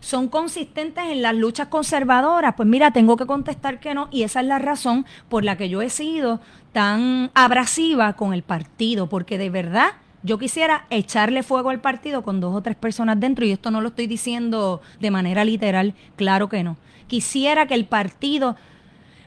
son 0.00 0.28
consistentes 0.28 1.04
en 1.04 1.22
las 1.22 1.34
luchas 1.34 1.68
conservadoras, 1.68 2.54
pues 2.56 2.68
mira, 2.68 2.92
tengo 2.92 3.16
que 3.16 3.26
contestar 3.26 3.80
que 3.80 3.94
no 3.94 4.08
y 4.10 4.22
esa 4.22 4.40
es 4.40 4.46
la 4.46 4.58
razón 4.58 5.06
por 5.28 5.44
la 5.44 5.56
que 5.56 5.68
yo 5.68 5.82
he 5.82 5.90
sido 5.90 6.40
tan 6.72 7.30
abrasiva 7.34 8.12
con 8.14 8.32
el 8.32 8.42
partido, 8.42 9.08
porque 9.08 9.38
de 9.38 9.50
verdad 9.50 9.92
yo 10.22 10.38
quisiera 10.38 10.86
echarle 10.90 11.42
fuego 11.42 11.70
al 11.70 11.80
partido 11.80 12.22
con 12.22 12.40
dos 12.40 12.54
o 12.54 12.62
tres 12.62 12.76
personas 12.76 13.18
dentro 13.18 13.44
y 13.44 13.52
esto 13.52 13.70
no 13.70 13.80
lo 13.80 13.88
estoy 13.88 14.06
diciendo 14.06 14.80
de 15.00 15.10
manera 15.10 15.44
literal, 15.44 15.94
claro 16.16 16.48
que 16.48 16.62
no. 16.62 16.76
Quisiera 17.06 17.66
que 17.66 17.74
el 17.74 17.86
partido, 17.86 18.56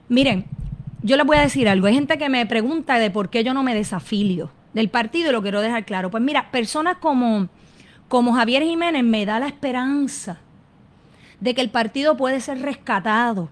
miren, 0.08 0.46
yo 1.02 1.18
les 1.18 1.26
voy 1.26 1.38
a 1.38 1.42
decir 1.42 1.68
algo, 1.68 1.88
hay 1.88 1.96
gente 1.96 2.18
que 2.18 2.30
me 2.30 2.46
pregunta 2.46 3.00
de 3.00 3.12
por 3.12 3.30
qué 3.30 3.44
yo 3.44 3.54
no 3.54 3.64
me 3.64 3.76
desafilio 3.76 4.52
del 4.74 4.90
partido 4.90 5.30
y 5.30 5.34
lo 5.34 5.42
quiero 5.42 5.62
dejar 5.62 5.86
claro. 5.86 6.12
Pues 6.12 6.24
mira, 6.24 6.52
personas 6.52 6.98
como, 6.98 7.50
como 8.08 8.34
Javier 8.34 8.64
Jiménez 8.64 9.04
me 9.04 9.26
da 9.26 9.40
la 9.40 9.48
esperanza 9.48 10.40
de 11.44 11.54
que 11.54 11.60
el 11.60 11.70
partido 11.70 12.16
puede 12.16 12.40
ser 12.40 12.62
rescatado 12.62 13.50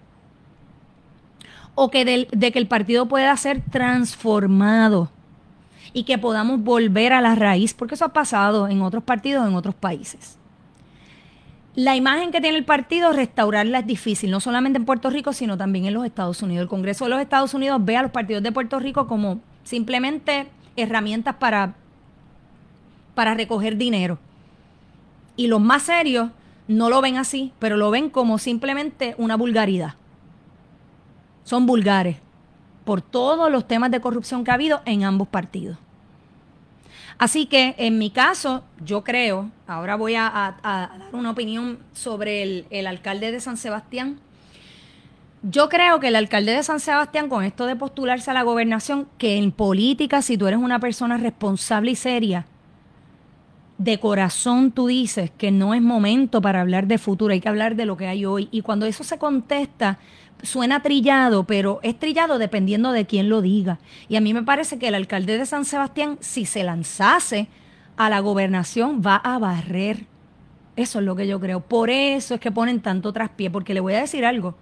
o 1.75 1.91
que 1.91 2.05
de 2.31 2.51
que 2.53 2.59
el 2.59 2.67
partido 2.67 3.07
pueda 3.07 3.35
ser 3.35 3.61
transformado 3.69 5.11
y 5.91 6.05
que 6.05 6.17
podamos 6.17 6.63
volver 6.63 7.11
a 7.11 7.19
la 7.19 7.35
raíz, 7.35 7.73
porque 7.73 7.95
eso 7.95 8.05
ha 8.05 8.13
pasado 8.13 8.69
en 8.69 8.81
otros 8.81 9.03
partidos, 9.03 9.45
en 9.45 9.55
otros 9.55 9.75
países. 9.75 10.37
La 11.75 11.97
imagen 11.97 12.31
que 12.31 12.39
tiene 12.39 12.57
el 12.57 12.63
partido, 12.63 13.11
restaurarla 13.11 13.79
es 13.79 13.87
difícil, 13.87 14.31
no 14.31 14.39
solamente 14.39 14.77
en 14.77 14.85
Puerto 14.85 15.09
Rico, 15.09 15.33
sino 15.33 15.57
también 15.57 15.83
en 15.83 15.93
los 15.93 16.05
Estados 16.05 16.41
Unidos. 16.41 16.63
El 16.63 16.69
Congreso 16.69 17.05
de 17.05 17.11
los 17.11 17.19
Estados 17.19 17.53
Unidos 17.53 17.83
ve 17.83 17.97
a 17.97 18.03
los 18.03 18.11
partidos 18.11 18.41
de 18.41 18.53
Puerto 18.53 18.79
Rico 18.79 19.05
como 19.05 19.41
simplemente 19.65 20.47
herramientas 20.77 21.35
para, 21.35 21.75
para 23.15 23.33
recoger 23.33 23.75
dinero. 23.75 24.17
Y 25.35 25.47
los 25.47 25.59
más 25.59 25.83
serios 25.83 26.29
no 26.67 26.89
lo 26.89 27.01
ven 27.01 27.17
así, 27.17 27.53
pero 27.59 27.77
lo 27.77 27.91
ven 27.91 28.09
como 28.09 28.37
simplemente 28.37 29.15
una 29.17 29.35
vulgaridad. 29.35 29.95
son 31.43 31.65
vulgares 31.65 32.17
por 32.85 33.01
todos 33.01 33.51
los 33.51 33.67
temas 33.67 33.91
de 33.91 34.01
corrupción 34.01 34.43
que 34.43 34.51
ha 34.51 34.55
habido 34.55 34.81
en 34.85 35.03
ambos 35.03 35.27
partidos. 35.27 35.77
Así 37.17 37.45
que 37.45 37.75
en 37.77 37.99
mi 37.99 38.09
caso, 38.09 38.63
yo 38.83 39.03
creo, 39.03 39.51
ahora 39.67 39.95
voy 39.95 40.15
a, 40.15 40.57
dar 40.63 40.89
una 41.11 41.31
opinión 41.31 41.77
sobre 41.93 42.41
el, 42.41 42.65
el, 42.71 42.87
alcalde 42.87 43.31
de 43.31 43.39
San 43.39 43.57
Sebastián. 43.57 44.19
Yo 45.43 45.69
creo 45.69 45.99
que 45.99 46.07
el 46.07 46.15
alcalde 46.15 46.53
de 46.53 46.63
San 46.63 46.79
Sebastián, 46.79 47.29
con 47.29 47.43
esto 47.43 47.65
de 47.65 47.75
postularse 47.75 48.31
a 48.31 48.33
la 48.33 48.41
gobernación, 48.43 49.07
que 49.17 49.37
en 49.37 49.51
política, 49.51 50.21
si 50.21 50.37
tú 50.37 50.47
eres 50.47 50.59
una 50.59 50.79
persona 50.79 51.17
responsable 51.17 51.91
y 51.91 51.95
seria, 51.95 52.45
de 53.83 53.99
corazón 53.99 54.71
tú 54.71 54.87
dices 54.87 55.31
que 55.35 55.49
no 55.49 55.73
es 55.73 55.81
momento 55.81 56.39
para 56.39 56.61
hablar 56.61 56.85
de 56.85 56.99
futuro, 56.99 57.33
hay 57.33 57.41
que 57.41 57.49
hablar 57.49 57.75
de 57.75 57.85
lo 57.85 57.97
que 57.97 58.05
hay 58.05 58.25
hoy. 58.25 58.47
Y 58.51 58.61
cuando 58.61 58.85
eso 58.85 59.03
se 59.03 59.17
contesta, 59.17 59.97
suena 60.43 60.83
trillado, 60.83 61.45
pero 61.45 61.79
es 61.81 61.97
trillado 61.97 62.37
dependiendo 62.37 62.91
de 62.91 63.05
quién 63.05 63.27
lo 63.27 63.41
diga. 63.41 63.79
Y 64.07 64.17
a 64.17 64.21
mí 64.21 64.35
me 64.35 64.43
parece 64.43 64.77
que 64.77 64.87
el 64.87 64.95
alcalde 64.95 65.37
de 65.37 65.47
San 65.47 65.65
Sebastián, 65.65 66.17
si 66.19 66.45
se 66.45 66.63
lanzase 66.63 67.47
a 67.97 68.09
la 68.09 68.19
gobernación, 68.19 69.01
va 69.03 69.15
a 69.15 69.39
barrer. 69.39 70.05
Eso 70.75 70.99
es 70.99 71.05
lo 71.05 71.15
que 71.15 71.27
yo 71.27 71.39
creo. 71.39 71.61
Por 71.61 71.89
eso 71.89 72.35
es 72.35 72.39
que 72.39 72.51
ponen 72.51 72.81
tanto 72.81 73.11
traspié, 73.11 73.49
porque 73.49 73.73
le 73.73 73.79
voy 73.79 73.95
a 73.95 74.01
decir 74.01 74.25
algo. 74.25 74.55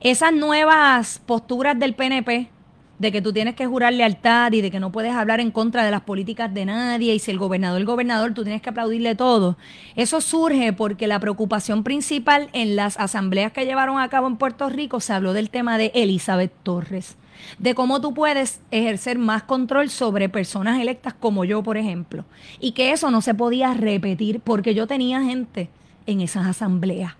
Esas 0.00 0.34
nuevas 0.34 1.18
posturas 1.24 1.78
del 1.78 1.94
PNP, 1.94 2.50
de 2.98 3.12
que 3.12 3.22
tú 3.22 3.32
tienes 3.32 3.54
que 3.54 3.66
jurar 3.66 3.92
lealtad 3.92 4.52
y 4.52 4.60
de 4.60 4.70
que 4.70 4.80
no 4.80 4.92
puedes 4.92 5.12
hablar 5.12 5.40
en 5.40 5.50
contra 5.50 5.84
de 5.84 5.90
las 5.90 6.02
políticas 6.02 6.52
de 6.52 6.64
nadie 6.64 7.14
y 7.14 7.18
si 7.18 7.30
el 7.30 7.38
gobernador 7.38 7.80
el 7.80 7.86
gobernador, 7.86 8.34
tú 8.34 8.44
tienes 8.44 8.62
que 8.62 8.70
aplaudirle 8.70 9.14
todo. 9.14 9.56
Eso 9.96 10.20
surge 10.20 10.72
porque 10.72 11.06
la 11.06 11.20
preocupación 11.20 11.82
principal 11.82 12.48
en 12.52 12.76
las 12.76 12.98
asambleas 12.98 13.52
que 13.52 13.66
llevaron 13.66 13.98
a 13.98 14.08
cabo 14.08 14.26
en 14.26 14.36
Puerto 14.36 14.68
Rico 14.68 15.00
se 15.00 15.12
habló 15.12 15.32
del 15.32 15.50
tema 15.50 15.78
de 15.78 15.90
Elizabeth 15.94 16.52
Torres, 16.62 17.16
de 17.58 17.74
cómo 17.74 18.00
tú 18.00 18.14
puedes 18.14 18.60
ejercer 18.70 19.18
más 19.18 19.42
control 19.42 19.90
sobre 19.90 20.28
personas 20.28 20.80
electas 20.80 21.14
como 21.14 21.44
yo, 21.44 21.62
por 21.62 21.76
ejemplo, 21.76 22.24
y 22.60 22.72
que 22.72 22.92
eso 22.92 23.10
no 23.10 23.20
se 23.20 23.34
podía 23.34 23.74
repetir 23.74 24.40
porque 24.40 24.74
yo 24.74 24.86
tenía 24.86 25.22
gente 25.22 25.68
en 26.06 26.20
esas 26.20 26.46
asambleas. 26.46 27.14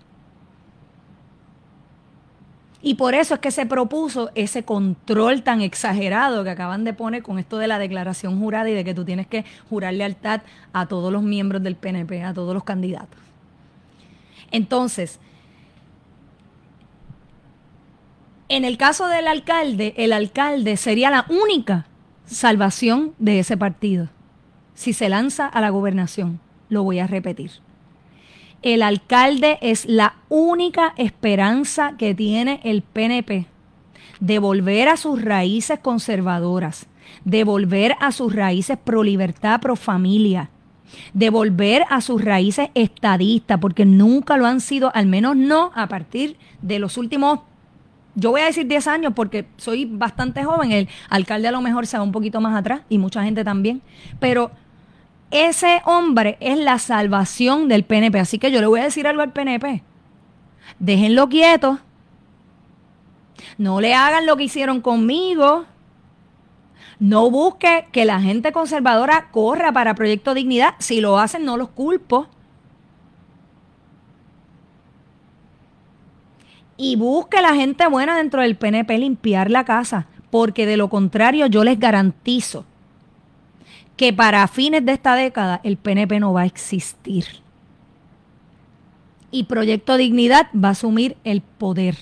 Y 2.87 2.93
por 2.93 3.15
eso 3.15 3.33
es 3.33 3.39
que 3.39 3.49
se 3.49 3.65
propuso 3.65 4.29
ese 4.35 4.61
control 4.61 5.41
tan 5.41 5.61
exagerado 5.61 6.43
que 6.43 6.51
acaban 6.51 6.83
de 6.83 6.93
poner 6.93 7.23
con 7.23 7.39
esto 7.39 7.57
de 7.57 7.67
la 7.67 7.79
declaración 7.79 8.39
jurada 8.39 8.69
y 8.69 8.75
de 8.75 8.83
que 8.83 8.93
tú 8.93 9.03
tienes 9.03 9.25
que 9.25 9.43
jurar 9.71 9.95
lealtad 9.95 10.43
a 10.71 10.85
todos 10.85 11.11
los 11.11 11.23
miembros 11.23 11.63
del 11.63 11.77
PNP, 11.77 12.21
a 12.21 12.35
todos 12.35 12.53
los 12.53 12.63
candidatos. 12.63 13.19
Entonces, 14.51 15.19
en 18.49 18.65
el 18.65 18.77
caso 18.77 19.07
del 19.07 19.29
alcalde, 19.29 19.95
el 19.97 20.13
alcalde 20.13 20.77
sería 20.77 21.09
la 21.09 21.25
única 21.27 21.87
salvación 22.27 23.15
de 23.17 23.39
ese 23.39 23.57
partido 23.57 24.09
si 24.75 24.93
se 24.93 25.09
lanza 25.09 25.47
a 25.47 25.59
la 25.59 25.71
gobernación. 25.71 26.39
Lo 26.69 26.83
voy 26.83 26.99
a 26.99 27.07
repetir 27.07 27.64
el 28.65 28.81
alcalde 28.81 29.59
es 29.61 29.85
la 29.85 30.15
única 30.27 30.95
esperanza 30.97 31.93
que 31.99 32.15
tiene 32.15 32.59
el 32.63 32.81
PNP 32.81 33.45
de 34.19 34.39
volver 34.39 34.87
a 34.87 34.97
sus 34.97 35.21
raíces 35.21 35.77
conservadoras, 35.79 36.87
de 37.23 37.43
volver 37.43 37.95
a 37.99 38.11
sus 38.11 38.33
raíces 38.33 38.79
pro 38.83 39.03
libertad, 39.03 39.61
pro 39.61 39.75
familia, 39.75 40.49
de 41.13 41.29
volver 41.29 41.83
a 41.91 42.01
sus 42.01 42.23
raíces 42.23 42.69
estadistas, 42.73 43.59
porque 43.59 43.85
nunca 43.85 44.35
lo 44.35 44.47
han 44.47 44.59
sido, 44.61 44.91
al 44.95 45.05
menos 45.05 45.35
no 45.35 45.71
a 45.75 45.87
partir 45.87 46.35
de 46.63 46.79
los 46.79 46.97
últimos, 46.97 47.41
yo 48.15 48.31
voy 48.31 48.41
a 48.41 48.45
decir 48.45 48.65
10 48.65 48.87
años 48.87 49.13
porque 49.15 49.45
soy 49.57 49.85
bastante 49.85 50.43
joven, 50.43 50.71
el 50.71 50.89
alcalde 51.09 51.49
a 51.49 51.51
lo 51.51 51.61
mejor 51.61 51.85
se 51.85 51.97
va 51.97 52.03
un 52.03 52.11
poquito 52.11 52.41
más 52.41 52.57
atrás 52.57 52.81
y 52.89 52.97
mucha 52.97 53.23
gente 53.23 53.43
también, 53.43 53.83
pero 54.19 54.49
ese 55.31 55.81
hombre 55.85 56.37
es 56.39 56.57
la 56.57 56.79
salvación 56.79 57.67
del 57.67 57.83
PNP. 57.83 58.19
Así 58.19 58.39
que 58.39 58.51
yo 58.51 58.61
le 58.61 58.67
voy 58.67 58.79
a 58.79 58.85
decir 58.85 59.07
algo 59.07 59.21
al 59.21 59.33
PNP. 59.33 59.83
Déjenlo 60.79 61.29
quieto. 61.29 61.79
No 63.57 63.81
le 63.81 63.93
hagan 63.93 64.25
lo 64.25 64.37
que 64.37 64.43
hicieron 64.43 64.81
conmigo. 64.81 65.65
No 66.99 67.29
busque 67.29 67.87
que 67.91 68.05
la 68.05 68.21
gente 68.21 68.51
conservadora 68.51 69.29
corra 69.31 69.71
para 69.71 69.95
Proyecto 69.95 70.33
Dignidad. 70.33 70.75
Si 70.79 71.01
lo 71.01 71.19
hacen, 71.19 71.43
no 71.43 71.57
los 71.57 71.69
culpo. 71.69 72.27
Y 76.77 76.95
busque 76.95 77.41
la 77.41 77.53
gente 77.53 77.87
buena 77.87 78.17
dentro 78.17 78.41
del 78.41 78.57
PNP 78.57 78.97
limpiar 78.97 79.49
la 79.49 79.65
casa. 79.65 80.07
Porque 80.29 80.65
de 80.65 80.77
lo 80.77 80.89
contrario, 80.89 81.47
yo 81.47 81.63
les 81.63 81.79
garantizo 81.79 82.65
que 83.95 84.13
para 84.13 84.47
fines 84.47 84.85
de 84.85 84.93
esta 84.93 85.15
década 85.15 85.61
el 85.63 85.77
PNP 85.77 86.19
no 86.19 86.33
va 86.33 86.41
a 86.41 86.45
existir. 86.45 87.25
Y 89.31 89.43
Proyecto 89.45 89.97
Dignidad 89.97 90.47
va 90.53 90.69
a 90.69 90.71
asumir 90.71 91.17
el 91.23 91.41
poder. 91.41 91.95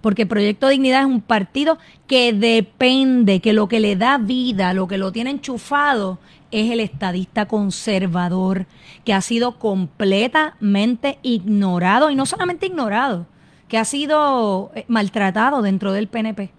Porque 0.00 0.26
Proyecto 0.26 0.68
Dignidad 0.68 1.00
es 1.00 1.06
un 1.06 1.20
partido 1.20 1.78
que 2.06 2.32
depende, 2.32 3.40
que 3.40 3.52
lo 3.52 3.68
que 3.68 3.80
le 3.80 3.96
da 3.96 4.18
vida, 4.18 4.72
lo 4.74 4.86
que 4.86 4.98
lo 4.98 5.12
tiene 5.12 5.30
enchufado, 5.30 6.18
es 6.50 6.70
el 6.70 6.80
estadista 6.80 7.46
conservador, 7.46 8.66
que 9.04 9.12
ha 9.12 9.20
sido 9.20 9.58
completamente 9.58 11.18
ignorado, 11.22 12.10
y 12.10 12.14
no 12.14 12.26
solamente 12.26 12.66
ignorado, 12.66 13.26
que 13.68 13.78
ha 13.78 13.84
sido 13.84 14.70
eh, 14.74 14.84
maltratado 14.88 15.62
dentro 15.62 15.92
del 15.92 16.08
PNP. 16.08 16.50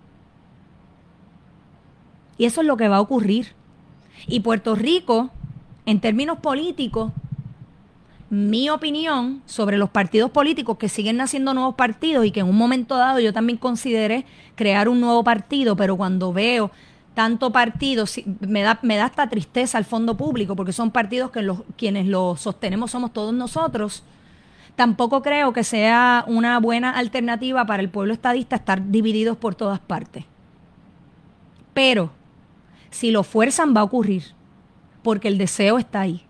Y 2.38 2.46
eso 2.46 2.62
es 2.62 2.68
lo 2.68 2.78
que 2.78 2.88
va 2.88 2.98
a 2.98 3.02
ocurrir. 3.02 3.59
Y 4.28 4.42
Puerto 4.42 4.76
Rico, 4.76 5.30
en 5.86 6.00
términos 6.00 6.40
políticos, 6.40 7.12
mi 8.30 8.70
opinión 8.70 9.42
sobre 9.46 9.78
los 9.78 9.90
partidos 9.90 10.30
políticos 10.30 10.78
que 10.78 10.88
siguen 10.88 11.18
naciendo 11.18 11.54
nuevos 11.54 11.76
partidos 11.76 12.26
y 12.26 12.32
que 12.32 12.42
en 12.42 12.48
un 12.48 12.58
momento 12.58 12.96
dado 12.96 13.20
yo 13.20 13.34
también 13.34 13.58
consideré 13.58 14.26
crear 14.56 14.88
un 14.88 15.02
nuevo 15.02 15.24
partido, 15.24 15.76
pero 15.76 15.98
cuando 15.98 16.32
veo 16.32 16.72
tanto 17.16 17.52
partido, 17.52 18.06
me 18.40 18.62
da, 18.62 18.80
me 18.82 18.98
da 18.98 19.06
hasta 19.06 19.28
tristeza 19.30 19.78
al 19.78 19.86
fondo 19.86 20.16
público, 20.16 20.56
porque 20.56 20.74
son 20.74 20.92
partidos 20.92 21.32
que 21.32 21.42
los, 21.42 21.64
quienes 21.76 22.06
los 22.06 22.40
sostenemos 22.40 22.92
somos 22.92 23.12
todos 23.12 23.34
nosotros. 23.34 24.04
Tampoco 24.76 25.22
creo 25.22 25.52
que 25.52 25.64
sea 25.64 26.24
una 26.28 26.60
buena 26.60 26.92
alternativa 26.92 27.66
para 27.66 27.82
el 27.82 27.90
pueblo 27.90 28.14
estadista 28.14 28.56
estar 28.56 28.90
divididos 28.90 29.38
por 29.38 29.56
todas 29.56 29.80
partes. 29.80 30.24
Pero 31.74 32.12
si 32.92 33.12
lo 33.12 33.24
fuerzan 33.24 33.76
va 33.76 33.82
a 33.82 33.86
ocurrir, 33.86 34.24
porque 35.04 35.28
el 35.28 35.38
deseo 35.38 35.78
está 35.78 36.02
ahí. 36.02 36.24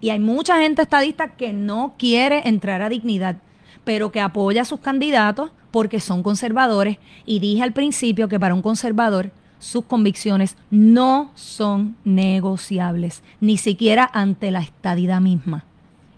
Y 0.00 0.10
hay 0.10 0.18
mucha 0.18 0.58
gente 0.58 0.82
estadista 0.82 1.28
que 1.36 1.52
no 1.52 1.94
quiere 1.98 2.48
entrar 2.48 2.82
a 2.82 2.88
dignidad, 2.88 3.36
pero 3.84 4.10
que 4.12 4.20
apoya 4.20 4.62
a 4.62 4.66
sus 4.66 4.80
candidatos 4.80 5.50
porque 5.70 6.00
son 6.00 6.22
conservadores. 6.22 6.98
Y 7.26 7.38
dije 7.40 7.62
al 7.62 7.72
principio 7.72 8.28
que 8.28 8.40
para 8.40 8.54
un 8.54 8.62
conservador 8.62 9.30
sus 9.58 9.84
convicciones 9.84 10.56
no 10.70 11.30
son 11.34 11.96
negociables, 12.04 13.22
ni 13.40 13.58
siquiera 13.58 14.10
ante 14.12 14.50
la 14.50 14.60
estadidad 14.60 15.20
misma. 15.20 15.64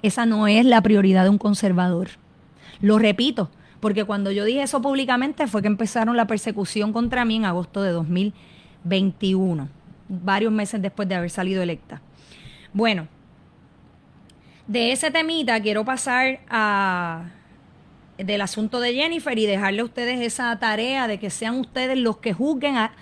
Esa 0.02 0.26
no 0.26 0.46
es 0.46 0.64
la 0.64 0.80
prioridad 0.80 1.24
de 1.24 1.30
un 1.30 1.38
conservador. 1.38 2.08
Lo 2.80 2.98
repito, 2.98 3.50
porque 3.80 4.04
cuando 4.04 4.30
yo 4.30 4.44
dije 4.44 4.62
eso 4.62 4.80
públicamente 4.80 5.48
fue 5.48 5.60
que 5.60 5.68
empezaron 5.68 6.16
la 6.16 6.28
persecución 6.28 6.92
contra 6.92 7.24
mí 7.24 7.36
en 7.36 7.44
agosto 7.44 7.82
de 7.82 7.90
2000 7.90 8.32
21, 8.84 9.68
varios 10.08 10.52
meses 10.52 10.80
después 10.80 11.08
de 11.08 11.14
haber 11.14 11.30
salido 11.30 11.62
electa. 11.62 12.00
Bueno, 12.72 13.08
de 14.66 14.92
ese 14.92 15.10
temita 15.10 15.60
quiero 15.60 15.84
pasar 15.84 16.40
a 16.48 17.24
del 18.18 18.40
asunto 18.40 18.80
de 18.80 18.94
Jennifer 18.94 19.38
y 19.38 19.46
dejarle 19.46 19.80
a 19.80 19.84
ustedes 19.84 20.20
esa 20.20 20.56
tarea 20.58 21.08
de 21.08 21.18
que 21.18 21.30
sean 21.30 21.58
ustedes 21.58 21.98
los 21.98 22.18
que 22.18 22.32
juzguen 22.32 22.76
a, 22.76 22.92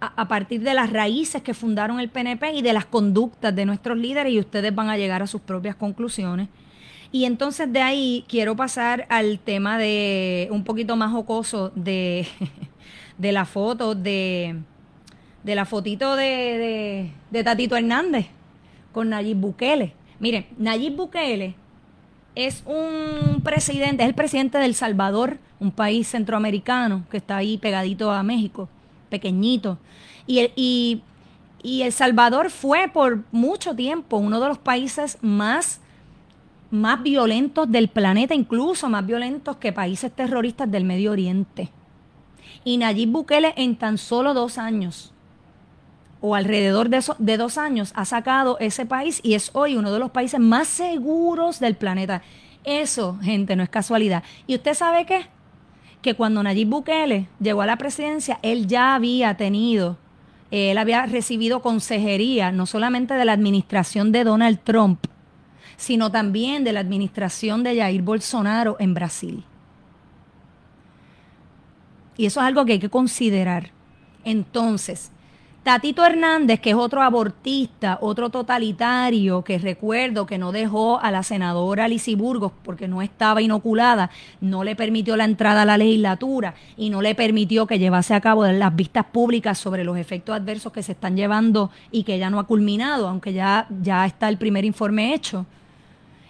a, 0.00 0.28
partir 0.28 0.62
de 0.62 0.74
las 0.74 0.92
raíces 0.92 1.42
que 1.42 1.54
fundaron 1.54 2.00
el 2.00 2.10
PNP 2.10 2.52
y 2.52 2.62
de 2.62 2.72
las 2.72 2.84
conductas 2.84 3.54
de 3.54 3.64
nuestros 3.64 3.96
líderes 3.96 4.32
y 4.32 4.40
ustedes 4.40 4.74
van 4.74 4.90
a 4.90 4.96
llegar 4.96 5.22
a 5.22 5.26
sus 5.26 5.40
propias 5.40 5.76
conclusiones. 5.76 6.48
Y 7.12 7.24
entonces 7.24 7.72
de 7.72 7.80
ahí 7.80 8.24
quiero 8.28 8.56
pasar 8.56 9.06
al 9.08 9.38
tema 9.38 9.78
de 9.78 10.48
un 10.50 10.64
poquito 10.64 10.96
más 10.96 11.12
jocoso 11.12 11.72
de, 11.74 12.26
de 13.18 13.32
la 13.32 13.44
foto 13.44 13.94
de 13.94 14.56
de 15.46 15.54
la 15.54 15.64
fotito 15.64 16.16
de, 16.16 17.12
Tatito 17.44 17.76
Hernández 17.76 18.26
con 18.92 19.10
Nayib 19.10 19.36
Bukele. 19.36 19.92
Miren, 20.18 20.44
Nayib 20.58 20.96
Bukele 20.96 21.54
es 22.34 22.64
un 22.66 23.40
presidente, 23.42 24.02
es 24.02 24.08
el 24.08 24.16
presidente 24.16 24.58
del 24.58 24.74
Salvador, 24.74 25.38
un 25.60 25.70
país 25.70 26.08
centroamericano 26.08 27.04
que 27.12 27.18
está 27.18 27.36
ahí 27.36 27.58
pegadito 27.58 28.10
a 28.10 28.24
México, 28.24 28.68
pequeñito. 29.08 29.78
Y, 30.26 30.50
y, 30.56 31.02
y 31.62 31.82
El 31.82 31.92
Salvador 31.92 32.50
fue 32.50 32.88
por 32.92 33.22
mucho 33.30 33.76
tiempo 33.76 34.16
uno 34.16 34.40
de 34.40 34.48
los 34.48 34.58
países 34.58 35.16
más, 35.22 35.80
más 36.72 37.00
violentos 37.04 37.70
del 37.70 37.86
planeta, 37.86 38.34
incluso 38.34 38.88
más 38.88 39.06
violentos 39.06 39.58
que 39.58 39.72
países 39.72 40.10
terroristas 40.10 40.68
del 40.68 40.82
Medio 40.82 41.12
Oriente. 41.12 41.70
Y 42.64 42.78
Nayib 42.78 43.10
Bukele 43.10 43.54
en 43.56 43.76
tan 43.76 43.96
solo 43.96 44.34
dos 44.34 44.58
años 44.58 45.12
o 46.20 46.34
alrededor 46.34 46.88
de, 46.88 47.02
de 47.18 47.36
dos 47.36 47.58
años 47.58 47.92
ha 47.94 48.04
sacado 48.04 48.58
ese 48.58 48.86
país 48.86 49.20
y 49.22 49.34
es 49.34 49.50
hoy 49.52 49.76
uno 49.76 49.92
de 49.92 49.98
los 49.98 50.10
países 50.10 50.40
más 50.40 50.68
seguros 50.68 51.60
del 51.60 51.74
planeta. 51.74 52.22
Eso, 52.64 53.18
gente, 53.22 53.54
no 53.54 53.62
es 53.62 53.68
casualidad. 53.68 54.22
¿Y 54.46 54.56
usted 54.56 54.74
sabe 54.74 55.06
qué? 55.06 55.26
Que 56.02 56.14
cuando 56.14 56.42
Nayib 56.42 56.68
Bukele 56.68 57.28
llegó 57.40 57.62
a 57.62 57.66
la 57.66 57.76
presidencia, 57.76 58.38
él 58.42 58.66
ya 58.66 58.94
había 58.94 59.36
tenido, 59.36 59.98
él 60.50 60.78
había 60.78 61.06
recibido 61.06 61.62
consejería, 61.62 62.50
no 62.52 62.66
solamente 62.66 63.14
de 63.14 63.24
la 63.24 63.32
administración 63.32 64.10
de 64.10 64.24
Donald 64.24 64.60
Trump, 64.64 65.06
sino 65.76 66.10
también 66.10 66.64
de 66.64 66.72
la 66.72 66.80
administración 66.80 67.62
de 67.62 67.76
Jair 67.76 68.02
Bolsonaro 68.02 68.76
en 68.80 68.94
Brasil. 68.94 69.44
Y 72.16 72.26
eso 72.26 72.40
es 72.40 72.46
algo 72.46 72.64
que 72.64 72.72
hay 72.72 72.78
que 72.78 72.88
considerar. 72.88 73.70
Entonces, 74.24 75.12
Tatito 75.66 76.06
Hernández, 76.06 76.60
que 76.60 76.70
es 76.70 76.76
otro 76.76 77.02
abortista, 77.02 77.98
otro 78.00 78.30
totalitario, 78.30 79.42
que 79.42 79.58
recuerdo 79.58 80.24
que 80.24 80.38
no 80.38 80.52
dejó 80.52 81.00
a 81.00 81.10
la 81.10 81.24
senadora 81.24 81.88
Lizy 81.88 82.14
Burgos 82.14 82.52
porque 82.62 82.86
no 82.86 83.02
estaba 83.02 83.42
inoculada, 83.42 84.10
no 84.40 84.62
le 84.62 84.76
permitió 84.76 85.16
la 85.16 85.24
entrada 85.24 85.62
a 85.62 85.64
la 85.64 85.76
legislatura 85.76 86.54
y 86.76 86.88
no 86.88 87.02
le 87.02 87.16
permitió 87.16 87.66
que 87.66 87.80
llevase 87.80 88.14
a 88.14 88.20
cabo 88.20 88.46
las 88.46 88.76
vistas 88.76 89.06
públicas 89.06 89.58
sobre 89.58 89.82
los 89.82 89.98
efectos 89.98 90.36
adversos 90.36 90.72
que 90.72 90.84
se 90.84 90.92
están 90.92 91.16
llevando 91.16 91.72
y 91.90 92.04
que 92.04 92.16
ya 92.16 92.30
no 92.30 92.38
ha 92.38 92.44
culminado, 92.46 93.08
aunque 93.08 93.32
ya, 93.32 93.66
ya 93.82 94.06
está 94.06 94.28
el 94.28 94.38
primer 94.38 94.64
informe 94.64 95.14
hecho. 95.14 95.46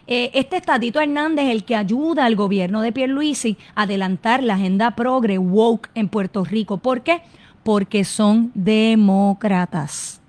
Eh, 0.07 0.31
este 0.33 0.63
Tatito 0.63 0.99
Hernández 0.99 1.45
es 1.45 1.51
el 1.51 1.65
que 1.65 1.77
ayuda 1.77 2.25
al 2.25 2.37
gobierno 2.37 2.81
de 2.81 2.91
Pierluisi 2.91 3.59
a 3.75 3.83
adelantar 3.83 4.43
la 4.43 4.55
agenda 4.55 4.93
progre 4.93 5.37
woke 5.37 5.91
en 5.95 6.09
Puerto 6.09 6.43
Rico. 6.43 6.79
¿Por 6.79 7.03
qué? 7.03 7.21
Porque 7.67 8.05
son 8.05 8.53
demócratas. 8.55 10.21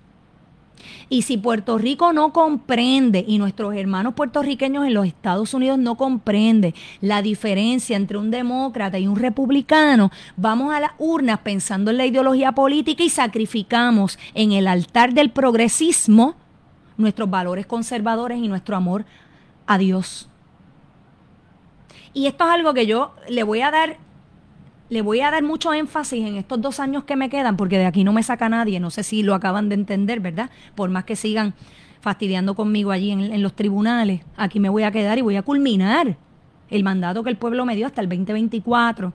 Y 1.07 1.21
si 1.21 1.37
Puerto 1.37 1.77
Rico 1.77 2.11
no 2.11 2.33
comprende 2.33 3.23
y 3.27 3.37
nuestros 3.37 3.75
hermanos 3.75 4.15
puertorriqueños 4.15 4.87
en 4.87 4.95
los 4.95 5.05
Estados 5.05 5.53
Unidos 5.53 5.77
no 5.77 5.97
comprende 5.97 6.73
la 6.99 7.21
diferencia 7.21 7.95
entre 7.95 8.17
un 8.17 8.31
demócrata 8.31 8.97
y 8.97 9.05
un 9.05 9.17
republicano, 9.17 10.09
vamos 10.35 10.73
a 10.73 10.79
las 10.79 10.93
urnas 10.97 11.37
pensando 11.41 11.91
en 11.91 11.97
la 11.97 12.07
ideología 12.07 12.53
política 12.53 13.03
y 13.03 13.09
sacrificamos 13.09 14.17
en 14.33 14.51
el 14.51 14.67
altar 14.67 15.13
del 15.13 15.29
progresismo 15.29 16.33
nuestros 16.97 17.29
valores 17.29 17.67
conservadores 17.67 18.39
y 18.39 18.47
nuestro 18.47 18.75
amor 18.75 19.05
a 19.67 19.77
Dios. 19.77 20.27
Y 22.13 22.25
esto 22.25 22.45
es 22.45 22.49
algo 22.49 22.73
que 22.73 22.87
yo 22.87 23.13
le 23.29 23.43
voy 23.43 23.61
a 23.61 23.69
dar 23.69 24.06
le 24.89 25.01
voy 25.01 25.21
a 25.21 25.31
dar 25.31 25.43
mucho 25.43 25.73
énfasis 25.73 26.25
en 26.25 26.37
estos 26.37 26.61
dos 26.61 26.79
años 26.79 27.03
que 27.03 27.15
me 27.15 27.29
quedan, 27.29 27.57
porque 27.57 27.77
de 27.77 27.85
aquí 27.85 28.03
no 28.03 28.13
me 28.13 28.23
saca 28.23 28.49
nadie, 28.49 28.79
no 28.79 28.89
sé 28.89 29.03
si 29.03 29.23
lo 29.23 29.35
acaban 29.35 29.69
de 29.69 29.75
entender, 29.75 30.19
¿verdad? 30.19 30.49
Por 30.75 30.89
más 30.89 31.03
que 31.03 31.15
sigan 31.15 31.53
fastidiando 31.99 32.55
conmigo 32.55 32.91
allí 32.91 33.11
en, 33.11 33.41
los 33.41 33.53
tribunales, 33.53 34.21
aquí 34.37 34.59
me 34.59 34.69
voy 34.69 34.83
a 34.83 34.91
quedar 34.91 35.17
y 35.17 35.21
voy 35.21 35.35
a 35.35 35.41
culminar 35.41 36.17
el 36.69 36.83
mandato 36.83 37.23
que 37.23 37.29
el 37.29 37.37
pueblo 37.37 37.65
me 37.65 37.75
dio 37.75 37.87
hasta 37.87 38.01
el 38.01 38.09
2024. 38.09 39.13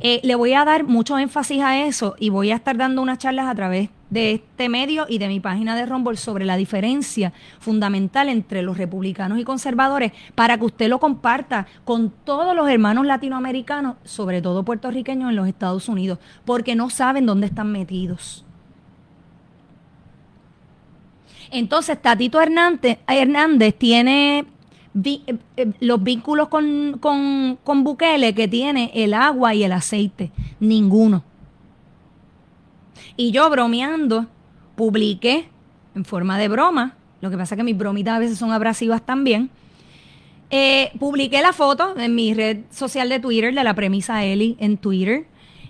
Eh, 0.00 0.20
le 0.22 0.34
voy 0.36 0.52
a 0.54 0.64
dar 0.64 0.84
mucho 0.84 1.18
énfasis 1.18 1.60
a 1.60 1.84
eso 1.84 2.14
y 2.20 2.30
voy 2.30 2.52
a 2.52 2.56
estar 2.56 2.76
dando 2.76 3.02
unas 3.02 3.18
charlas 3.18 3.48
a 3.48 3.54
través 3.54 3.90
de 4.10 4.32
este 4.34 4.68
medio 4.68 5.06
y 5.08 5.18
de 5.18 5.28
mi 5.28 5.40
página 5.40 5.76
de 5.76 5.86
Rumble 5.86 6.16
sobre 6.16 6.44
la 6.44 6.56
diferencia 6.56 7.32
fundamental 7.58 8.28
entre 8.28 8.62
los 8.62 8.78
republicanos 8.78 9.38
y 9.38 9.44
conservadores 9.44 10.12
para 10.34 10.56
que 10.56 10.64
usted 10.64 10.88
lo 10.88 11.00
comparta 11.00 11.66
con 11.84 12.10
todos 12.24 12.54
los 12.54 12.68
hermanos 12.70 13.06
latinoamericanos, 13.06 13.96
sobre 14.04 14.40
todo 14.40 14.64
puertorriqueños 14.64 15.30
en 15.30 15.36
los 15.36 15.48
Estados 15.48 15.88
Unidos, 15.88 16.18
porque 16.44 16.76
no 16.76 16.90
saben 16.90 17.26
dónde 17.26 17.48
están 17.48 17.72
metidos. 17.72 18.44
Entonces, 21.50 22.00
Tatito 22.00 22.40
Hernández, 22.40 22.98
Hernández 23.06 23.74
tiene 23.76 24.46
eh, 25.04 25.36
eh, 25.56 25.72
los 25.80 26.02
vínculos 26.02 26.48
con, 26.48 26.98
con, 27.00 27.58
con 27.62 27.84
Bukele 27.84 28.34
que 28.34 28.48
tiene 28.48 28.90
el 28.94 29.14
agua 29.14 29.54
y 29.54 29.64
el 29.64 29.72
aceite. 29.72 30.30
Ninguno. 30.60 31.24
Y 33.16 33.30
yo 33.30 33.48
bromeando, 33.50 34.26
publiqué 34.76 35.48
en 35.94 36.04
forma 36.04 36.38
de 36.38 36.48
broma, 36.48 36.96
lo 37.20 37.30
que 37.30 37.36
pasa 37.36 37.54
es 37.54 37.56
que 37.56 37.64
mis 37.64 37.76
bromitas 37.76 38.14
a 38.14 38.18
veces 38.18 38.38
son 38.38 38.52
abrasivas 38.52 39.02
también. 39.02 39.50
Eh, 40.50 40.92
publiqué 40.98 41.42
la 41.42 41.52
foto 41.52 41.98
en 41.98 42.14
mi 42.14 42.32
red 42.32 42.60
social 42.70 43.08
de 43.08 43.20
Twitter, 43.20 43.54
de 43.54 43.64
la 43.64 43.74
premisa 43.74 44.24
Eli 44.24 44.56
en 44.60 44.78
Twitter, 44.78 45.26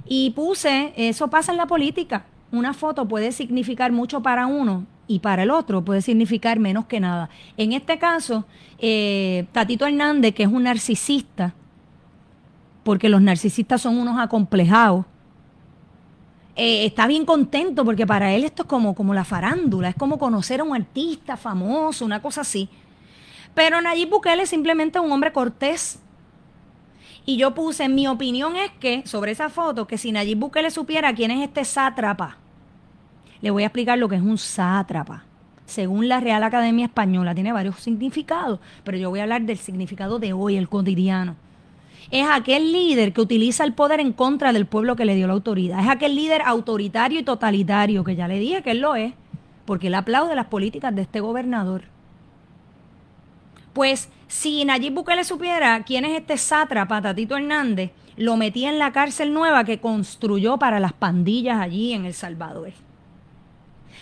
y 0.07 0.31
puse, 0.31 0.93
eso 0.97 1.29
pasa 1.29 1.53
en 1.53 1.59
la 1.59 1.67
política. 1.67 2.27
Una 2.53 2.75
foto 2.75 3.09
puede 3.09 3.33
significar 3.33 3.93
mucho 3.93 4.23
para 4.23 4.47
uno 4.47 4.87
y 5.09 5.19
para 5.21 5.43
el 5.43 5.51
otro 5.51 5.85
puede 5.85 6.03
significar 6.03 6.61
menos 6.61 6.85
que 6.85 7.01
nada. 7.01 7.31
En 7.57 7.73
este 7.73 7.99
caso, 7.99 8.45
eh, 8.79 9.47
Tatito 9.53 9.87
Hernández, 9.87 10.35
que 10.35 10.45
es 10.45 10.49
un 10.49 10.65
narcisista, 10.65 11.55
porque 12.85 13.09
los 13.09 13.23
narcisistas 13.23 13.81
son 13.81 13.99
unos 13.99 14.21
acomplejados, 14.21 15.07
eh, 16.55 16.85
está 16.85 17.07
bien 17.07 17.25
contento 17.25 17.85
porque 17.85 18.07
para 18.07 18.35
él 18.35 18.45
esto 18.45 18.63
es 18.63 18.69
como, 18.69 18.95
como 18.95 19.15
la 19.15 19.25
farándula, 19.25 19.89
es 19.89 19.95
como 19.95 20.19
conocer 20.19 20.61
a 20.61 20.65
un 20.65 20.75
artista 20.75 21.37
famoso, 21.37 22.05
una 22.05 22.21
cosa 22.21 22.43
así. 22.43 22.69
Pero 23.55 23.81
Nayib 23.81 24.11
Bukele 24.11 24.43
es 24.43 24.51
simplemente 24.51 25.01
un 25.01 25.11
hombre 25.11 25.33
cortés. 25.33 26.01
Y 27.25 27.37
yo 27.37 27.55
puse, 27.55 27.89
mi 27.89 28.09
opinión 28.09 28.57
es 28.57 28.71
que, 28.81 29.07
sobre 29.07 29.33
esa 29.33 29.49
foto, 29.51 29.87
que 29.87 29.99
si 29.99 30.13
Nayib 30.13 30.39
Bukele 30.39 30.71
supiera 30.71 31.15
quién 31.15 31.31
es 31.31 31.47
este 31.47 31.65
sátrapa, 31.65 32.39
le 33.41 33.51
voy 33.51 33.63
a 33.63 33.67
explicar 33.67 33.99
lo 33.99 34.09
que 34.09 34.17
es 34.17 34.23
un 34.23 34.39
sátrapa. 34.39 35.25
Según 35.67 36.09
la 36.09 36.21
Real 36.21 36.43
Academia 36.43 36.87
Española, 36.87 37.35
tiene 37.35 37.53
varios 37.53 37.77
significados, 37.77 38.61
pero 38.85 38.97
yo 38.97 39.11
voy 39.11 39.21
a 39.21 39.25
hablar 39.25 39.43
del 39.43 39.59
significado 39.59 40.19
de 40.19 40.33
hoy, 40.33 40.57
el 40.57 40.69
cotidiano 40.69 41.37
es 42.11 42.27
aquel 42.31 42.73
líder 42.73 43.13
que 43.13 43.21
utiliza 43.21 43.65
el 43.65 43.75
poder 43.75 44.01
en 44.01 44.13
contra 44.13 44.53
del 44.53 44.67
pueblo 44.67 44.97
que 44.97 45.05
le 45.05 45.15
dio 45.15 45.27
la 45.27 45.35
autoridad. 45.35 45.81
Es 45.81 45.89
aquel 45.89 46.15
líder 46.15 46.43
autoritario 46.43 47.21
y 47.21 47.23
totalitario, 47.23 48.05
que 48.05 48.17
ya 48.17 48.29
le 48.29 48.39
dije 48.39 48.63
que 48.63 48.71
él 48.71 48.81
lo 48.81 48.95
es, 48.95 49.13
porque 49.67 49.89
él 49.89 49.95
aplaude 49.95 50.35
las 50.35 50.47
políticas 50.47 50.95
de 50.95 51.03
este 51.03 51.21
gobernador. 51.21 51.83
Pues 53.75 54.09
si 54.27 54.65
Nayib 54.65 54.95
Bukele 54.95 55.25
supiera 55.25 55.83
quién 55.85 56.05
es 56.05 56.19
este 56.19 56.39
sátrapa, 56.39 57.03
Tatito 57.03 57.37
Hernández, 57.37 57.93
lo 58.17 58.37
metía 58.37 58.71
en 58.71 58.79
la 58.79 58.93
cárcel 58.93 59.33
nueva 59.33 59.65
que 59.65 59.79
construyó 59.79 60.59
para 60.59 60.81
las 60.81 60.95
pandillas 60.95 61.61
allí 61.61 61.93
en 61.93 62.07
El 62.07 62.15
Salvador. 62.15 62.73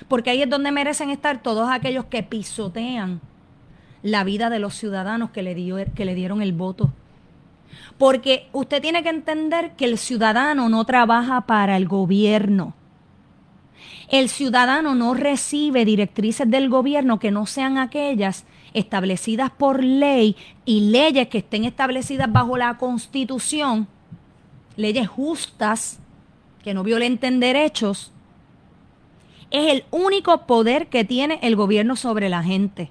Porque 0.09 0.31
ahí 0.31 0.43
es 0.43 0.51
donde 0.51 0.73
merecen 0.73 1.11
estar 1.11 1.43
todos 1.43 1.71
aquellos 1.71 2.07
que 2.07 2.23
pisotean 2.23 3.21
la 4.03 4.25
vida 4.25 4.51
de 4.51 4.59
los 4.59 4.75
ciudadanos 4.75 5.31
que 5.31 5.43
le, 5.43 5.55
dio, 5.55 5.77
que 5.95 6.05
le 6.05 6.15
dieron 6.15 6.43
el 6.43 6.53
voto 6.53 6.93
porque 7.99 8.49
usted 8.53 8.83
tiene 8.83 9.03
que 9.03 9.09
entender 9.09 9.73
que 9.73 9.87
el 9.87 9.99
ciudadano 9.99 10.69
no 10.69 10.85
trabaja 10.85 11.43
para 11.43 11.77
el 11.77 11.87
gobierno. 11.87 12.75
El 14.09 14.29
ciudadano 14.29 14.95
no 14.95 15.15
recibe 15.15 15.85
directrices 15.85 16.49
del 16.49 16.69
gobierno 16.69 17.19
que 17.19 17.31
no 17.31 17.47
sean 17.47 17.79
aquellas 17.79 18.45
establecidas 18.73 19.51
por 19.51 19.83
ley 19.83 20.37
y 20.65 20.91
leyes 20.91 21.29
que 21.29 21.39
estén 21.39 21.65
establecidas 21.65 22.31
bajo 22.31 22.57
la 22.57 22.77
constitución, 22.77 23.89
leyes 24.77 25.09
justas, 25.09 25.99
que 26.63 26.75
no 26.75 26.83
violenten 26.85 27.41
derechos, 27.41 28.13
es 29.51 29.73
el 29.73 29.85
único 29.91 30.47
poder 30.47 30.89
que 30.89 31.05
tiene 31.05 31.39
el 31.43 31.57
gobierno 31.57 31.97
sobre 31.97 32.29
la 32.29 32.43
gente. 32.43 32.91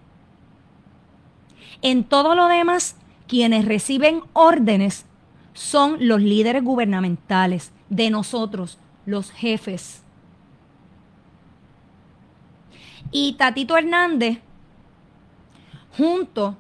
En 1.82 2.04
todo 2.04 2.36
lo 2.36 2.48
demás, 2.48 2.96
quienes 3.28 3.66
reciben 3.66 4.22
órdenes 4.34 5.06
son 5.54 5.98
los 6.00 6.22
líderes 6.22 6.64
gubernamentales 6.64 7.72
de 7.90 8.10
nosotros, 8.10 8.78
los 9.06 9.32
jefes. 9.32 10.04
Y 13.12 13.34
Tatito 13.34 13.78
Hernández, 13.78 14.40
junto 15.98 16.58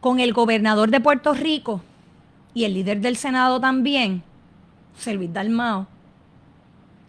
con 0.00 0.18
el 0.18 0.32
gobernador 0.32 0.90
de 0.90 1.00
Puerto 1.00 1.32
Rico 1.34 1.82
y 2.54 2.64
el 2.64 2.74
líder 2.74 3.00
del 3.00 3.16
Senado 3.16 3.60
también, 3.60 4.22
Luis 5.06 5.32
Dalmao, 5.32 5.86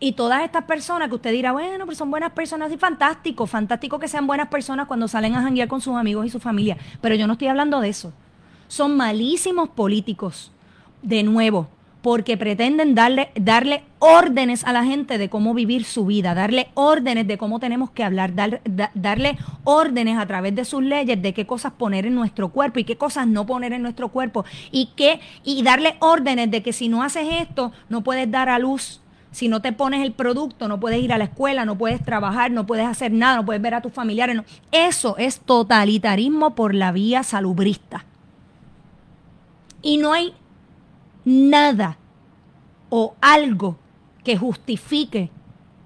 y 0.04 0.12
todas 0.12 0.44
estas 0.44 0.66
personas 0.66 1.08
que 1.08 1.16
usted 1.16 1.32
dirá, 1.32 1.54
bueno, 1.54 1.86
pero 1.86 1.96
son 1.96 2.12
buenas 2.12 2.34
personas, 2.34 2.70
y 2.74 2.78
fantástico, 2.78 3.48
fantástico 3.48 4.00
que 4.00 4.10
sean 4.10 4.28
buenas 4.28 4.50
personas 4.50 4.86
cuando 4.86 5.08
salen 5.08 5.34
a 5.34 5.42
janguear 5.42 5.70
con 5.70 5.80
sus 5.80 5.96
amigos 5.96 6.26
y 6.26 6.30
su 6.30 6.42
familia, 6.42 6.76
pero 7.00 7.16
yo 7.16 7.26
no 7.26 7.34
estoy 7.34 7.48
hablando 7.48 7.80
de 7.80 7.88
eso. 7.88 8.12
Son 8.68 8.98
malísimos 8.98 9.70
políticos. 9.70 10.52
De 11.02 11.24
nuevo, 11.24 11.70
porque 12.02 12.36
pretenden 12.36 12.96
darle, 12.96 13.30
darle 13.36 13.84
órdenes 14.00 14.66
a 14.66 14.74
la 14.74 14.84
gente 14.84 15.18
de 15.18 15.30
cómo 15.30 15.54
vivir 15.54 15.86
su 15.86 16.06
vida, 16.06 16.34
darle 16.34 16.68
órdenes 16.74 17.26
de 17.26 17.38
cómo 17.38 17.62
tenemos 17.62 17.90
que 17.92 18.04
hablar, 18.04 18.34
darle 18.36 19.38
órdenes 19.64 20.18
a 20.18 20.26
través 20.26 20.54
de 20.54 20.66
sus 20.66 20.84
leyes 20.84 21.22
de 21.22 21.34
qué 21.34 21.46
cosas 21.48 21.72
poner 21.72 22.06
en 22.06 22.16
nuestro 22.16 22.50
cuerpo 22.50 22.80
y 22.80 22.84
qué 22.84 22.98
cosas 22.98 23.26
no 23.26 23.46
poner 23.46 23.72
en 23.72 23.82
nuestro 23.82 24.10
cuerpo 24.10 24.44
y 24.70 24.90
qué 24.98 25.22
y 25.46 25.64
darle 25.64 25.96
órdenes 26.00 26.52
de 26.52 26.62
que 26.62 26.74
si 26.74 26.90
no 26.90 27.04
haces 27.04 27.26
esto 27.40 27.72
no 27.88 28.02
puedes 28.02 28.30
dar 28.30 28.50
a 28.50 28.60
luz 28.60 29.00
si 29.34 29.48
no 29.48 29.62
te 29.62 29.74
pones 29.74 30.06
el 30.06 30.14
producto, 30.14 30.68
no 30.68 30.80
puedes 30.80 31.02
ir 31.04 31.12
a 31.12 31.18
la 31.18 31.24
escuela, 31.26 31.66
no 31.66 31.76
puedes 31.76 32.06
trabajar, 32.06 32.52
no 32.52 32.68
puedes 32.68 32.86
hacer 32.86 33.12
nada, 33.12 33.38
no 33.38 33.46
puedes 33.46 33.62
ver 33.62 33.74
a 33.74 33.82
tus 33.82 33.92
familiares. 33.92 34.40
Eso 34.72 35.18
es 35.18 35.40
totalitarismo 35.40 36.54
por 36.54 36.76
la 36.76 36.92
vía 36.92 37.24
salubrista. 37.24 38.06
Y 39.82 39.98
no 39.98 40.14
hay 40.14 40.34
nada 41.26 41.98
o 42.90 43.16
algo 43.22 43.78
que 44.24 44.38
justifique 44.38 45.32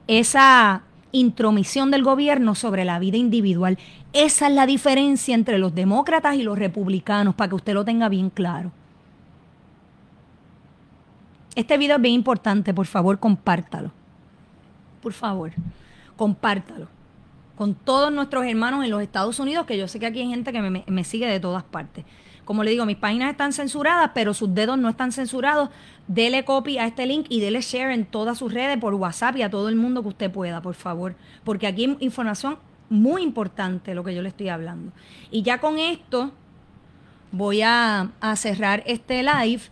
esa 0.08 0.84
intromisión 1.14 1.90
del 1.90 2.04
gobierno 2.04 2.54
sobre 2.54 2.84
la 2.84 3.00
vida 3.00 3.16
individual. 3.16 3.78
Esa 4.12 4.48
es 4.48 4.54
la 4.54 4.66
diferencia 4.66 5.34
entre 5.34 5.58
los 5.58 5.74
demócratas 5.74 6.36
y 6.36 6.44
los 6.44 6.60
republicanos, 6.60 7.34
para 7.34 7.48
que 7.48 7.56
usted 7.56 7.74
lo 7.74 7.86
tenga 7.86 8.10
bien 8.10 8.30
claro. 8.30 8.74
Este 11.58 11.76
video 11.80 11.96
es 11.96 12.02
bien 12.04 12.14
importante, 12.14 12.72
por 12.72 12.86
favor, 12.86 13.18
compártalo. 13.18 13.92
Por 15.02 15.12
favor, 15.12 15.54
compártalo. 16.16 16.88
Con 17.56 17.74
todos 17.74 18.14
nuestros 18.14 18.46
hermanos 18.46 18.86
en 18.86 18.92
los 18.92 19.02
Estados 19.02 19.40
Unidos, 19.40 19.66
que 19.66 19.76
yo 19.76 19.88
sé 19.88 20.00
que 20.00 20.06
aquí 20.06 20.20
hay 20.20 20.30
gente 20.30 20.52
que 20.52 20.62
me, 20.62 20.84
me 20.86 21.04
sigue 21.04 21.26
de 21.26 21.40
todas 21.40 21.64
partes. 21.64 22.06
Como 22.46 22.64
le 22.64 22.70
digo, 22.70 22.86
mis 22.86 22.98
páginas 22.98 23.32
están 23.32 23.54
censuradas, 23.54 24.12
pero 24.14 24.36
sus 24.36 24.54
dedos 24.54 24.78
no 24.78 24.88
están 24.88 25.12
censurados. 25.12 25.70
Dele 26.08 26.46
copy 26.46 26.78
a 26.78 26.86
este 26.86 27.08
link 27.08 27.26
y 27.28 27.40
dele 27.40 27.62
share 27.62 27.92
en 27.92 28.06
todas 28.06 28.38
sus 28.38 28.54
redes 28.54 28.78
por 28.78 28.94
WhatsApp 28.94 29.38
y 29.38 29.42
a 29.42 29.50
todo 29.50 29.68
el 29.68 29.78
mundo 29.78 30.04
que 30.04 30.10
usted 30.10 30.32
pueda, 30.32 30.62
por 30.62 30.76
favor. 30.76 31.16
Porque 31.44 31.66
aquí 31.66 31.86
hay 31.86 31.98
información 32.02 32.60
muy 32.88 33.24
importante 33.24 33.96
lo 33.96 34.04
que 34.04 34.14
yo 34.14 34.22
le 34.22 34.30
estoy 34.30 34.50
hablando. 34.50 34.92
Y 35.32 35.42
ya 35.42 35.60
con 35.60 35.80
esto 35.80 36.30
voy 37.32 37.64
a, 37.64 38.12
a 38.22 38.36
cerrar 38.36 38.84
este 38.86 39.24
live 39.24 39.64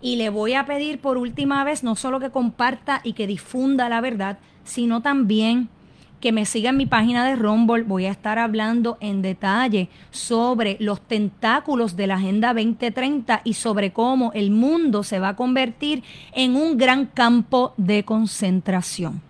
y 0.00 0.16
le 0.16 0.30
voy 0.30 0.54
a 0.54 0.66
pedir 0.66 1.00
por 1.00 1.16
última 1.16 1.64
vez 1.64 1.82
no 1.82 1.96
solo 1.96 2.20
que 2.20 2.30
comparta 2.30 3.00
y 3.02 3.14
que 3.14 3.26
difunda 3.26 3.88
la 3.88 4.00
verdad, 4.00 4.38
sino 4.64 5.00
también 5.00 5.68
que 6.20 6.32
me 6.32 6.46
siga 6.46 6.70
en 6.70 6.76
mi 6.76 6.86
página 6.86 7.24
de 7.26 7.36
Rumble. 7.36 7.82
Voy 7.84 8.06
a 8.06 8.10
estar 8.10 8.38
hablando 8.38 8.98
en 9.00 9.22
detalle 9.22 9.88
sobre 10.10 10.76
los 10.80 11.00
tentáculos 11.00 11.96
de 11.96 12.06
la 12.06 12.16
Agenda 12.16 12.54
2030 12.54 13.42
y 13.44 13.54
sobre 13.54 13.92
cómo 13.92 14.32
el 14.34 14.50
mundo 14.50 15.02
se 15.02 15.20
va 15.20 15.30
a 15.30 15.36
convertir 15.36 16.02
en 16.32 16.56
un 16.56 16.76
gran 16.76 17.06
campo 17.06 17.74
de 17.76 18.04
concentración. 18.04 19.22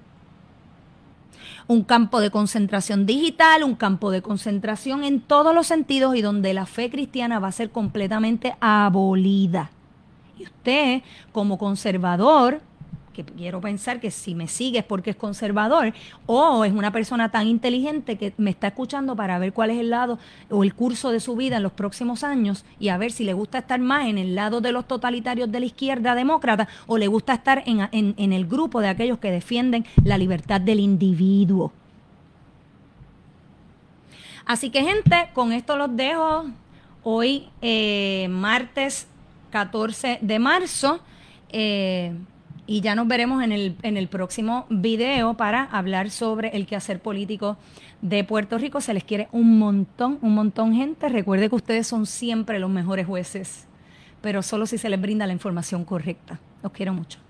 Un 1.67 1.83
campo 1.83 2.21
de 2.21 2.31
concentración 2.31 3.05
digital, 3.05 3.63
un 3.63 3.75
campo 3.75 4.11
de 4.11 4.23
concentración 4.23 5.05
en 5.05 5.21
todos 5.21 5.55
los 5.55 5.67
sentidos 5.67 6.17
y 6.17 6.23
donde 6.23 6.55
la 6.55 6.65
fe 6.65 6.89
cristiana 6.89 7.39
va 7.41 7.49
a 7.49 7.53
ser 7.53 7.71
completamente 7.71 8.55
abolida. 8.61 9.71
Y 10.39 10.45
usted, 10.45 11.03
como 11.33 11.59
conservador, 11.59 12.61
que 13.25 13.33
quiero 13.33 13.61
pensar 13.61 13.99
que 13.99 14.13
si 14.13 14.37
me 14.37 14.47
sigue 14.47 14.79
es 14.79 14.85
porque 14.85 15.11
es 15.11 15.17
conservador 15.17 15.93
o 16.27 16.65
es 16.65 16.73
una 16.73 16.93
persona 16.93 17.31
tan 17.31 17.49
inteligente 17.49 18.17
que 18.17 18.33
me 18.37 18.51
está 18.51 18.69
escuchando 18.69 19.17
para 19.17 19.41
ver 19.41 19.53
cuál 19.53 19.71
es 19.71 19.79
el 19.79 19.91
lado 19.91 20.21
o 20.51 20.63
el 20.63 20.73
curso 20.73 21.11
de 21.11 21.19
su 21.19 21.35
vida 21.35 21.57
en 21.57 21.65
los 21.65 21.73
próximos 21.73 22.23
años 22.23 22.65
y 22.79 22.91
a 22.91 22.97
ver 22.97 23.11
si 23.11 23.25
le 23.25 23.33
gusta 23.33 23.59
estar 23.59 23.81
más 23.81 24.07
en 24.07 24.19
el 24.19 24.37
lado 24.37 24.61
de 24.61 24.71
los 24.71 24.87
totalitarios 24.87 25.51
de 25.51 25.59
la 25.59 25.67
izquierda 25.67 26.15
demócrata 26.15 26.69
o 26.87 26.97
le 26.97 27.09
gusta 27.09 27.35
estar 27.35 27.65
en, 27.67 27.89
en, 27.91 28.33
el 28.33 28.47
grupo 28.47 28.81
de 28.81 28.89
aquellos 28.89 29.19
que 29.19 29.33
defienden 29.33 29.85
la 30.05 30.17
libertad 30.17 30.61
del 30.61 30.79
individuo. 30.79 31.73
Así 34.47 34.71
que 34.71 34.85
gente, 34.85 35.31
con 35.35 35.53
esto 35.53 35.77
los 35.77 35.95
dejo. 35.97 36.45
Hoy, 37.03 37.49
eh, 37.63 38.29
martes 38.31 39.09
14 39.51 40.19
de 40.21 40.39
marzo. 40.39 41.01
Eh, 41.51 42.13
y 42.67 42.83
ya 42.83 42.95
nos 42.95 43.09
veremos 43.09 43.43
en 43.43 43.51
el, 43.51 43.77
en 43.83 43.97
el 43.97 44.09
próximo 44.09 44.67
video 44.69 45.35
para 45.35 45.65
hablar 45.65 46.11
sobre 46.11 46.51
el 46.51 46.67
quehacer 46.67 47.01
político 47.01 47.57
de 48.03 48.25
Puerto 48.25 48.59
Rico. 48.59 48.83
Se 48.83 48.93
les 48.93 49.05
quiere 49.05 49.29
un 49.33 49.59
montón, 49.59 50.19
un 50.21 50.35
montón 50.35 50.75
gente. 50.75 51.09
Recuerde 51.09 51.49
que 51.49 51.57
ustedes 51.57 51.87
son 51.87 52.05
siempre 52.05 52.59
los 52.59 52.69
mejores 52.69 53.07
jueces, 53.07 53.67
pero 54.21 54.43
solo 54.43 54.67
si 54.67 54.77
se 54.77 54.91
les 54.91 55.01
brinda 55.01 55.27
la 55.27 55.33
información 55.33 55.85
correcta. 55.87 56.41
Los 56.63 56.73
quiero 56.73 56.93
mucho. 56.93 57.28